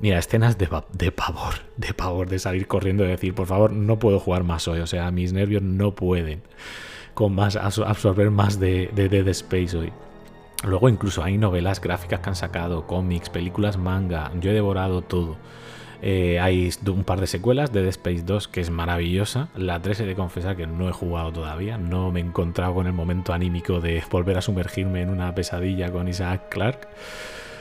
Mira, 0.00 0.18
escenas 0.18 0.58
de, 0.58 0.66
pavor, 0.66 1.54
de 1.76 1.94
pavor, 1.94 2.28
de 2.28 2.38
salir 2.38 2.66
corriendo 2.66 3.04
y 3.04 3.08
decir, 3.08 3.34
por 3.34 3.46
favor, 3.46 3.72
no 3.72 3.98
puedo 3.98 4.18
jugar 4.20 4.44
más 4.44 4.68
hoy. 4.68 4.80
O 4.80 4.86
sea, 4.86 5.10
mis 5.10 5.32
nervios 5.32 5.62
no 5.62 5.94
pueden 5.94 6.42
con 7.14 7.34
más 7.34 7.56
absorber 7.56 8.30
más 8.30 8.58
de, 8.58 8.90
de 8.94 9.08
Dead 9.08 9.28
Space 9.28 9.76
hoy. 9.76 9.92
Luego 10.64 10.88
incluso 10.88 11.22
hay 11.22 11.38
novelas 11.38 11.80
gráficas 11.80 12.20
que 12.20 12.28
han 12.28 12.36
sacado, 12.36 12.86
cómics, 12.86 13.30
películas 13.30 13.76
manga. 13.76 14.32
Yo 14.40 14.50
he 14.50 14.54
devorado 14.54 15.02
todo. 15.02 15.36
Eh, 16.02 16.38
hay 16.38 16.70
un 16.86 17.04
par 17.04 17.20
de 17.20 17.26
secuelas 17.26 17.72
de 17.72 17.80
Dead 17.80 17.88
Space 17.90 18.22
2 18.24 18.48
que 18.48 18.60
es 18.60 18.70
maravillosa. 18.70 19.48
La 19.56 19.80
3 19.80 20.00
he 20.00 20.06
de 20.06 20.14
confesar 20.14 20.56
que 20.56 20.66
no 20.66 20.88
he 20.88 20.92
jugado 20.92 21.32
todavía. 21.32 21.78
No 21.78 22.10
me 22.12 22.20
he 22.20 22.22
encontrado 22.22 22.74
con 22.74 22.86
el 22.86 22.92
momento 22.92 23.32
anímico 23.32 23.80
de 23.80 24.02
volver 24.10 24.36
a 24.38 24.42
sumergirme 24.42 25.02
en 25.02 25.10
una 25.10 25.34
pesadilla 25.34 25.90
con 25.92 26.08
Isaac 26.08 26.48
Clarke. 26.50 26.88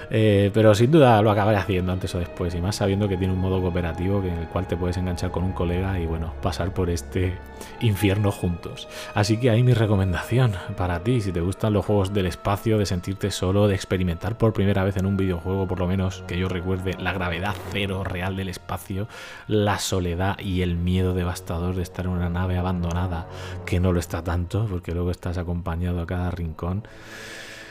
Eh, 0.10 0.52
pero 0.54 0.76
sin 0.76 0.92
duda 0.92 1.22
lo 1.22 1.32
acabaré 1.32 1.58
haciendo 1.58 1.92
antes 1.92 2.14
o 2.16 2.20
después, 2.20 2.54
y 2.56 2.62
más 2.62 2.78
sabiendo 2.78 3.08
que 3.08 3.18
tiene 3.18 3.34
un 3.34 3.40
modo 3.40 3.62
cooperativo 3.62 4.22
en 4.24 4.38
el 4.38 4.48
cual 4.48 4.68
te 4.68 4.78
puedes 4.78 4.98
enganchar 4.98 5.32
con 5.32 5.44
un 5.44 5.54
colega 5.54 6.00
y 6.00 6.06
bueno, 6.06 6.34
pasar 6.42 6.74
por 6.74 6.90
este 6.90 7.38
infierno 7.82 8.32
juntos. 8.32 8.88
Así 9.14 9.38
que 9.38 9.50
ahí 9.50 9.64
mi 9.64 9.74
recomendación 9.74 10.54
para 10.78 11.04
ti, 11.04 11.22
si 11.22 11.32
te 11.32 11.42
gustan 11.42 11.74
los 11.74 11.86
juegos 11.86 12.14
del 12.14 12.26
espacio, 12.26 12.78
de 12.78 12.86
sentirte 12.86 13.32
solo, 13.32 13.68
de 13.68 13.76
experimentar 13.76 14.38
por 14.38 14.54
primera 14.54 14.84
vez 14.84 14.98
en 14.98 15.06
un 15.06 15.18
videojuego, 15.18 15.68
por 15.68 15.80
lo 15.80 15.88
menos 15.88 16.24
que 16.28 16.38
yo 16.38 16.48
recuerde, 16.50 16.96
la 17.00 17.14
gravedad 17.14 17.56
cero 17.72 18.04
real 18.04 18.36
del 18.36 18.50
espacio, 18.50 19.08
la 19.48 19.80
soledad 19.80 20.40
y 20.40 20.62
el 20.62 20.76
miedo 20.76 21.14
devastador 21.14 21.76
de 21.76 21.84
estar 21.84 22.06
en 22.06 22.12
una 22.12 22.30
nave 22.30 22.58
abandonada, 22.58 23.28
que 23.66 23.80
no 23.80 23.92
lo 23.92 24.00
está 24.00 24.24
tanto, 24.24 24.68
porque 24.70 24.94
luego 24.94 25.12
estás 25.12 25.38
acompañado 25.38 26.02
a 26.02 26.08
cada 26.08 26.32
rincón. 26.32 26.88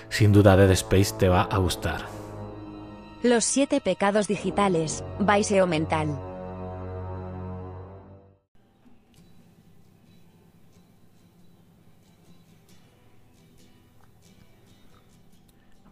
Sin 0.09 0.33
duda 0.33 0.57
Dead 0.57 0.71
Space 0.73 1.15
te 1.19 1.29
va 1.29 1.43
a 1.43 1.57
gustar. 1.57 2.22
Los 3.23 3.45
siete 3.45 3.81
pecados 3.81 4.27
digitales, 4.27 5.05
Baiseo 5.21 5.69
mental. 5.69 6.19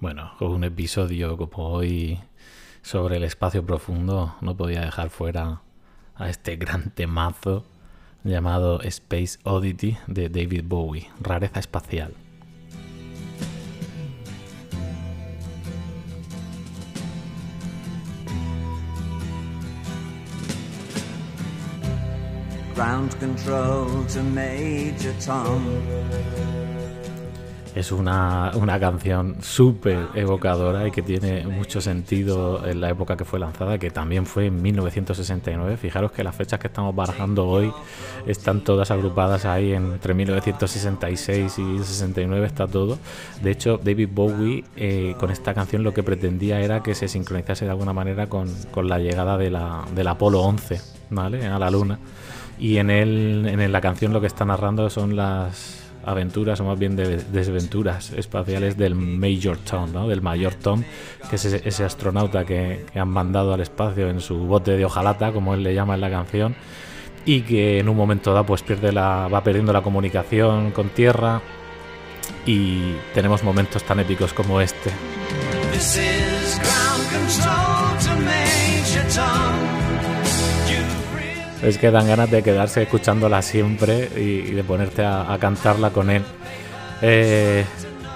Bueno, 0.00 0.32
con 0.40 0.50
un 0.50 0.64
episodio 0.64 1.36
como 1.36 1.68
hoy 1.68 2.18
sobre 2.82 3.18
el 3.18 3.22
espacio 3.22 3.64
profundo, 3.64 4.34
no 4.40 4.56
podía 4.56 4.80
dejar 4.80 5.10
fuera 5.10 5.62
a 6.16 6.28
este 6.28 6.56
gran 6.56 6.90
temazo 6.90 7.64
llamado 8.24 8.82
Space 8.82 9.38
Oddity 9.44 9.96
de 10.08 10.30
David 10.30 10.64
Bowie, 10.64 11.08
rareza 11.20 11.60
espacial. 11.60 12.12
Ground 22.81 23.14
control 23.20 24.06
to 24.06 24.22
Major 24.22 25.12
Tom. 25.22 25.62
Es 27.74 27.92
una, 27.92 28.52
una 28.54 28.81
canción 28.81 29.37
súper 29.42 30.08
evocadora 30.14 30.88
y 30.88 30.90
que 30.90 31.02
tiene 31.02 31.46
mucho 31.46 31.83
sentido 31.83 32.66
en 32.66 32.81
la 32.81 32.88
época 32.88 33.18
que 33.18 33.26
fue 33.26 33.38
lanzada, 33.38 33.78
que 33.78 33.90
también 33.90 34.24
fue 34.24 34.46
en 34.46 34.62
1969. 34.62 35.76
Fijaros 35.76 36.10
que 36.10 36.24
las 36.24 36.35
fechas 36.35 36.58
que 36.58 36.68
estamos 36.68 36.96
barajando 36.96 37.46
hoy 37.46 37.70
están 38.26 38.64
todas 38.64 38.90
agrupadas 38.90 39.44
ahí 39.44 39.74
entre 39.74 40.14
1966 40.14 41.58
y 41.58 41.78
69, 41.81 42.46
está 42.46 42.66
todo. 42.66 42.98
De 43.42 43.50
hecho, 43.50 43.76
David 43.76 44.08
Bowie 44.10 44.64
eh, 44.76 45.14
con 45.20 45.31
esta 45.31 45.52
canción 45.52 45.83
lo 45.85 45.92
que 45.92 46.02
pretendía 46.02 46.60
era 46.60 46.83
que 46.83 46.94
se 46.94 47.08
sincronizase 47.08 47.66
de 47.66 47.72
alguna 47.72 47.92
manera 47.92 48.28
con, 48.28 48.48
con 48.70 48.88
la 48.88 48.98
llegada 48.98 49.37
de 49.37 49.50
la, 49.50 49.85
del 49.94 50.08
Apolo 50.08 50.40
11 50.40 50.81
¿vale? 51.10 51.46
a 51.46 51.58
la 51.58 51.70
Luna. 51.70 51.98
Y 52.61 52.77
en, 52.77 52.90
él, 52.90 53.46
en 53.48 53.73
la 53.73 53.81
canción 53.81 54.13
lo 54.13 54.21
que 54.21 54.27
está 54.27 54.44
narrando 54.44 54.90
son 54.90 55.17
las 55.17 55.81
aventuras 56.04 56.61
o 56.61 56.65
más 56.65 56.79
bien 56.79 56.96
de 56.96 57.17
desventuras 57.17 58.13
espaciales 58.13 58.77
del 58.77 58.94
Major 58.94 59.58
Tom, 59.58 59.92
¿no? 59.92 60.08
del 60.08 60.23
Mayor 60.23 60.54
Tom, 60.54 60.83
que 61.29 61.37
es 61.37 61.44
ese, 61.44 61.85
astronauta 61.85 62.44
que, 62.44 62.87
han 62.94 63.08
mandado 63.08 63.54
al 63.54 63.61
espacio 63.61 64.08
en 64.08 64.21
su 64.21 64.38
bote 64.38 64.77
de 64.77 64.85
hojalata, 64.85 65.33
como 65.33 65.54
él 65.54 65.63
le 65.63 65.75
llama 65.75 65.94
en 65.94 66.00
la 66.00 66.11
canción, 66.11 66.54
y 67.25 67.42
que 67.42 67.79
en 67.79 67.88
un 67.88 67.96
momento 67.96 68.33
dado 68.33 68.46
pues 68.46 68.63
pierde 68.63 68.92
la, 68.92 69.29
va 69.29 69.42
perdiendo 69.42 69.73
la 69.73 69.83
comunicación 69.83 70.71
con 70.71 70.88
Tierra 70.90 71.40
y 72.46 72.94
tenemos 73.15 73.42
momentos 73.42 73.83
tan 73.85 74.00
épicos 74.00 74.33
como 74.33 74.61
este. 74.61 74.90
Es 81.63 81.77
que 81.79 81.90
dan 81.90 82.06
ganas 82.06 82.31
de 82.31 82.42
quedarse 82.42 82.83
escuchándola 82.83 83.42
siempre 83.42 84.08
y, 84.17 84.52
de 84.52 84.65
ponerte 84.65 85.04
a, 85.04 85.37
cantarla 85.38 85.90
con 85.90 86.11
él. 86.11 86.23
Eh, 87.02 87.65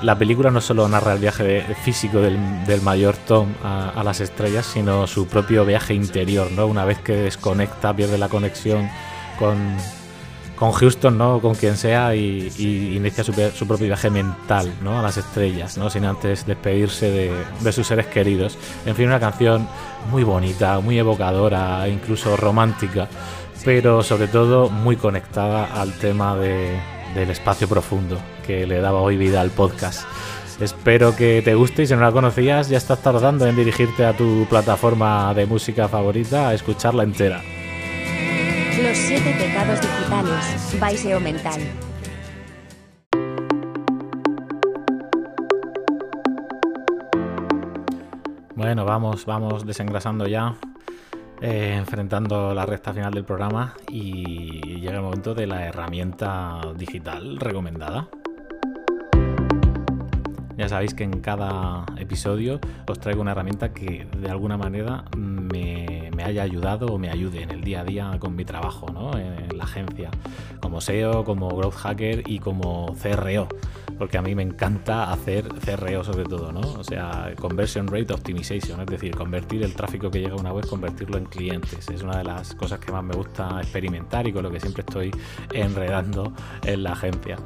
la 0.03 0.19
película 0.19 0.51
no 0.51 0.61
solo 0.61 0.89
narra 0.89 1.13
el 1.13 1.19
viaje 1.19 1.63
físico 1.83 2.21
del, 2.21 2.39
mayor 2.83 3.17
Tom 3.17 3.53
a, 3.63 4.03
las 4.05 4.21
estrellas, 4.21 4.67
sino 4.67 5.07
su 5.07 5.27
propio 5.27 5.65
viaje 5.65 5.95
interior, 5.95 6.51
¿no? 6.53 6.67
Una 6.67 6.85
vez 6.85 6.99
que 6.99 7.15
desconecta, 7.15 7.95
pierde 7.95 8.19
la 8.19 8.29
conexión 8.29 8.89
con, 9.39 9.77
con 10.57 10.73
Houston, 10.73 11.19
¿no? 11.19 11.41
Con 11.41 11.55
quien 11.55 11.77
sea 11.77 12.15
y, 12.15 12.53
inicia 12.97 13.25
su, 13.25 13.33
propio 13.67 13.87
viaje 13.87 14.11
mental, 14.11 14.73
¿no? 14.83 14.99
A 14.99 15.03
las 15.03 15.17
estrellas, 15.17 15.77
¿no? 15.79 15.91
Sin 15.91 16.05
antes 16.05 16.47
despedirse 16.47 17.11
de, 17.11 17.33
de, 17.61 17.73
sus 17.73 17.87
seres 17.87 18.07
queridos. 18.07 18.57
En 18.87 18.95
fin, 18.95 19.07
una 19.07 19.21
canción 19.21 19.69
muy 20.11 20.23
bonita, 20.23 20.81
muy 20.81 20.99
evocadora, 20.99 21.89
incluso 21.89 22.37
romántica, 22.37 23.09
pero 23.65 24.03
sobre 24.03 24.29
todo 24.29 24.69
muy 24.71 24.97
conectada 24.97 25.65
al 25.65 25.93
tema 25.95 26.37
de, 26.37 26.79
del 27.15 27.31
espacio 27.31 27.69
profundo 27.69 28.19
que 28.47 28.67
le 28.67 28.81
daba 28.81 29.01
hoy 29.01 29.17
vida 29.17 29.41
al 29.41 29.51
podcast. 29.51 30.07
Espero 30.61 31.17
que 31.17 31.43
te 31.43 31.55
guste 31.55 31.83
y 31.83 31.87
si 31.87 31.95
no 31.95 32.01
la 32.01 32.13
conocías 32.13 32.69
ya 32.69 32.79
estás 32.79 33.03
tardando 33.03 33.47
en 33.47 33.57
dirigirte 33.57 34.05
a 34.05 34.17
tu 34.17 34.47
plataforma 34.49 35.35
de 35.35 35.47
música 35.47 35.89
favorita 35.89 36.49
a 36.49 36.55
escucharla 36.55 37.03
entera. 37.03 37.43
Los 39.15 39.23
siete 39.23 39.45
pecados 39.45 39.81
digitales, 39.81 40.81
Baiseo 40.81 41.21
mental. 41.21 41.61
Bueno, 48.57 48.85
vamos, 48.85 49.25
vamos 49.25 49.65
desengrasando 49.65 50.27
ya, 50.27 50.57
eh, 51.41 51.77
enfrentando 51.79 52.53
la 52.55 52.67
recta 52.67 52.93
final 52.93 53.13
del 53.13 53.25
programa 53.25 53.75
y 53.89 54.81
llega 54.81 54.97
el 54.97 55.03
momento 55.03 55.33
de 55.33 55.47
la 55.47 55.65
herramienta 55.65 56.61
digital 56.77 57.37
recomendada. 57.37 58.09
Ya 60.57 60.69
sabéis 60.69 60.95
que 60.95 61.03
en 61.03 61.21
cada 61.21 61.85
episodio 61.99 62.61
os 62.87 63.01
traigo 63.01 63.23
una 63.23 63.33
herramienta 63.33 63.73
que 63.73 64.07
de 64.17 64.31
alguna 64.31 64.57
manera 64.57 65.05
me, 65.17 66.11
haya 66.25 66.43
ayudado 66.43 66.87
o 66.87 66.99
me 66.99 67.11
ayude 67.11 67.43
en 67.43 67.51
el 67.51 67.61
día 67.61 67.81
a 67.81 67.85
día 67.85 68.17
con 68.19 68.35
mi 68.35 68.45
trabajo, 68.45 68.87
¿no? 68.91 69.19
en 69.19 69.59
la 69.59 69.65
agencia, 69.65 70.11
como 70.61 70.81
SEO, 70.81 71.25
como 71.25 71.49
Growth 71.49 71.75
Hacker 71.75 72.23
y 72.27 72.39
como 72.39 72.95
CRO, 73.03 73.49
porque 73.99 74.17
a 74.17 74.23
mí 74.23 74.35
me 74.35 74.43
encanta 74.43 75.13
hacer 75.13 75.49
CRO 75.49 76.03
sobre 76.03 76.25
todo, 76.25 76.51
¿no? 76.51 76.61
o 76.61 76.85
sea, 76.85 77.35
Conversion 77.39 77.89
Rate 77.89 78.15
Optimization, 78.15 78.81
es 78.81 78.87
decir, 78.87 79.15
convertir 79.15 79.65
el 79.65 79.75
tráfico 79.75 80.11
que 80.11 80.21
llega 80.21 80.35
a 80.35 80.41
una 80.41 80.53
web, 80.53 80.67
convertirlo 80.67 81.19
en 81.19 81.27
clientes. 81.27 81.89
Es 81.91 82.03
una 82.03 82.19
de 82.19 82.25
las 82.25 82.55
cosas 82.55 82.79
que 82.79 82.91
más 82.91 83.05
me 83.05 83.15
gusta 83.15 83.61
experimentar 83.61 84.27
y 84.27 84.33
con 84.33 84.45
lo 84.45 84.51
que 84.51 84.61
siempre 84.61 84.83
estoy 84.87 85.11
enredando 85.53 86.33
en 86.65 86.85
la 86.85 86.93
agencia. 86.93 87.37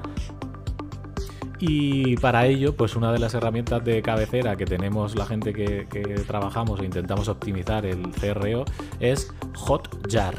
Y 1.60 2.16
para 2.18 2.46
ello, 2.46 2.74
pues 2.74 2.94
una 2.94 3.12
de 3.12 3.18
las 3.18 3.34
herramientas 3.34 3.84
de 3.84 4.00
cabecera 4.02 4.56
que 4.56 4.64
tenemos 4.64 5.16
la 5.16 5.26
gente 5.26 5.52
que, 5.52 5.86
trabajamos 6.26 6.80
e 6.80 6.84
intentamos 6.84 7.28
optimizar 7.28 7.84
el 7.84 8.10
CRO 8.12 8.64
es 9.00 9.32
Hotjar. 9.54 10.34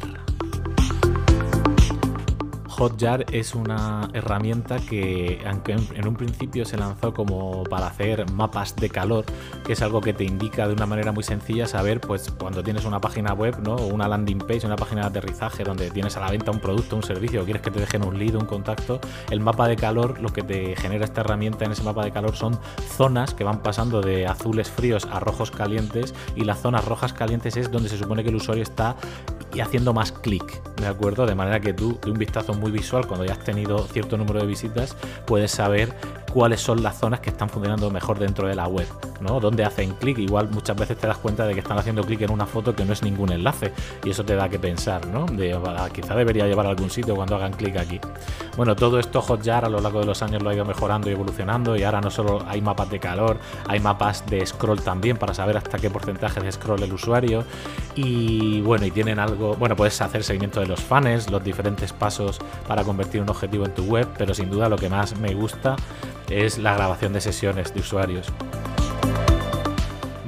Hotjar 2.80 3.26
es 3.34 3.56
una 3.56 4.10
herramienta 4.14 4.78
que, 4.78 5.44
aunque 5.46 5.74
en 5.74 6.08
un 6.08 6.16
principio 6.16 6.64
se 6.64 6.78
lanzó 6.78 7.14
como 7.14 7.66
para 7.66 7.88
hacer 7.88 8.32
mapas 8.32 8.74
de 8.78 8.90
calor, 8.90 9.26
que 9.66 9.74
es 9.74 9.82
algo 9.82 10.00
que 10.00 10.14
te 10.14 10.24
indica 10.24 10.66
de 10.66 10.76
una 10.76 10.86
manera 10.86 11.12
muy 11.12 11.26
sencilla 11.26 11.68
saber, 11.68 12.00
pues 12.00 12.32
cuando 12.32 12.64
tienes 12.64 12.86
una 12.86 13.02
página 13.02 13.34
web, 13.34 13.60
¿no? 13.62 13.76
una 13.76 14.08
landing 14.08 14.38
page, 14.38 14.66
una 14.66 14.78
página 14.78 15.02
de 15.02 15.08
aterrizaje 15.08 15.66
donde 15.66 15.92
tienes 15.92 16.16
a 16.16 16.22
la 16.22 16.32
venta 16.32 16.52
un 16.52 16.60
producto, 16.60 16.96
un 16.96 17.04
servicio, 17.04 17.42
o 17.42 17.44
quieres 17.44 17.62
que 17.62 17.70
te 17.70 17.82
dejen 17.82 18.06
un 18.06 18.18
lead, 18.18 18.36
un 18.36 18.46
contacto, 18.46 19.02
el 19.30 19.42
mapa 19.42 19.68
de 19.68 19.76
calor, 19.76 20.18
lo 20.22 20.30
que 20.30 20.44
te 20.44 20.78
genera 20.78 21.04
esta 21.04 21.20
herramienta 21.20 21.66
en 21.66 21.74
ese 21.74 21.84
mapa 21.84 22.06
de 22.06 22.12
calor 22.12 22.38
son 22.38 22.58
zonas 22.96 23.34
que 23.34 23.44
van 23.44 23.62
pasando 23.62 24.00
de 24.00 24.26
azules 24.26 24.70
fríos 24.70 25.06
a 25.12 25.20
rojos 25.20 25.52
calientes 25.52 26.16
y 26.34 26.46
las 26.46 26.62
zonas 26.62 26.86
rojas 26.86 27.12
calientes 27.12 27.58
es 27.58 27.72
donde 27.72 27.90
se 27.90 27.98
supone 27.98 28.24
que 28.24 28.30
el 28.30 28.36
usuario 28.36 28.64
está 28.64 28.96
y 29.54 29.62
haciendo 29.62 29.94
más 29.94 30.12
clic, 30.12 30.62
¿de 30.76 30.88
acuerdo? 30.88 31.26
De 31.26 31.36
manera 31.36 31.60
que 31.60 31.74
tú, 31.74 32.00
de 32.04 32.12
un 32.12 32.18
vistazo 32.18 32.54
muy 32.54 32.69
visual, 32.72 33.08
cuando 33.08 33.26
ya 33.26 33.34
has 33.34 33.40
tenido 33.40 33.86
cierto 33.88 34.18
número 34.18 34.40
de 34.40 34.48
visitas, 34.48 34.96
puedes 35.26 35.52
saber 35.52 35.94
cuáles 36.34 36.62
son 36.62 36.82
las 36.84 36.98
zonas 36.98 37.20
que 37.20 37.30
están 37.30 37.50
funcionando 37.50 37.90
mejor 37.90 38.20
dentro 38.20 38.48
de 38.48 38.56
la 38.56 38.68
web, 38.68 38.88
¿no? 39.22 39.40
Donde 39.40 39.64
hacen 39.64 39.92
clic, 39.94 40.20
igual 40.20 40.50
muchas 40.50 40.76
veces 40.78 40.98
te 40.98 41.08
das 41.08 41.18
cuenta 41.18 41.46
de 41.46 41.54
que 41.54 41.60
están 41.60 41.78
haciendo 41.78 42.04
clic 42.04 42.22
en 42.22 42.32
una 42.32 42.46
foto 42.46 42.76
que 42.76 42.86
no 42.86 42.94
es 42.94 43.04
ningún 43.04 43.32
enlace 43.32 43.74
y 44.04 44.12
eso 44.12 44.24
te 44.24 44.36
da 44.36 44.50
que 44.50 44.60
pensar, 44.60 45.06
¿no? 45.08 45.26
De, 45.26 45.54
ah, 45.54 45.90
quizá 45.92 46.16
debería 46.16 46.48
llevar 46.48 46.66
algún 46.66 46.90
sitio 46.90 47.16
cuando 47.16 47.36
hagan 47.36 47.54
clic 47.54 47.78
aquí. 47.78 48.00
Bueno, 48.56 48.76
todo 48.76 49.00
esto 49.00 49.22
Hotjar 49.22 49.66
a 49.66 49.70
lo 49.70 49.80
largo 49.80 50.00
de 50.00 50.06
los 50.06 50.22
años 50.22 50.44
lo 50.44 50.50
ha 50.50 50.54
ido 50.54 50.66
mejorando 50.66 51.10
y 51.10 51.14
evolucionando 51.14 51.76
y 51.76 51.84
ahora 51.84 52.02
no 52.02 52.12
solo 52.12 52.44
hay 52.48 52.62
mapas 52.62 52.90
de 52.90 53.00
calor, 53.00 53.38
hay 53.68 53.80
mapas 53.80 54.26
de 54.28 54.46
scroll 54.46 54.82
también 54.82 55.18
para 55.18 55.34
saber 55.34 55.58
hasta 55.58 55.78
qué 55.78 55.90
porcentaje 55.90 56.40
de 56.42 56.52
scroll 56.52 56.84
el 56.84 56.94
usuario 56.94 57.44
y 57.96 58.62
bueno, 58.62 58.86
y 58.86 58.92
tienen 58.92 59.20
algo, 59.20 59.56
bueno, 59.56 59.76
puedes 59.76 60.00
hacer 60.02 60.24
seguimiento 60.24 60.60
de 60.60 60.68
los 60.68 60.80
fans, 60.80 61.30
los 61.30 61.44
diferentes 61.44 61.94
pasos 61.94 62.40
para 62.68 62.84
convertir 62.84 63.22
un 63.22 63.30
objetivo 63.30 63.66
en 63.66 63.74
tu 63.74 63.84
web, 63.84 64.08
pero 64.18 64.34
sin 64.34 64.50
duda 64.50 64.70
lo 64.70 64.78
que 64.78 64.90
más 64.90 65.18
me 65.20 65.34
gusta 65.34 65.76
es 66.30 66.58
la 66.58 66.76
grabación 66.76 67.14
de 67.14 67.22
sesiones 67.22 67.74
de 67.74 67.80
usuarios. 67.80 68.32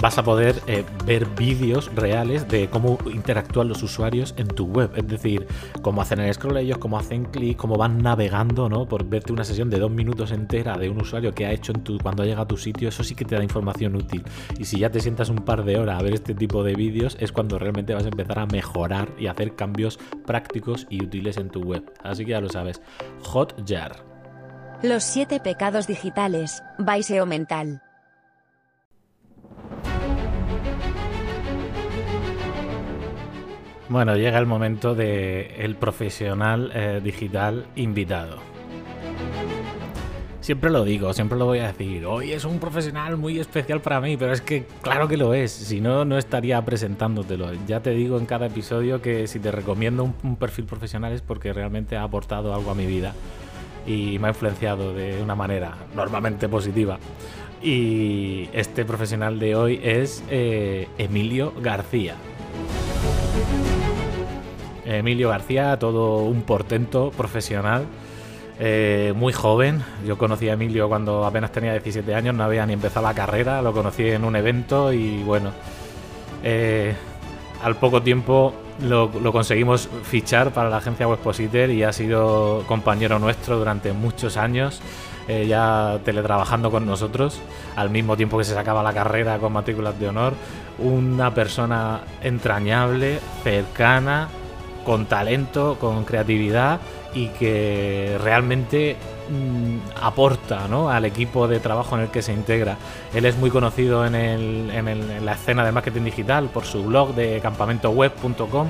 Vas 0.01 0.17
a 0.17 0.23
poder 0.23 0.55
eh, 0.65 0.83
ver 1.05 1.27
vídeos 1.27 1.93
reales 1.93 2.47
de 2.47 2.67
cómo 2.71 2.97
interactúan 3.05 3.67
los 3.67 3.83
usuarios 3.83 4.33
en 4.35 4.47
tu 4.47 4.65
web, 4.65 4.89
es 4.95 5.07
decir, 5.07 5.45
cómo 5.83 6.01
hacen 6.01 6.19
el 6.19 6.33
scroll 6.33 6.57
ellos, 6.57 6.79
cómo 6.79 6.97
hacen 6.97 7.25
clic, 7.25 7.55
cómo 7.55 7.77
van 7.77 7.99
navegando, 7.99 8.67
¿no? 8.67 8.87
Por 8.87 9.05
verte 9.05 9.31
una 9.31 9.43
sesión 9.43 9.69
de 9.69 9.77
dos 9.77 9.91
minutos 9.91 10.31
entera 10.31 10.75
de 10.75 10.89
un 10.89 10.99
usuario 10.99 11.35
que 11.35 11.45
ha 11.45 11.51
hecho 11.51 11.71
en 11.71 11.83
tu, 11.83 11.99
cuando 11.99 12.25
llega 12.25 12.41
a 12.41 12.47
tu 12.47 12.57
sitio, 12.57 12.89
eso 12.89 13.03
sí 13.03 13.13
que 13.13 13.25
te 13.25 13.35
da 13.35 13.43
información 13.43 13.95
útil. 13.95 14.23
Y 14.57 14.65
si 14.65 14.79
ya 14.79 14.89
te 14.89 15.01
sientas 15.01 15.29
un 15.29 15.45
par 15.45 15.63
de 15.63 15.77
horas 15.77 15.99
a 15.99 16.03
ver 16.03 16.15
este 16.15 16.33
tipo 16.33 16.63
de 16.63 16.73
vídeos, 16.73 17.15
es 17.19 17.31
cuando 17.31 17.59
realmente 17.59 17.93
vas 17.93 18.05
a 18.05 18.09
empezar 18.09 18.39
a 18.39 18.47
mejorar 18.47 19.09
y 19.19 19.27
hacer 19.27 19.55
cambios 19.55 19.99
prácticos 20.25 20.87
y 20.89 21.03
útiles 21.03 21.37
en 21.37 21.51
tu 21.51 21.61
web. 21.61 21.83
Así 22.01 22.25
que 22.25 22.31
ya 22.31 22.41
lo 22.41 22.49
sabes, 22.49 22.81
Hotjar. 23.21 24.10
Los 24.83 25.03
siete 25.03 25.39
pecados 25.39 25.85
digitales, 25.85 26.63
Baiseo 26.79 27.27
mental. 27.27 27.83
Bueno, 33.89 34.15
llega 34.15 34.39
el 34.39 34.47
momento 34.47 34.95
de 34.95 35.63
el 35.63 35.75
profesional 35.75 36.71
eh, 36.73 36.99
digital 37.03 37.67
invitado. 37.75 38.39
Siempre 40.39 40.71
lo 40.71 40.83
digo, 40.83 41.13
siempre 41.13 41.37
lo 41.37 41.45
voy 41.45 41.59
a 41.59 41.67
decir. 41.67 42.07
Hoy 42.07 42.31
es 42.31 42.43
un 42.43 42.57
profesional 42.57 43.17
muy 43.17 43.39
especial 43.39 43.81
para 43.81 44.01
mí, 44.01 44.17
pero 44.17 44.33
es 44.33 44.41
que 44.41 44.65
claro 44.81 45.07
que 45.07 45.15
lo 45.15 45.35
es. 45.35 45.51
Si 45.51 45.79
no, 45.79 46.05
no 46.05 46.17
estaría 46.17 46.59
presentándotelo. 46.65 47.51
Ya 47.67 47.81
te 47.81 47.91
digo 47.91 48.17
en 48.17 48.25
cada 48.25 48.47
episodio 48.47 48.99
que 48.99 49.27
si 49.27 49.37
te 49.37 49.51
recomiendo 49.51 50.11
un 50.23 50.35
perfil 50.37 50.65
profesional 50.65 51.13
es 51.13 51.21
porque 51.21 51.53
realmente 51.53 51.97
ha 51.97 52.01
aportado 52.01 52.55
algo 52.55 52.71
a 52.71 52.75
mi 52.75 52.87
vida 52.87 53.13
y 53.85 54.17
me 54.19 54.27
ha 54.27 54.29
influenciado 54.29 54.93
de 54.93 55.21
una 55.21 55.35
manera 55.35 55.75
normalmente 55.95 56.47
positiva. 56.49 56.97
Y 57.61 58.49
este 58.53 58.85
profesional 58.85 59.39
de 59.39 59.55
hoy 59.55 59.79
es 59.83 60.23
eh, 60.29 60.87
Emilio 60.97 61.53
García. 61.61 62.15
Emilio 64.85 65.29
García, 65.29 65.77
todo 65.77 66.23
un 66.23 66.41
portento 66.41 67.11
profesional. 67.11 67.85
Eh, 68.59 69.13
muy 69.15 69.33
joven, 69.33 69.83
yo 70.05 70.17
conocí 70.17 70.49
a 70.49 70.53
Emilio 70.53 70.87
cuando 70.87 71.25
apenas 71.25 71.51
tenía 71.51 71.71
17 71.71 72.13
años, 72.13 72.35
no 72.35 72.43
había 72.43 72.65
ni 72.65 72.73
empezado 72.73 73.07
la 73.07 73.13
carrera, 73.15 73.61
lo 73.61 73.73
conocí 73.73 74.07
en 74.07 74.23
un 74.23 74.35
evento 74.35 74.93
y 74.93 75.23
bueno, 75.23 75.51
eh, 76.43 76.93
al 77.63 77.75
poco 77.75 78.01
tiempo 78.01 78.53
lo, 78.81 79.11
conseguimos 79.31 79.89
fichar 80.03 80.51
para 80.51 80.69
la 80.69 80.77
agencia 80.77 81.07
Webpositor 81.07 81.69
y 81.69 81.83
ha 81.83 81.93
sido 81.93 82.63
compañero 82.67 83.19
nuestro 83.19 83.57
durante 83.57 83.93
muchos 83.93 84.37
años, 84.37 84.81
eh, 85.27 85.45
ya 85.47 85.99
teletrabajando 86.03 86.71
con 86.71 86.85
nosotros, 86.85 87.39
al 87.75 87.89
mismo 87.89 88.17
tiempo 88.17 88.37
que 88.37 88.43
se 88.43 88.53
sacaba 88.53 88.81
la 88.81 88.93
carrera 88.93 89.37
con 89.37 89.53
matrículas 89.53 89.99
de 89.99 90.07
honor. 90.09 90.33
Una 90.79 91.33
persona 91.33 92.01
entrañable, 92.23 93.19
cercana, 93.43 94.29
con 94.83 95.05
talento, 95.05 95.77
con 95.79 96.03
creatividad 96.05 96.79
y 97.13 97.27
que 97.27 98.17
realmente 98.23 98.95
mm, 99.29 100.01
aporta 100.01 100.65
al 100.65 101.05
equipo 101.05 101.47
de 101.47 101.59
trabajo 101.59 101.95
en 101.95 102.03
el 102.03 102.07
que 102.09 102.21
se 102.21 102.33
integra. 102.33 102.77
Él 103.13 103.25
es 103.25 103.37
muy 103.37 103.49
conocido 103.49 104.05
en, 104.05 105.25
la 105.25 105.33
escena 105.33 105.65
de 105.65 105.71
marketing 105.71 106.03
digital 106.03 106.49
por 106.49 106.65
su 106.65 106.83
blog 106.83 107.15
de 107.15 107.39
campamentoweb.com 107.41 108.67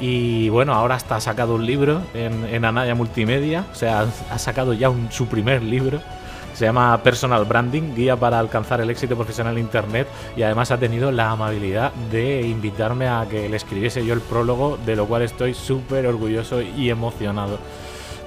y 0.00 0.48
bueno, 0.50 0.74
ahora 0.74 0.94
hasta 0.94 1.16
ha 1.16 1.20
sacado 1.20 1.56
un 1.56 1.66
libro 1.66 2.02
en 2.14 2.64
Anaya 2.64 2.94
Multimedia, 2.94 3.64
o 3.72 3.74
sea, 3.74 4.06
ha 4.30 4.38
sacado 4.38 4.72
ya 4.72 4.92
su 5.10 5.26
primer 5.26 5.62
libro. 5.62 6.00
Se 6.58 6.64
llama 6.64 7.00
Personal 7.04 7.44
Branding, 7.44 7.94
guía 7.94 8.16
para 8.16 8.40
alcanzar 8.40 8.80
el 8.80 8.90
éxito 8.90 9.14
profesional 9.14 9.56
en 9.56 9.60
Internet. 9.60 10.08
Y 10.36 10.42
además 10.42 10.72
ha 10.72 10.76
tenido 10.76 11.12
la 11.12 11.30
amabilidad 11.30 11.92
de 12.10 12.40
invitarme 12.40 13.06
a 13.06 13.24
que 13.30 13.48
le 13.48 13.56
escribiese 13.56 14.04
yo 14.04 14.12
el 14.12 14.20
prólogo, 14.20 14.76
de 14.84 14.96
lo 14.96 15.06
cual 15.06 15.22
estoy 15.22 15.54
súper 15.54 16.04
orgulloso 16.08 16.60
y 16.60 16.90
emocionado. 16.90 17.60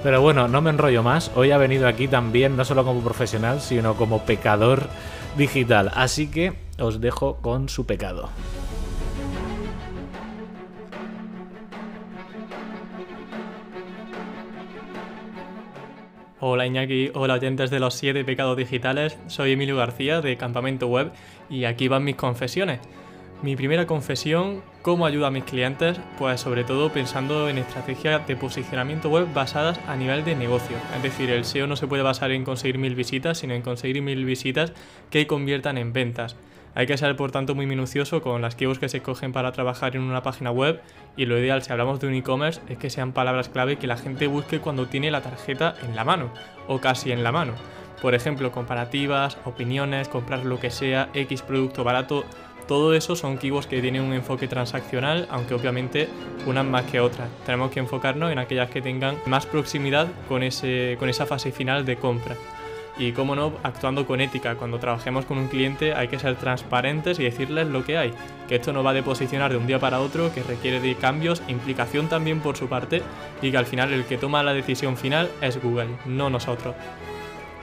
Pero 0.02 0.20
bueno, 0.20 0.48
no 0.48 0.60
me 0.60 0.70
enrollo 0.70 1.04
más. 1.04 1.30
Hoy 1.36 1.52
ha 1.52 1.58
venido 1.58 1.86
aquí 1.86 2.08
también, 2.08 2.56
no 2.56 2.64
solo 2.64 2.84
como 2.84 3.00
profesional, 3.02 3.60
sino 3.60 3.94
como 3.94 4.24
pecador 4.24 4.88
digital. 5.36 5.92
Así 5.94 6.28
que 6.28 6.54
os 6.78 7.00
dejo 7.00 7.36
con 7.36 7.68
su 7.68 7.86
pecado. 7.86 8.28
Hola 16.40 16.66
Iñaki, 16.66 17.12
hola 17.14 17.34
oyentes 17.34 17.70
de 17.70 17.78
los 17.78 17.94
7 17.94 18.24
pecados 18.24 18.56
digitales, 18.56 19.16
soy 19.28 19.52
Emilio 19.52 19.76
García 19.76 20.20
de 20.20 20.36
Campamento 20.36 20.88
Web 20.88 21.12
y 21.48 21.66
aquí 21.66 21.86
van 21.86 22.02
mis 22.02 22.16
confesiones. 22.16 22.80
Mi 23.42 23.56
primera 23.56 23.88
confesión, 23.88 24.62
¿cómo 24.82 25.04
ayuda 25.04 25.26
a 25.26 25.32
mis 25.32 25.42
clientes? 25.42 25.98
Pues 26.16 26.40
sobre 26.40 26.62
todo 26.62 26.92
pensando 26.92 27.48
en 27.48 27.58
estrategias 27.58 28.24
de 28.28 28.36
posicionamiento 28.36 29.08
web 29.08 29.26
basadas 29.34 29.80
a 29.88 29.96
nivel 29.96 30.24
de 30.24 30.36
negocio. 30.36 30.76
Es 30.94 31.02
decir, 31.02 31.28
el 31.28 31.44
SEO 31.44 31.66
no 31.66 31.74
se 31.74 31.88
puede 31.88 32.04
basar 32.04 32.30
en 32.30 32.44
conseguir 32.44 32.78
mil 32.78 32.94
visitas, 32.94 33.38
sino 33.38 33.54
en 33.54 33.62
conseguir 33.62 34.00
mil 34.00 34.24
visitas 34.24 34.72
que 35.10 35.26
conviertan 35.26 35.76
en 35.76 35.92
ventas. 35.92 36.36
Hay 36.76 36.86
que 36.86 36.96
ser, 36.96 37.16
por 37.16 37.32
tanto, 37.32 37.56
muy 37.56 37.66
minucioso 37.66 38.22
con 38.22 38.42
las 38.42 38.54
keywords 38.54 38.78
que 38.78 38.88
se 38.88 39.02
cogen 39.02 39.32
para 39.32 39.50
trabajar 39.50 39.96
en 39.96 40.02
una 40.02 40.22
página 40.22 40.52
web 40.52 40.80
y 41.16 41.26
lo 41.26 41.36
ideal, 41.36 41.62
si 41.62 41.72
hablamos 41.72 41.98
de 41.98 42.06
un 42.06 42.14
e-commerce, 42.14 42.60
es 42.68 42.78
que 42.78 42.90
sean 42.90 43.10
palabras 43.10 43.48
clave 43.48 43.76
que 43.76 43.88
la 43.88 43.96
gente 43.96 44.28
busque 44.28 44.60
cuando 44.60 44.86
tiene 44.86 45.10
la 45.10 45.20
tarjeta 45.20 45.74
en 45.82 45.96
la 45.96 46.04
mano 46.04 46.30
o 46.68 46.80
casi 46.80 47.10
en 47.10 47.24
la 47.24 47.32
mano. 47.32 47.54
Por 48.00 48.14
ejemplo, 48.14 48.50
comparativas, 48.52 49.36
opiniones, 49.44 50.08
comprar 50.08 50.44
lo 50.44 50.58
que 50.58 50.70
sea, 50.70 51.08
X 51.14 51.42
producto 51.42 51.84
barato, 51.84 52.24
todo 52.66 52.94
eso 52.94 53.16
son 53.16 53.38
keywords 53.38 53.66
que 53.66 53.80
tienen 53.80 54.02
un 54.02 54.12
enfoque 54.12 54.48
transaccional, 54.48 55.26
aunque 55.30 55.54
obviamente 55.54 56.08
unas 56.46 56.64
más 56.64 56.84
que 56.84 57.00
otras. 57.00 57.28
Tenemos 57.44 57.70
que 57.70 57.80
enfocarnos 57.80 58.32
en 58.32 58.38
aquellas 58.38 58.70
que 58.70 58.82
tengan 58.82 59.16
más 59.26 59.46
proximidad 59.46 60.08
con, 60.28 60.42
ese, 60.42 60.96
con 60.98 61.08
esa 61.08 61.26
fase 61.26 61.52
final 61.52 61.84
de 61.84 61.96
compra 61.96 62.36
y, 62.98 63.12
cómo 63.12 63.34
no, 63.34 63.52
actuando 63.62 64.06
con 64.06 64.20
ética. 64.20 64.54
Cuando 64.56 64.78
trabajemos 64.78 65.24
con 65.24 65.38
un 65.38 65.48
cliente 65.48 65.94
hay 65.94 66.08
que 66.08 66.18
ser 66.18 66.36
transparentes 66.36 67.18
y 67.18 67.24
decirles 67.24 67.66
lo 67.68 67.84
que 67.84 67.98
hay, 67.98 68.12
que 68.48 68.56
esto 68.56 68.72
no 68.72 68.82
va 68.82 68.92
de 68.92 69.02
posicionar 69.02 69.50
de 69.50 69.56
un 69.56 69.66
día 69.66 69.78
para 69.78 70.00
otro, 70.00 70.32
que 70.32 70.42
requiere 70.42 70.80
de 70.80 70.94
cambios, 70.94 71.42
implicación 71.48 72.08
también 72.08 72.40
por 72.40 72.56
su 72.56 72.68
parte 72.68 73.02
y 73.40 73.50
que 73.50 73.56
al 73.56 73.66
final 73.66 73.92
el 73.92 74.04
que 74.04 74.18
toma 74.18 74.42
la 74.42 74.54
decisión 74.54 74.96
final 74.96 75.30
es 75.40 75.62
Google, 75.62 75.88
no 76.06 76.30
nosotros. 76.30 76.74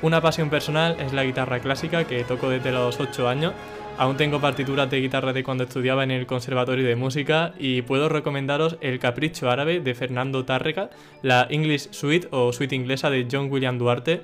Una 0.02 0.22
pasión 0.22 0.50
personal 0.50 0.96
es 1.00 1.12
la 1.12 1.26
guitarra 1.26 1.60
clásica 1.60 2.06
que 2.06 2.24
toco 2.24 2.50
desde 2.50 2.72
los 2.72 3.00
8 3.00 3.28
años. 3.28 3.54
Aún 4.00 4.16
tengo 4.16 4.40
partituras 4.40 4.90
de 4.90 5.02
guitarra 5.02 5.34
de 5.34 5.44
cuando 5.44 5.66
estudiaba 5.66 6.06
en 6.06 6.12
el 6.12 6.26
Conservatorio 6.26 6.88
de 6.88 6.96
Música 6.96 7.54
y 7.60 7.82
puedo 7.82 8.08
recomendaros 8.08 8.78
El 8.80 8.98
Capricho 8.98 9.50
Árabe 9.50 9.82
de 9.82 9.94
Fernando 9.94 10.46
Tárrega, 10.46 10.90
la 11.22 11.46
English 11.50 11.90
Suite 11.92 12.30
o 12.32 12.54
Suite 12.54 12.78
inglesa 12.78 13.10
de 13.10 13.28
John 13.30 13.52
William 13.52 13.78
Duarte, 13.78 14.22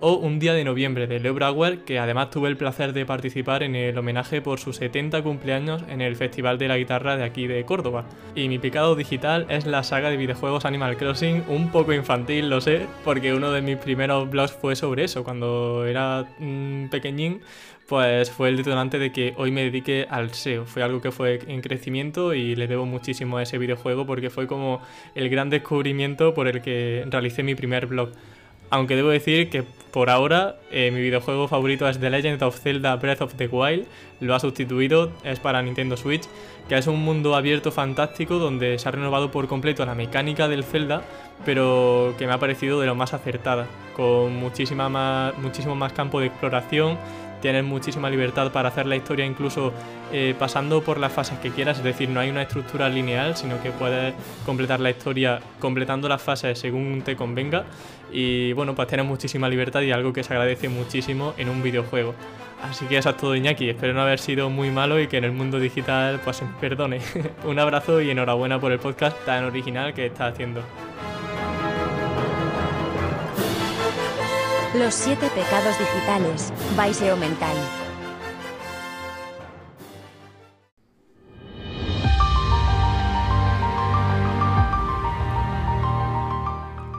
o 0.00 0.12
Un 0.12 0.38
día 0.38 0.52
de 0.52 0.62
noviembre 0.62 1.06
de 1.06 1.20
Leo 1.20 1.34
Brauer, 1.34 1.78
que 1.84 1.98
además 1.98 2.30
tuve 2.30 2.48
el 2.48 2.56
placer 2.56 2.92
de 2.92 3.06
participar 3.06 3.62
en 3.62 3.74
el 3.74 3.96
homenaje 3.96 4.42
por 4.42 4.60
sus 4.60 4.76
70 4.76 5.22
cumpleaños 5.22 5.82
en 5.88 6.02
el 6.02 6.16
Festival 6.16 6.58
de 6.58 6.68
la 6.68 6.76
Guitarra 6.76 7.16
de 7.16 7.24
aquí 7.24 7.46
de 7.46 7.64
Córdoba. 7.64 8.04
Y 8.34 8.48
mi 8.48 8.58
picado 8.58 8.94
digital 8.94 9.46
es 9.48 9.66
la 9.66 9.82
saga 9.82 10.10
de 10.10 10.18
videojuegos 10.18 10.66
Animal 10.66 10.96
Crossing, 10.98 11.44
un 11.48 11.70
poco 11.70 11.92
infantil, 11.94 12.50
lo 12.50 12.60
sé, 12.60 12.86
porque 13.04 13.34
uno 13.34 13.50
de 13.52 13.62
mis 13.62 13.78
primeros 13.78 14.28
blogs 14.28 14.52
fue 14.52 14.76
sobre 14.76 15.04
eso, 15.04 15.24
cuando 15.24 15.86
era 15.86 16.26
pequeñín, 16.90 17.40
pues 17.88 18.30
fue 18.30 18.48
el 18.48 18.56
detonante 18.56 18.98
de 18.98 19.12
que 19.12 19.34
hoy 19.36 19.50
me 19.50 19.62
dedique 19.62 20.06
al 20.10 20.32
SEO. 20.34 20.64
Fue 20.66 20.82
algo 20.82 21.00
que 21.00 21.12
fue 21.12 21.40
en 21.46 21.60
crecimiento 21.60 22.34
y 22.34 22.56
le 22.56 22.66
debo 22.66 22.84
muchísimo 22.84 23.38
a 23.38 23.42
ese 23.42 23.58
videojuego 23.58 24.06
porque 24.06 24.30
fue 24.30 24.46
como 24.46 24.80
el 25.14 25.28
gran 25.28 25.50
descubrimiento 25.50 26.34
por 26.34 26.48
el 26.48 26.62
que 26.62 27.04
realicé 27.08 27.42
mi 27.42 27.54
primer 27.54 27.86
blog. 27.86 28.10
Aunque 28.68 28.96
debo 28.96 29.10
decir 29.10 29.48
que 29.48 29.62
por 29.92 30.10
ahora 30.10 30.56
eh, 30.72 30.90
mi 30.90 31.00
videojuego 31.00 31.46
favorito 31.46 31.88
es 31.88 32.00
The 32.00 32.10
Legend 32.10 32.42
of 32.42 32.58
Zelda 32.58 32.96
Breath 32.96 33.22
of 33.22 33.34
the 33.34 33.46
Wild, 33.46 33.86
lo 34.20 34.34
ha 34.34 34.40
sustituido, 34.40 35.12
es 35.22 35.38
para 35.38 35.62
Nintendo 35.62 35.96
Switch, 35.96 36.24
que 36.68 36.76
es 36.76 36.88
un 36.88 37.00
mundo 37.00 37.36
abierto 37.36 37.70
fantástico 37.70 38.38
donde 38.38 38.78
se 38.80 38.88
ha 38.88 38.90
renovado 38.90 39.30
por 39.30 39.46
completo 39.46 39.86
la 39.86 39.94
mecánica 39.94 40.48
del 40.48 40.64
Zelda, 40.64 41.02
pero 41.44 42.14
que 42.18 42.26
me 42.26 42.32
ha 42.32 42.38
parecido 42.38 42.80
de 42.80 42.86
lo 42.86 42.96
más 42.96 43.14
acertada, 43.14 43.66
con 43.94 44.34
muchísima 44.34 44.88
más, 44.88 45.38
muchísimo 45.38 45.76
más 45.76 45.92
campo 45.92 46.18
de 46.18 46.26
exploración, 46.26 46.98
tienes 47.40 47.64
muchísima 47.64 48.10
libertad 48.10 48.50
para 48.52 48.68
hacer 48.68 48.86
la 48.86 48.96
historia 48.96 49.24
incluso 49.24 49.72
eh, 50.12 50.34
pasando 50.38 50.82
por 50.82 50.98
las 50.98 51.12
fases 51.12 51.38
que 51.38 51.50
quieras, 51.50 51.78
es 51.78 51.84
decir, 51.84 52.08
no 52.08 52.20
hay 52.20 52.30
una 52.30 52.42
estructura 52.42 52.88
lineal, 52.88 53.36
sino 53.36 53.62
que 53.62 53.70
puedes 53.70 54.14
completar 54.44 54.80
la 54.80 54.90
historia 54.90 55.40
completando 55.58 56.08
las 56.08 56.22
fases 56.22 56.58
según 56.58 57.02
te 57.02 57.16
convenga 57.16 57.64
y 58.12 58.52
bueno, 58.52 58.74
pues 58.74 58.88
tienes 58.88 59.06
muchísima 59.06 59.48
libertad 59.48 59.80
y 59.82 59.92
algo 59.92 60.12
que 60.12 60.22
se 60.22 60.32
agradece 60.32 60.68
muchísimo 60.68 61.34
en 61.36 61.48
un 61.48 61.62
videojuego. 61.62 62.14
Así 62.62 62.86
que 62.86 62.96
eso 62.96 63.10
es 63.10 63.16
todo 63.16 63.36
Iñaki, 63.36 63.68
espero 63.68 63.92
no 63.92 64.02
haber 64.02 64.18
sido 64.18 64.48
muy 64.48 64.70
malo 64.70 64.98
y 65.00 65.08
que 65.08 65.18
en 65.18 65.24
el 65.24 65.32
mundo 65.32 65.58
digital 65.58 66.20
pues 66.24 66.42
perdone. 66.60 67.00
un 67.44 67.58
abrazo 67.58 68.00
y 68.00 68.10
enhorabuena 68.10 68.60
por 68.60 68.72
el 68.72 68.78
podcast 68.78 69.16
tan 69.24 69.44
original 69.44 69.92
que 69.92 70.06
estás 70.06 70.32
haciendo. 70.32 70.62
Los 74.78 74.92
siete 74.92 75.28
pecados 75.34 75.78
digitales, 75.78 76.52
Baiseo 76.76 77.16
Mental. 77.16 77.56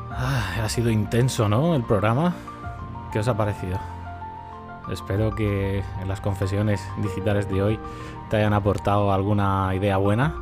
Ah, 0.09 0.63
ha 0.63 0.69
sido 0.69 0.89
intenso, 0.89 1.47
¿no? 1.47 1.75
El 1.75 1.83
programa. 1.83 2.33
¿Qué 3.13 3.19
os 3.19 3.27
ha 3.27 3.37
parecido? 3.37 3.77
Espero 4.91 5.35
que 5.35 5.83
en 6.01 6.07
las 6.07 6.19
confesiones 6.19 6.83
digitales 6.97 7.47
de 7.47 7.61
hoy 7.61 7.79
te 8.31 8.37
hayan 8.37 8.53
aportado 8.53 9.11
alguna 9.11 9.75
idea 9.75 9.97
buena, 9.97 10.33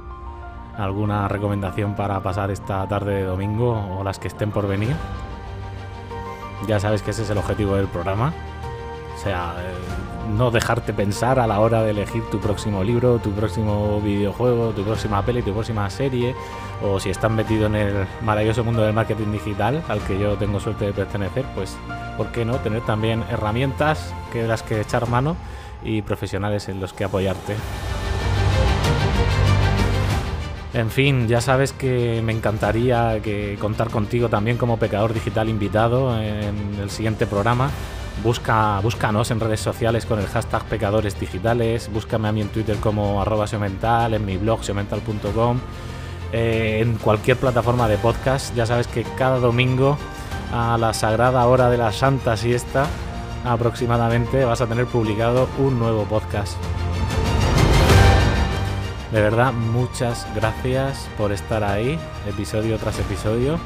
alguna 0.77 1.27
recomendación 1.27 1.95
para 1.95 2.21
pasar 2.21 2.49
esta 2.49 2.87
tarde 2.87 3.15
de 3.15 3.23
domingo 3.23 3.97
o 3.99 4.05
las 4.05 4.19
que 4.19 4.29
estén 4.29 4.51
por 4.51 4.69
venir. 4.69 4.95
Ya 6.67 6.79
sabes 6.79 7.01
que 7.01 7.11
ese 7.11 7.23
es 7.23 7.29
el 7.29 7.37
objetivo 7.37 7.75
del 7.75 7.87
programa. 7.87 8.33
O 9.15 9.17
sea, 9.17 9.55
eh, 9.59 9.73
no 10.35 10.51
dejarte 10.51 10.93
pensar 10.93 11.39
a 11.39 11.47
la 11.47 11.59
hora 11.59 11.83
de 11.83 11.91
elegir 11.91 12.23
tu 12.29 12.39
próximo 12.39 12.83
libro, 12.83 13.19
tu 13.19 13.31
próximo 13.31 14.01
videojuego, 14.01 14.71
tu 14.71 14.83
próxima 14.83 15.23
peli, 15.23 15.41
tu 15.41 15.53
próxima 15.53 15.89
serie, 15.89 16.35
o 16.83 16.99
si 16.99 17.09
estás 17.09 17.31
metido 17.31 17.67
en 17.67 17.75
el 17.75 18.07
maravilloso 18.23 18.63
mundo 18.63 18.81
del 18.81 18.93
marketing 18.93 19.31
digital, 19.31 19.83
al 19.87 19.99
que 20.01 20.19
yo 20.19 20.35
tengo 20.35 20.59
suerte 20.59 20.85
de 20.85 20.93
pertenecer, 20.93 21.45
pues, 21.55 21.77
¿por 22.17 22.27
qué 22.27 22.45
no? 22.45 22.55
Tener 22.57 22.81
también 22.81 23.23
herramientas 23.29 24.13
que 24.31 24.47
las 24.47 24.63
que 24.63 24.81
echar 24.81 25.07
mano 25.07 25.35
y 25.83 26.01
profesionales 26.01 26.67
en 26.69 26.79
los 26.79 26.93
que 26.93 27.03
apoyarte. 27.03 27.55
En 30.75 30.91
fin, 30.91 31.29
ya 31.29 31.39
sabes 31.39 31.71
que 31.71 32.21
me 32.21 32.33
encantaría 32.33 33.21
que 33.23 33.57
contar 33.61 33.89
contigo 33.89 34.27
también 34.27 34.57
como 34.57 34.77
pecador 34.77 35.13
digital 35.13 35.47
invitado 35.47 36.19
en 36.19 36.77
el 36.81 36.89
siguiente 36.89 37.25
programa. 37.25 37.69
Busca, 38.21 38.81
búscanos 38.81 39.31
en 39.31 39.39
redes 39.39 39.61
sociales 39.61 40.05
con 40.05 40.19
el 40.19 40.27
hashtag 40.27 40.65
pecadores 40.65 41.17
digitales, 41.17 41.89
búscame 41.93 42.27
a 42.27 42.33
mí 42.33 42.41
en 42.41 42.49
Twitter 42.49 42.75
como 42.81 43.21
arroba 43.21 43.45
en 43.49 44.25
mi 44.25 44.35
blog 44.35 44.65
seomental.com 44.65 45.59
eh, 46.33 46.79
en 46.81 46.95
cualquier 46.95 47.37
plataforma 47.37 47.87
de 47.87 47.97
podcast. 47.97 48.53
Ya 48.53 48.65
sabes 48.65 48.87
que 48.87 49.03
cada 49.17 49.39
domingo 49.39 49.97
a 50.53 50.77
la 50.77 50.93
sagrada 50.93 51.45
hora 51.45 51.69
de 51.69 51.77
la 51.77 51.93
santa 51.93 52.35
siesta 52.35 52.85
aproximadamente 53.45 54.43
vas 54.43 54.59
a 54.59 54.67
tener 54.67 54.87
publicado 54.87 55.47
un 55.57 55.79
nuevo 55.79 56.03
podcast. 56.03 56.57
De 59.15 59.21
verdad, 59.21 59.53
muchas 59.53 60.27
gracias 60.35 61.07
por 61.17 61.31
estar 61.31 61.63
ahí, 61.63 61.97
episodio 62.27 62.77
tras 62.77 62.99
episodio. 62.99 63.57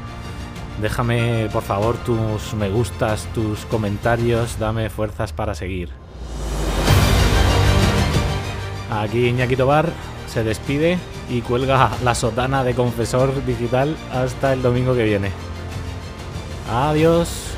Déjame 0.80 1.48
por 1.52 1.64
favor 1.64 1.96
tus 1.96 2.54
me 2.54 2.70
gustas, 2.70 3.26
tus 3.34 3.66
comentarios, 3.66 4.60
dame 4.60 4.88
fuerzas 4.90 5.32
para 5.32 5.56
seguir. 5.56 5.88
Aquí 8.92 9.26
Iñaki 9.26 9.56
Tobar 9.56 9.88
se 10.28 10.44
despide 10.44 10.98
y 11.28 11.40
cuelga 11.40 11.90
la 12.04 12.14
sotana 12.14 12.62
de 12.62 12.76
confesor 12.76 13.44
digital 13.44 13.96
hasta 14.12 14.52
el 14.52 14.62
domingo 14.62 14.94
que 14.94 15.02
viene. 15.02 15.32
Adiós. 16.72 17.56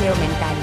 Mental. 0.00 0.59